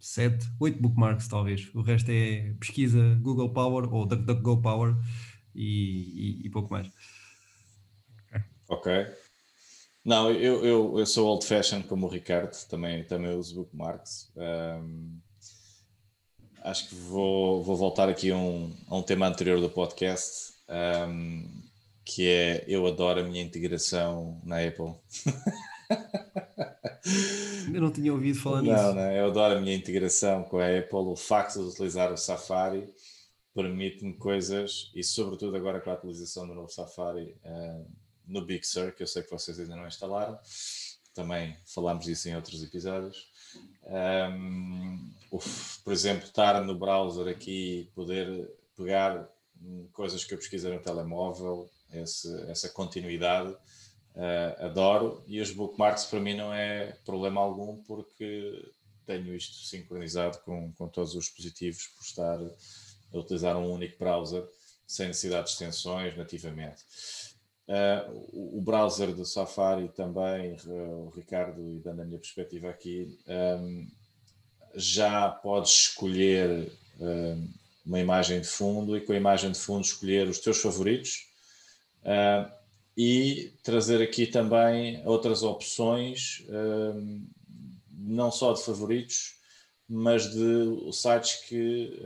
sete, 0.00 0.48
oito 0.58 0.80
bookmarks 0.80 1.28
talvez. 1.28 1.70
O 1.74 1.82
resto 1.82 2.10
é 2.10 2.54
pesquisa 2.58 3.14
Google 3.20 3.52
Power 3.52 3.92
ou 3.92 4.06
DuckDuckGo 4.06 4.62
Power 4.62 4.96
e, 5.54 6.40
e, 6.42 6.46
e 6.46 6.50
pouco 6.50 6.72
mais. 6.72 6.90
Ok. 8.68 8.90
Não, 10.06 10.30
eu, 10.30 10.64
eu, 10.64 10.98
eu 11.00 11.04
sou 11.04 11.26
old 11.26 11.44
fashion 11.44 11.82
como 11.82 12.06
o 12.06 12.08
Ricardo, 12.08 12.56
também, 12.68 13.02
também 13.02 13.36
uso 13.36 13.56
bookmarks. 13.56 14.30
Um, 14.36 15.18
acho 16.62 16.88
que 16.88 16.94
vou, 16.94 17.60
vou 17.64 17.74
voltar 17.74 18.08
aqui 18.08 18.30
a 18.30 18.36
um, 18.36 18.72
a 18.86 18.96
um 18.96 19.02
tema 19.02 19.26
anterior 19.26 19.60
do 19.60 19.68
podcast, 19.68 20.52
um, 21.08 21.60
que 22.04 22.28
é 22.28 22.64
eu 22.68 22.86
adoro 22.86 23.18
a 23.18 23.24
minha 23.24 23.42
integração 23.42 24.40
na 24.44 24.64
Apple. 24.64 24.94
Eu 27.72 27.80
não 27.80 27.90
tinha 27.90 28.12
ouvido 28.12 28.38
falar 28.38 28.62
não, 28.62 28.72
nisso. 28.72 28.94
Não, 28.94 29.12
eu 29.12 29.26
adoro 29.26 29.58
a 29.58 29.60
minha 29.60 29.74
integração 29.74 30.42
com 30.44 30.58
a 30.58 30.66
Apple, 30.66 30.98
o 30.98 31.16
facto 31.16 31.60
de 31.60 31.68
utilizar 31.68 32.12
o 32.12 32.16
Safari 32.16 32.92
permite-me 33.54 34.14
coisas, 34.14 34.90
e 34.94 35.02
sobretudo 35.02 35.56
agora 35.56 35.80
com 35.80 35.90
a 35.90 35.94
atualização 35.94 36.46
do 36.46 36.54
novo 36.54 36.68
Safari, 36.68 37.34
no 38.26 38.44
Big 38.44 38.66
Sur, 38.66 38.92
que 38.92 39.02
eu 39.02 39.06
sei 39.06 39.22
que 39.22 39.30
vocês 39.30 39.58
ainda 39.58 39.76
não 39.76 39.86
instalaram. 39.86 40.38
Também 41.14 41.56
falámos 41.64 42.04
disso 42.04 42.28
em 42.28 42.36
outros 42.36 42.62
episódios. 42.62 43.28
Um, 43.84 45.12
por 45.84 45.92
exemplo, 45.92 46.26
estar 46.26 46.62
no 46.62 46.78
browser 46.78 47.28
aqui, 47.28 47.90
poder 47.94 48.50
pegar 48.76 49.28
coisas 49.92 50.24
que 50.24 50.34
eu 50.34 50.38
pesquisei 50.38 50.72
no 50.72 50.82
telemóvel, 50.82 51.70
esse, 51.92 52.28
essa 52.50 52.68
continuidade, 52.68 53.50
uh, 53.50 54.64
adoro. 54.64 55.22
E 55.26 55.40
os 55.40 55.50
bookmarks 55.50 56.04
para 56.04 56.20
mim 56.20 56.34
não 56.34 56.52
é 56.52 56.92
problema 57.04 57.40
algum, 57.40 57.82
porque 57.84 58.70
tenho 59.06 59.34
isto 59.34 59.54
sincronizado 59.66 60.38
com, 60.40 60.72
com 60.72 60.88
todos 60.88 61.14
os 61.14 61.26
dispositivos 61.26 61.86
por 61.86 62.02
estar 62.02 62.38
a 63.14 63.18
utilizar 63.18 63.56
um 63.56 63.70
único 63.70 63.98
browser 63.98 64.44
sem 64.86 65.08
necessidade 65.08 65.46
de 65.46 65.52
extensões 65.52 66.16
nativamente. 66.16 66.84
Uh, 67.68 68.56
o 68.56 68.60
browser 68.60 69.12
do 69.12 69.24
Safari 69.24 69.88
também, 69.88 70.56
uh, 70.66 71.06
o 71.06 71.10
Ricardo, 71.10 71.60
e 71.60 71.80
dando 71.80 72.02
a 72.02 72.04
minha 72.04 72.18
perspectiva 72.18 72.70
aqui, 72.70 73.18
um, 73.26 73.88
já 74.76 75.28
podes 75.28 75.72
escolher 75.72 76.70
um, 77.00 77.48
uma 77.84 77.98
imagem 77.98 78.40
de 78.40 78.46
fundo 78.46 78.96
e 78.96 79.00
com 79.00 79.12
a 79.12 79.16
imagem 79.16 79.50
de 79.50 79.58
fundo 79.58 79.84
escolher 79.84 80.28
os 80.28 80.38
teus 80.38 80.58
favoritos 80.58 81.26
uh, 82.02 82.48
e 82.96 83.52
trazer 83.64 84.00
aqui 84.00 84.28
também 84.28 85.04
outras 85.04 85.42
opções, 85.42 86.44
um, 86.48 87.26
não 87.90 88.30
só 88.30 88.52
de 88.52 88.62
favoritos, 88.62 89.40
mas 89.88 90.30
de 90.30 90.92
sites 90.92 91.44
que 91.46 92.00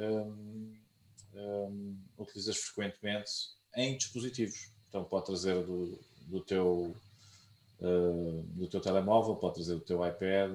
utilizas 2.19 2.57
frequentemente 2.57 3.31
em 3.75 3.97
dispositivos. 3.97 4.71
Então 4.91 5.05
pode 5.05 5.27
trazer 5.27 5.65
do, 5.65 5.99
do 6.27 6.41
teu 6.41 6.95
uh, 7.81 8.43
do 8.49 8.69
teu 8.69 8.81
telemóvel, 8.81 9.37
pode 9.37 9.55
trazer 9.55 9.77
do 9.77 9.81
teu 9.81 10.07
iPad, 10.07 10.51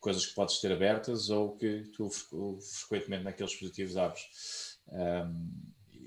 coisas 0.00 0.24
que 0.24 0.34
podes 0.34 0.58
ter 0.60 0.72
abertas 0.72 1.28
ou 1.28 1.56
que 1.56 1.84
tu 1.94 2.08
frequentemente 2.60 3.24
naqueles 3.24 3.50
dispositivos 3.50 3.96
abres. 3.96 4.78
Um, 4.88 5.50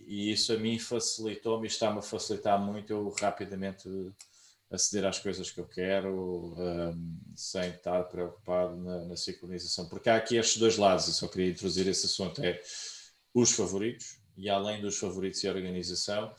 e 0.07 0.31
isso 0.31 0.51
a 0.51 0.57
mim 0.57 0.79
facilitou-me 0.79 1.67
está-me 1.67 1.99
a 1.99 2.01
facilitar 2.01 2.59
muito 2.59 2.91
eu 2.91 3.09
rapidamente 3.19 3.87
aceder 4.69 5.05
às 5.05 5.19
coisas 5.19 5.51
que 5.51 5.59
eu 5.59 5.67
quero 5.67 6.55
um, 6.57 7.19
sem 7.35 7.69
estar 7.69 8.03
preocupado 8.05 8.75
na, 8.77 9.05
na, 9.05 9.15
sincronização. 9.15 9.87
Porque 9.87 10.09
há 10.09 10.15
aqui 10.15 10.35
estes 10.35 10.57
dois 10.57 10.77
lados, 10.77 11.07
e 11.07 11.13
só 11.13 11.27
queria 11.27 11.51
introduzir 11.51 11.87
esse 11.87 12.07
assunto, 12.07 12.43
é 12.43 12.59
os 13.33 13.51
favoritos, 13.51 14.17
e 14.35 14.49
além 14.49 14.81
dos 14.81 14.97
favoritos 14.97 15.43
e 15.43 15.47
a 15.47 15.51
organização, 15.51 16.33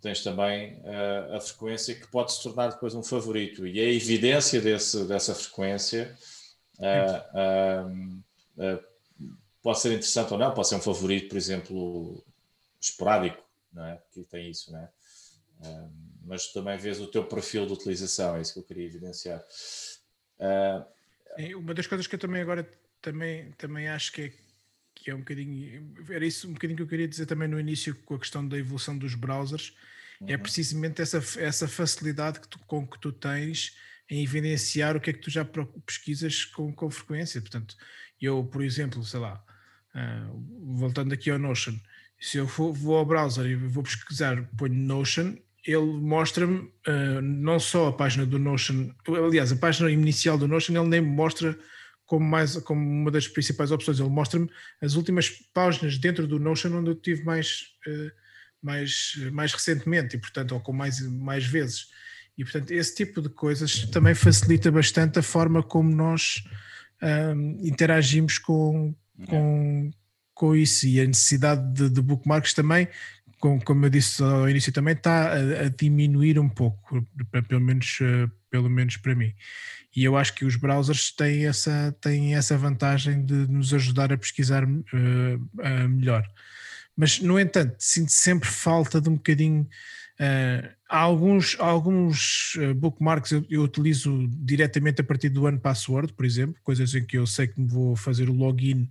tens 0.00 0.22
também 0.22 0.74
uh, 0.80 1.36
a 1.36 1.40
frequência 1.40 1.94
que 1.94 2.06
pode 2.08 2.32
se 2.32 2.42
tornar 2.42 2.68
depois 2.68 2.94
um 2.94 3.02
favorito. 3.02 3.66
E 3.66 3.80
a 3.80 3.84
evidência 3.84 4.60
desse, 4.60 5.04
dessa 5.06 5.34
frequência 5.34 6.16
uh, 6.78 8.02
uh, 8.56 8.84
pode 9.62 9.80
ser 9.80 9.88
interessante 9.88 10.32
ou 10.32 10.38
não, 10.38 10.54
pode 10.54 10.68
ser 10.68 10.76
um 10.76 10.80
favorito, 10.80 11.28
por 11.28 11.36
exemplo, 11.36 12.24
esporádico, 12.80 13.42
não 13.72 13.84
é? 13.84 14.00
Que 14.12 14.22
tem 14.24 14.50
isso, 14.50 14.72
não 14.72 14.80
é? 14.80 14.88
mas 16.22 16.52
também 16.52 16.78
vês 16.78 17.00
o 17.00 17.08
teu 17.08 17.24
perfil 17.24 17.66
de 17.66 17.72
utilização, 17.72 18.36
é 18.36 18.42
isso 18.42 18.52
que 18.52 18.60
eu 18.60 18.62
queria 18.62 18.86
evidenciar. 18.86 19.44
uma 21.56 21.74
das 21.74 21.88
coisas 21.88 22.06
que 22.06 22.14
eu 22.14 22.18
também 22.18 22.42
agora 22.42 22.70
também, 23.02 23.50
também 23.52 23.88
acho 23.88 24.12
que 24.12 24.22
é 24.22 24.32
que 25.08 25.12
é 25.12 25.14
um 25.14 25.20
bocadinho. 25.20 25.94
Era 26.10 26.26
isso 26.26 26.46
um 26.46 26.52
bocadinho 26.52 26.76
que 26.76 26.82
eu 26.82 26.86
queria 26.86 27.08
dizer 27.08 27.24
também 27.24 27.48
no 27.48 27.58
início 27.58 27.94
com 28.04 28.14
a 28.14 28.18
questão 28.18 28.46
da 28.46 28.58
evolução 28.58 28.96
dos 28.96 29.14
browsers. 29.14 29.74
É 30.20 30.24
uhum. 30.24 30.30
É 30.32 30.36
precisamente 30.36 31.00
essa, 31.00 31.22
essa 31.40 31.66
facilidade 31.66 32.40
que 32.40 32.48
tu, 32.48 32.58
com 32.66 32.86
que 32.86 33.00
tu 33.00 33.10
tens 33.10 33.74
em 34.10 34.22
evidenciar 34.22 34.96
o 34.96 35.00
que 35.00 35.08
é 35.08 35.12
que 35.14 35.20
tu 35.20 35.30
já 35.30 35.46
pesquisas 35.86 36.44
com, 36.44 36.70
com 36.72 36.90
frequência. 36.90 37.40
Portanto, 37.40 37.74
eu, 38.20 38.44
por 38.44 38.62
exemplo, 38.62 39.02
sei 39.02 39.20
lá, 39.20 39.42
uh, 39.94 40.76
voltando 40.76 41.14
aqui 41.14 41.30
ao 41.30 41.38
Notion, 41.38 41.74
se 42.20 42.36
eu 42.36 42.46
for, 42.46 42.74
vou 42.74 42.98
ao 42.98 43.06
browser 43.06 43.46
e 43.46 43.56
vou 43.56 43.82
pesquisar, 43.82 44.46
ponho 44.58 44.74
Notion, 44.74 45.36
ele 45.64 45.86
mostra-me 45.86 46.58
uh, 46.86 47.22
não 47.22 47.58
só 47.58 47.88
a 47.88 47.92
página 47.94 48.26
do 48.26 48.38
Notion, 48.38 48.90
aliás, 49.06 49.52
a 49.52 49.56
página 49.56 49.90
inicial 49.90 50.36
do 50.36 50.48
Notion, 50.48 50.74
ele 50.74 50.88
nem 50.88 51.00
me 51.00 51.08
mostra 51.08 51.58
como, 52.08 52.26
mais, 52.26 52.56
como 52.56 52.80
uma 52.80 53.10
das 53.10 53.28
principais 53.28 53.70
opções. 53.70 54.00
Ele 54.00 54.08
mostra-me 54.08 54.50
as 54.80 54.94
últimas 54.94 55.28
páginas 55.52 55.98
dentro 55.98 56.26
do 56.26 56.40
Notion 56.40 56.74
onde 56.74 56.90
eu 56.90 56.94
tive 56.94 57.22
mais, 57.22 57.66
uh, 57.86 58.10
mais, 58.60 59.12
mais 59.30 59.52
recentemente 59.52 60.16
e, 60.16 60.18
portanto, 60.18 60.52
ou 60.52 60.60
com 60.60 60.72
mais, 60.72 61.00
mais 61.02 61.44
vezes. 61.44 61.86
E, 62.36 62.42
portanto, 62.44 62.70
esse 62.70 62.94
tipo 62.94 63.20
de 63.20 63.28
coisas 63.28 63.84
também 63.90 64.14
facilita 64.14 64.72
bastante 64.72 65.18
a 65.18 65.22
forma 65.22 65.62
como 65.62 65.94
nós 65.94 66.42
um, 67.02 67.58
interagimos 67.60 68.38
com, 68.38 68.94
com, 69.28 69.90
com 70.32 70.56
isso 70.56 70.86
e 70.86 71.00
a 71.00 71.06
necessidade 71.06 71.74
de, 71.74 71.90
de 71.90 72.00
bookmarks 72.00 72.54
também, 72.54 72.88
com, 73.38 73.60
como 73.60 73.84
eu 73.84 73.90
disse 73.90 74.22
ao 74.22 74.48
início, 74.48 74.72
também 74.72 74.94
está 74.94 75.32
a, 75.34 75.68
diminuir 75.68 76.38
um 76.38 76.48
pouco, 76.48 77.06
pelo 77.48 77.60
menos, 77.60 77.98
uh, 78.00 78.30
pelo 78.50 78.70
menos 78.70 78.96
para 78.96 79.14
mim. 79.14 79.34
E 79.94 80.04
eu 80.04 80.16
acho 80.16 80.34
que 80.34 80.44
os 80.44 80.56
browsers 80.56 81.10
têm 81.10 81.46
essa, 81.46 81.94
têm 82.00 82.34
essa 82.34 82.56
vantagem 82.56 83.24
de 83.24 83.34
nos 83.48 83.72
ajudar 83.72 84.12
a 84.12 84.18
pesquisar 84.18 84.64
uh, 84.64 84.68
uh, 84.68 85.88
melhor. 85.88 86.26
Mas, 86.96 87.20
no 87.20 87.38
entanto, 87.38 87.76
sinto 87.78 88.12
sempre 88.12 88.48
falta 88.48 89.00
de 89.00 89.08
um 89.08 89.14
bocadinho. 89.14 89.62
Uh, 90.20 90.68
há 90.88 90.98
alguns, 90.98 91.56
alguns 91.60 92.56
bookmarks 92.76 93.30
eu, 93.30 93.46
eu, 93.48 93.62
utilizo 93.62 94.28
diretamente 94.30 95.00
a 95.00 95.04
partir 95.04 95.28
do 95.28 95.44
One 95.44 95.58
Password, 95.58 96.12
por 96.12 96.26
exemplo, 96.26 96.56
coisas 96.62 96.94
em 96.94 97.04
que 97.04 97.16
eu 97.16 97.26
sei 97.26 97.46
que 97.46 97.62
vou 97.62 97.94
fazer 97.94 98.28
o 98.28 98.32
login, 98.32 98.88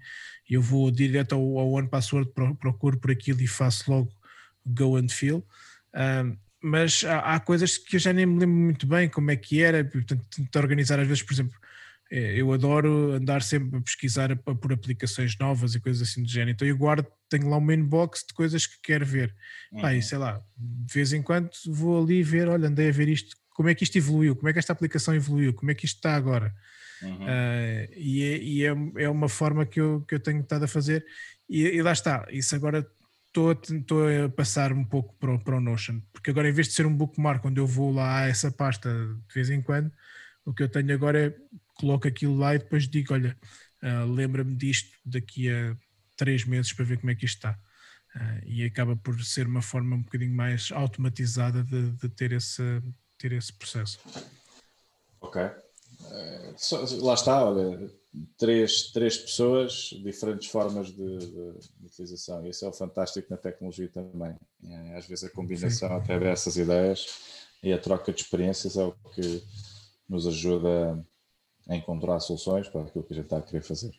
eu 0.49 0.61
vou 0.61 0.89
direto 0.89 1.35
ao, 1.35 1.41
ao 1.59 1.71
One 1.71 1.89
Password, 1.89 2.31
procuro 2.59 2.97
por 2.97 3.11
aquilo 3.11 3.41
e 3.41 3.47
faço 3.47 3.91
logo 3.91 4.09
go 4.65 4.97
and 4.97 5.09
fill. 5.09 5.45
Mas 6.61 7.03
há, 7.03 7.35
há, 7.35 7.39
coisas 7.39 7.77
que 7.77 7.95
eu 7.95 7.99
já 7.99 8.11
nem 8.11 8.25
me 8.25 8.39
lembro 8.39 8.55
muito 8.55 8.87
bem 8.87 9.07
como 9.07 9.31
é 9.31 9.35
que 9.35 9.61
era, 9.61 9.83
portanto, 9.83 10.25
tento 10.35 10.55
organizar 10.57 10.99
às 10.99 11.07
vezes, 11.07 11.23
por 11.23 11.33
exemplo, 11.33 11.57
eh, 12.09 12.35
eu 12.37 12.51
adoro 12.51 13.13
andar 13.13 13.41
sempre 13.41 13.77
a 13.77 13.81
pesquisar 13.81 14.35
por 14.37 14.71
aplicações 14.71 15.37
novas 15.37 15.75
e 15.75 15.79
coisas 15.79 16.07
assim 16.07 16.23
do 16.23 16.29
género, 16.29 16.51
então 16.51 16.67
eu 16.67 16.77
guardo, 16.77 17.05
tenho 17.29 17.49
lá 17.49 17.57
uma 17.57 17.73
inbox 17.73 18.25
de 18.27 18.33
coisas 18.33 18.65
que 18.65 18.77
quero 18.81 19.05
ver. 19.05 19.35
Uhum. 19.71 19.89
E 19.89 20.01
sei 20.01 20.17
lá, 20.17 20.41
de 20.57 20.93
vez 20.93 21.13
em 21.13 21.21
quando 21.21 21.49
vou 21.67 22.01
ali 22.01 22.23
ver, 22.23 22.47
olha, 22.47 22.67
andei 22.67 22.89
a 22.89 22.93
ver 22.93 23.09
isto, 23.09 23.35
como 23.49 23.69
é 23.69 23.75
que 23.75 23.83
isto 23.83 23.97
evoluiu, 23.97 24.35
como 24.35 24.49
é 24.49 24.53
que 24.53 24.59
esta 24.59 24.73
aplicação 24.73 25.13
evoluiu, 25.13 25.53
como 25.53 25.71
é 25.71 25.75
que 25.75 25.85
isto 25.85 25.97
está 25.97 26.15
agora. 26.15 26.53
Uhum. 27.01 27.25
Uh, 27.25 27.93
e, 27.95 28.23
é, 28.23 28.37
e 28.37 28.65
é, 28.65 29.03
é, 29.03 29.09
uma 29.09 29.29
forma 29.29 29.65
que 29.65 29.79
eu, 29.79 30.03
que 30.07 30.15
eu 30.15 30.19
tenho 30.19 30.41
estado 30.41 30.63
a 30.63 30.67
fazer, 30.67 31.05
e, 31.49 31.63
e 31.63 31.81
lá 31.81 31.91
está, 31.91 32.25
isso 32.31 32.55
agora 32.55 32.87
estou 33.37 33.51
a, 33.51 33.77
estou 33.77 34.25
a 34.25 34.29
passar 34.29 34.73
um 34.73 34.83
pouco 34.83 35.13
para 35.15 35.33
o, 35.33 35.39
para 35.39 35.57
o 35.57 35.61
Notion, 35.61 36.01
porque 36.11 36.31
agora 36.31 36.49
em 36.49 36.53
vez 36.53 36.67
de 36.67 36.73
ser 36.73 36.85
um 36.85 36.95
bookmark 36.95 37.45
onde 37.45 37.59
eu 37.59 37.67
vou 37.67 37.93
lá 37.93 38.21
a 38.21 38.27
essa 38.27 38.51
pasta 38.51 38.89
de 38.89 39.33
vez 39.33 39.49
em 39.49 39.61
quando, 39.61 39.91
o 40.45 40.53
que 40.53 40.63
eu 40.63 40.69
tenho 40.69 40.93
agora 40.93 41.27
é 41.27 41.35
coloco 41.75 42.07
aquilo 42.07 42.35
lá 42.35 42.55
e 42.55 42.59
depois 42.59 42.87
digo: 42.87 43.13
olha, 43.13 43.37
uh, 43.83 44.11
lembra-me 44.11 44.55
disto 44.55 44.97
daqui 45.05 45.49
a 45.49 45.77
três 46.15 46.45
meses 46.45 46.73
para 46.73 46.85
ver 46.85 46.97
como 46.97 47.11
é 47.11 47.15
que 47.15 47.25
isto 47.25 47.37
está. 47.37 47.59
Uh, 48.15 48.41
e 48.45 48.63
acaba 48.65 48.95
por 48.95 49.21
ser 49.23 49.45
uma 49.45 49.61
forma 49.61 49.95
um 49.95 50.01
bocadinho 50.01 50.33
mais 50.33 50.71
automatizada 50.71 51.63
de, 51.63 51.91
de 51.91 52.09
ter, 52.09 52.31
esse, 52.31 52.81
ter 53.17 53.33
esse 53.33 53.53
processo. 53.53 53.99
Ok. 55.21 55.41
Uh, 55.43 57.05
lá 57.05 57.13
está, 57.13 57.43
olha, 57.43 57.91
três, 58.37 58.91
três 58.91 59.17
pessoas, 59.17 59.89
diferentes 60.03 60.49
formas 60.49 60.87
de, 60.87 61.17
de, 61.17 61.51
de 61.79 61.85
utilização. 61.85 62.45
E 62.45 62.49
isso 62.49 62.65
é 62.65 62.67
o 62.67 62.73
fantástico 62.73 63.27
na 63.29 63.37
tecnologia 63.37 63.89
também. 63.89 64.35
É, 64.65 64.97
às 64.97 65.05
vezes 65.05 65.25
a 65.25 65.29
combinação 65.29 65.89
Sim. 65.89 65.95
até 65.95 66.19
dessas 66.19 66.57
ideias 66.57 67.05
e 67.63 67.73
a 67.73 67.77
troca 67.77 68.11
de 68.11 68.21
experiências 68.21 68.77
é 68.77 68.83
o 68.83 68.93
que 69.13 69.43
nos 70.07 70.25
ajuda 70.27 71.03
a 71.67 71.75
encontrar 71.75 72.19
soluções 72.19 72.67
para 72.69 72.81
aquilo 72.81 73.03
que 73.03 73.13
a 73.13 73.15
gente 73.15 73.25
está 73.25 73.37
a 73.37 73.41
querer 73.41 73.61
fazer. 73.61 73.91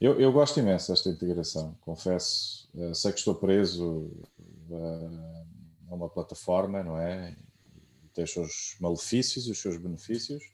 Eu, 0.00 0.20
eu 0.20 0.32
gosto 0.32 0.58
imenso 0.60 0.92
desta 0.92 1.08
integração, 1.08 1.76
confesso. 1.80 2.68
Eh, 2.76 2.94
sei 2.94 3.12
que 3.12 3.18
estou 3.18 3.34
preso 3.34 4.10
eh, 4.70 5.44
a 5.88 5.94
uma 5.94 6.08
plataforma, 6.08 6.82
não 6.82 6.98
é? 6.98 7.36
Tem 8.12 8.24
os 8.24 8.32
seus 8.32 8.76
malefícios 8.80 9.46
e 9.46 9.50
os 9.50 9.58
seus 9.58 9.76
benefícios, 9.76 10.44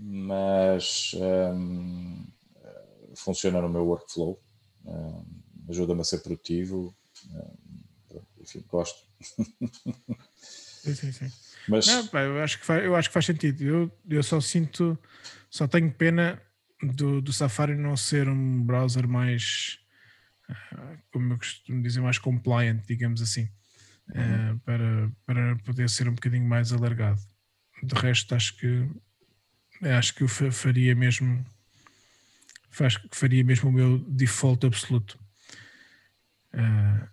mas 0.00 1.12
um, 1.14 2.26
funciona 3.14 3.60
no 3.60 3.68
meu 3.68 3.86
workflow, 3.86 4.40
um, 4.84 5.24
ajuda-me 5.68 6.00
a 6.00 6.04
ser 6.04 6.18
produtivo, 6.18 6.96
um, 7.30 8.22
enfim, 8.40 8.64
gosto. 8.66 9.06
Sim, 10.80 10.94
sim, 10.94 11.12
sim. 11.12 11.30
Mas... 11.68 11.86
Não, 11.86 12.06
pá, 12.06 12.22
eu, 12.22 12.42
acho 12.42 12.58
que 12.58 12.64
faz, 12.64 12.82
eu 12.82 12.96
acho 12.96 13.08
que 13.10 13.12
faz 13.12 13.26
sentido. 13.26 13.62
Eu, 13.62 13.98
eu 14.08 14.22
só 14.22 14.40
sinto, 14.40 14.98
só 15.50 15.68
tenho 15.68 15.92
pena 15.92 16.40
do, 16.82 17.20
do 17.20 17.32
Safari 17.32 17.76
não 17.76 17.96
ser 17.96 18.28
um 18.28 18.64
browser 18.64 19.06
mais, 19.06 19.78
ah, 20.48 20.96
como 21.12 21.34
eu 21.34 21.38
costumo 21.38 21.82
dizer, 21.82 22.00
mais 22.00 22.18
compliant, 22.18 22.80
digamos 22.86 23.20
assim, 23.20 23.48
uhum. 24.14 24.54
uh, 24.54 24.58
para, 24.60 25.12
para 25.26 25.56
poder 25.56 25.90
ser 25.90 26.08
um 26.08 26.14
bocadinho 26.14 26.48
mais 26.48 26.72
alargado. 26.72 27.20
De 27.82 27.94
resto, 27.94 28.34
acho 28.34 28.56
que 28.56 28.88
acho 29.82 30.14
que 30.14 30.22
eu 30.22 30.28
faria 30.28 30.94
mesmo 30.94 31.44
faz, 32.70 32.98
faria 33.10 33.44
mesmo 33.44 33.68
o 33.68 33.72
meu 33.72 33.98
default 33.98 34.66
absoluto. 34.66 35.18
Uh, 36.54 37.08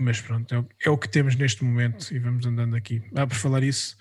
mas 0.00 0.20
pronto, 0.20 0.54
é, 0.54 0.64
é, 0.86 0.90
o 0.90 0.96
que 0.96 1.08
temos 1.08 1.36
neste 1.36 1.62
momento 1.62 2.10
e 2.12 2.18
vamos 2.18 2.46
andando 2.46 2.74
aqui. 2.74 3.02
Ah, 3.14 3.26
por 3.26 3.36
falar 3.36 3.62
isso, 3.62 3.96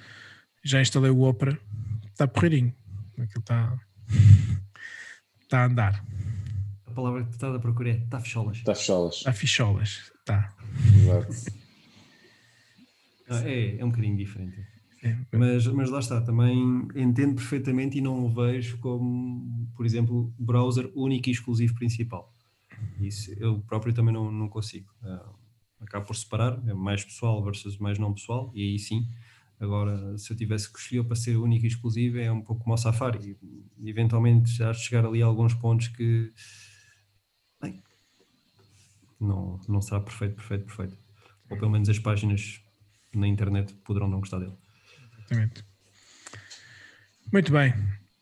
já 0.64 0.80
instalei 0.80 1.12
o 1.12 1.22
Opera, 1.22 1.60
está 2.06 2.28
porreirinho. 2.28 2.74
Aquilo 3.18 3.40
está, 3.40 3.78
está 5.42 5.64
a 5.64 5.66
andar. 5.66 6.06
A 6.88 6.92
palavra 6.92 7.24
que 7.24 7.30
tu 7.30 7.34
estás 7.34 7.54
a 7.54 7.60
procurar 7.60 7.90
é 7.90 7.98
está 7.98 8.20
ficholas. 8.20 8.58
Está 8.58 8.76
ficholas. 8.76 9.16
Está 9.16 9.34
ficholas, 9.34 10.12
está. 10.20 10.56
Exato. 10.96 11.60
é, 13.46 13.78
é 13.78 13.86
um 13.86 13.90
bocadinho 13.90 14.16
diferente. 14.16 14.66
É. 15.02 15.16
Mas, 15.32 15.66
mas 15.68 15.90
lá 15.90 16.00
está, 16.00 16.20
também 16.22 16.88
entendo 16.96 17.36
perfeitamente 17.36 17.98
e 17.98 18.02
não 18.02 18.26
o 18.26 18.30
vejo 18.30 18.78
como, 18.80 19.68
por 19.76 19.86
exemplo, 19.86 20.34
browser 20.38 20.92
único 20.94 21.30
e 21.30 21.32
exclusivo 21.32 21.74
principal. 21.76 22.34
Isso 23.00 23.32
eu 23.38 23.60
próprio 23.62 23.94
também 23.94 24.14
não, 24.14 24.32
não 24.32 24.50
consigo. 24.50 24.90
Uh, 25.02 25.36
acabo 25.80 26.06
por 26.06 26.16
separar, 26.16 26.62
é 26.68 26.74
mais 26.74 27.04
pessoal 27.04 27.44
versus 27.44 27.78
mais 27.78 27.98
não 27.98 28.14
pessoal, 28.14 28.52
e 28.54 28.62
aí 28.62 28.80
sim. 28.80 29.08
Agora, 29.60 30.18
se 30.18 30.32
eu 30.32 30.38
tivesse 30.38 30.72
que 30.72 30.80
escolher 30.80 31.04
para 31.04 31.16
ser 31.18 31.36
único 31.36 31.66
e 31.66 31.68
exclusivo, 31.68 32.18
é 32.18 32.32
um 32.32 32.42
pouco 32.42 32.64
como 32.64 32.74
o 32.74 32.78
Safari. 32.78 33.38
E, 33.78 33.90
eventualmente 33.90 34.50
já 34.52 34.74
chegar 34.74 35.06
ali 35.06 35.22
a 35.22 35.26
alguns 35.26 35.54
pontos 35.54 35.90
que. 35.90 36.32
Bem, 37.62 37.84
não, 39.20 39.60
não 39.68 39.82
será 39.82 40.00
perfeito, 40.00 40.36
perfeito, 40.36 40.66
perfeito. 40.66 40.98
Ou 41.50 41.58
pelo 41.58 41.72
menos 41.72 41.90
as 41.90 42.00
páginas 42.00 42.62
na 43.14 43.28
internet 43.28 43.74
poderão 43.84 44.08
não 44.08 44.20
gostar 44.20 44.40
dele. 44.40 44.56
Exatamente. 45.30 45.64
Muito 47.32 47.52
bem. 47.52 47.72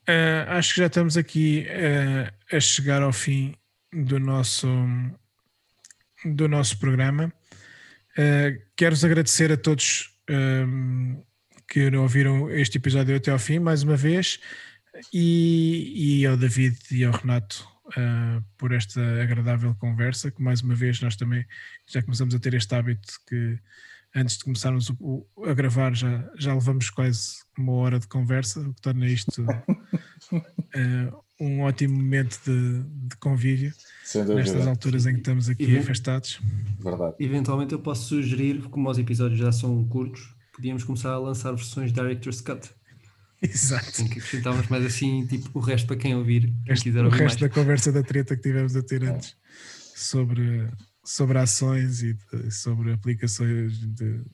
Uh, 0.10 0.50
acho 0.50 0.74
que 0.74 0.82
já 0.82 0.88
estamos 0.88 1.16
aqui 1.16 1.66
uh, 1.70 2.56
a 2.56 2.60
chegar 2.60 3.02
ao 3.02 3.14
fim 3.14 3.56
do 3.94 4.20
nosso, 4.20 4.68
do 6.26 6.48
nosso 6.48 6.78
programa. 6.78 7.34
Uh, 8.18 8.62
quero-vos 8.76 9.06
agradecer 9.06 9.52
a 9.52 9.58
todos 9.58 10.14
que 11.70 11.90
ouviram 11.96 12.52
este 12.52 12.78
episódio 12.78 13.16
até 13.16 13.32
ao 13.32 13.40
fim, 13.40 13.60
mais 13.60 13.82
uma 13.82 13.96
vez, 13.96 14.42
e, 15.14 16.20
e 16.20 16.26
ao 16.26 16.36
David 16.36 16.78
e 16.92 17.06
ao 17.06 17.14
Renato 17.14 17.66
uh, 17.88 18.44
por 18.58 18.74
esta 18.74 19.02
agradável 19.22 19.74
conversa, 19.76 20.30
que 20.30 20.42
mais 20.42 20.62
uma 20.62 20.76
vez 20.76 21.00
nós 21.00 21.16
também 21.16 21.46
já 21.88 22.02
começamos 22.02 22.36
a 22.36 22.40
ter 22.40 22.54
este 22.56 22.76
hábito 22.76 23.08
que 23.26 23.58
antes 24.16 24.38
de 24.38 24.44
começarmos 24.44 24.90
o, 24.90 25.26
o, 25.36 25.46
a 25.46 25.54
gravar 25.54 25.94
já, 25.96 26.30
já 26.38 26.54
levamos 26.54 26.90
quase 26.90 27.38
uma 27.58 27.74
hora 27.74 28.00
de 28.00 28.08
conversa, 28.08 28.60
o 28.62 28.74
que 28.74 28.82
torna 28.82 29.08
isto 29.08 29.42
uh, 29.42 31.24
um 31.40 31.62
ótimo 31.62 31.96
momento 31.96 32.40
de, 32.46 32.84
de 33.08 33.16
convívio 33.18 33.72
nestas 34.36 34.66
alturas 34.68 35.06
em 35.06 35.14
que 35.14 35.20
estamos 35.20 35.50
aqui 35.50 35.64
Event 35.64 35.84
afastados. 35.84 36.40
Verdade. 36.80 37.16
Eventualmente 37.20 37.74
eu 37.74 37.80
posso 37.80 38.08
sugerir, 38.08 38.62
como 38.70 38.90
os 38.90 38.98
episódios 38.98 39.40
já 39.40 39.52
são 39.52 39.84
curtos, 39.88 40.36
podíamos 40.54 40.84
começar 40.84 41.12
a 41.12 41.20
lançar 41.20 41.52
versões 41.52 41.92
Director's 41.92 42.42
Cut. 42.42 42.70
Exato. 43.42 44.02
Em 44.02 44.08
que 44.08 44.18
acrescentávamos 44.20 44.68
mais 44.68 44.84
assim, 44.84 45.26
tipo, 45.28 45.50
o 45.54 45.62
resto 45.62 45.86
para 45.86 45.98
quem 45.98 46.16
ouvir, 46.16 46.52
quem 46.66 46.76
quiser 46.76 47.06
ouvir 47.06 47.16
O 47.16 47.20
resto 47.20 47.40
mais. 47.40 47.54
da 47.54 47.62
conversa 47.62 47.92
da 47.92 48.02
treta 48.02 48.36
que 48.36 48.42
tivemos 48.42 48.76
a 48.76 48.82
ter 48.82 49.04
antes 49.04 49.36
sobre 49.96 50.68
sobre 51.08 51.38
ações 51.40 52.04
e 52.04 52.14
de, 52.14 52.52
sobre 52.52 52.92
aplicações 52.92 53.80
de, 53.80 53.88
de, 53.88 54.26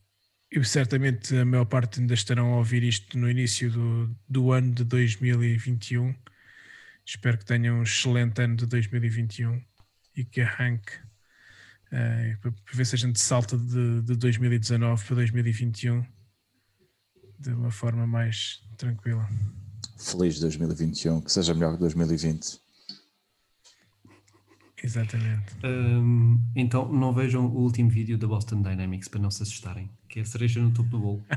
eu 0.51 0.63
certamente 0.63 1.35
a 1.37 1.45
maior 1.45 1.65
parte 1.65 1.99
ainda 1.99 2.13
estarão 2.13 2.53
a 2.53 2.57
ouvir 2.57 2.83
isto 2.83 3.17
no 3.17 3.29
início 3.29 3.71
do, 3.71 4.15
do 4.27 4.51
ano 4.51 4.73
de 4.73 4.83
2021. 4.83 6.15
Espero 7.05 7.37
que 7.37 7.45
tenham 7.45 7.79
um 7.79 7.83
excelente 7.83 8.41
ano 8.41 8.55
de 8.55 8.65
2021 8.65 9.74
e 10.15 10.23
que 10.23 10.41
arranque 10.41 10.93
uh, 11.91 12.39
para 12.41 12.53
ver 12.73 12.85
se 12.85 12.95
a 12.95 12.97
gente 12.97 13.19
salta 13.19 13.57
de, 13.57 14.01
de 14.01 14.15
2019 14.15 15.03
para 15.05 15.15
2021 15.15 16.05
de 17.39 17.49
uma 17.51 17.71
forma 17.71 18.07
mais 18.07 18.61
tranquila. 18.77 19.27
Feliz 19.97 20.39
2021, 20.39 21.21
que 21.21 21.31
seja 21.31 21.53
melhor 21.53 21.73
que 21.73 21.79
2020. 21.79 22.59
Exatamente. 24.83 25.55
Um, 25.63 26.39
então 26.55 26.91
não 26.91 27.13
vejam 27.13 27.45
o 27.47 27.61
último 27.61 27.89
vídeo 27.89 28.17
da 28.17 28.27
Boston 28.27 28.61
Dynamics 28.61 29.07
para 29.07 29.19
não 29.19 29.31
se 29.31 29.41
assustarem, 29.41 29.89
que 30.07 30.19
é 30.19 30.21
a 30.21 30.25
cereja 30.25 30.61
no 30.61 30.71
topo 30.71 30.89
do 30.89 30.99
bolo. 30.99 31.25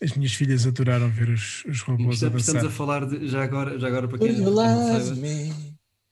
As 0.00 0.12
minhas 0.12 0.32
filhas 0.32 0.64
adoraram 0.64 1.10
ver 1.10 1.28
os, 1.30 1.64
os 1.64 1.80
robôs 1.80 2.22
a 2.22 2.28
dançar. 2.28 2.54
Estamos 2.56 2.64
a 2.64 2.70
falar 2.70 3.04
de, 3.04 3.26
já 3.26 3.42
agora, 3.42 3.76
já 3.80 3.88
agora 3.88 4.06
para 4.06 4.18
quem 4.18 4.38
não 4.38 4.54
sabe. 4.54 5.52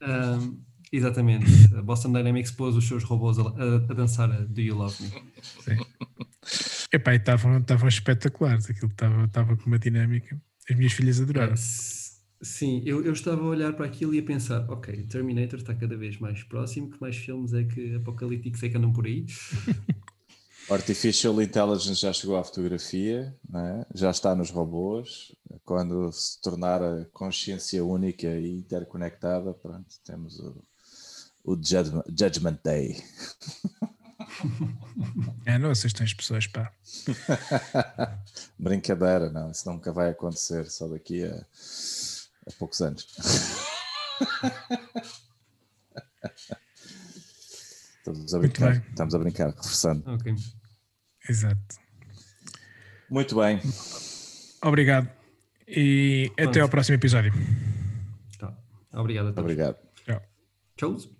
Um, 0.01 0.61
exatamente. 0.91 1.45
A 1.75 1.81
Boston 1.81 2.11
Dynamics 2.11 2.51
pôs 2.51 2.75
os 2.75 2.87
seus 2.87 3.03
robôs 3.03 3.37
a, 3.39 3.43
a, 3.43 3.93
dançar 3.93 4.31
a 4.31 4.41
Do 4.41 4.61
You 4.61 4.75
Love 4.75 5.03
Me. 5.03 5.09
Sim. 5.41 5.77
Epá, 6.91 7.15
estavam, 7.15 7.57
estavam 7.57 7.87
espetaculares, 7.87 8.69
aquilo 8.69 8.91
estava, 8.91 9.25
estava 9.25 9.57
com 9.57 9.65
uma 9.65 9.79
dinâmica. 9.79 10.39
As 10.69 10.75
minhas 10.75 10.93
filhas 10.93 11.19
adoraram. 11.19 11.55
Sim, 12.39 12.83
eu, 12.85 13.03
eu 13.03 13.13
estava 13.13 13.41
a 13.41 13.45
olhar 13.45 13.73
para 13.73 13.85
aquilo 13.87 14.13
e 14.13 14.19
a 14.19 14.23
pensar, 14.23 14.69
ok, 14.69 15.03
Terminator 15.03 15.57
está 15.57 15.73
cada 15.73 15.97
vez 15.97 16.19
mais 16.19 16.43
próximo, 16.43 16.89
que 16.91 17.01
mais 17.01 17.17
filmes 17.17 17.51
é 17.53 17.63
que 17.63 17.95
apocalípticos 17.95 18.61
é 18.61 18.69
que 18.69 18.77
andam 18.77 18.93
por 18.93 19.05
aí? 19.05 19.25
Artificial 20.69 21.41
Intelligence 21.41 22.01
já 22.01 22.11
chegou 22.11 22.37
à 22.37 22.43
fotografia, 22.43 23.33
é? 23.55 23.85
já 23.95 24.11
está 24.11 24.35
nos 24.35 24.49
robôs. 24.49 25.33
Quando 25.63 26.11
se 26.11 26.41
tornar 26.41 26.83
a 26.83 27.05
consciência 27.13 27.83
única 27.83 28.27
e 28.27 28.57
interconectada, 28.57 29.53
pronto, 29.53 29.87
temos 30.05 30.39
o, 30.39 30.61
o 31.43 31.55
Judgment, 31.55 32.03
Judgment 32.09 32.59
Day. 32.63 33.01
É, 35.45 35.57
não 35.57 35.71
assistem 35.71 36.05
as 36.05 36.13
pessoas, 36.13 36.47
pá. 36.47 36.71
Brincadeira, 38.59 39.29
não, 39.29 39.51
isso 39.51 39.69
nunca 39.71 39.93
vai 39.93 40.09
acontecer, 40.09 40.69
só 40.69 40.87
daqui 40.87 41.23
a, 41.23 41.35
a 41.35 42.51
poucos 42.59 42.81
anos. 42.81 43.07
Estamos 48.07 48.33
a 48.33 48.39
brincar, 48.39 48.85
estamos 48.89 49.15
a 49.15 49.19
brincar, 49.19 49.49
reforçando. 49.49 50.09
Ok. 50.09 50.33
Exato. 51.29 51.75
Muito 53.09 53.35
bem. 53.35 53.59
Obrigado. 54.63 55.09
E 55.67 56.31
Pronto. 56.35 56.49
até 56.49 56.59
ao 56.61 56.69
próximo 56.69 56.95
episódio. 56.95 57.33
Tá. 58.39 58.53
Obrigado 58.93 59.27
a 59.27 59.33
todos. 59.33 59.43
Obrigado. 59.43 59.77
Tchau. 60.05 60.21
Tchau. 60.77 61.16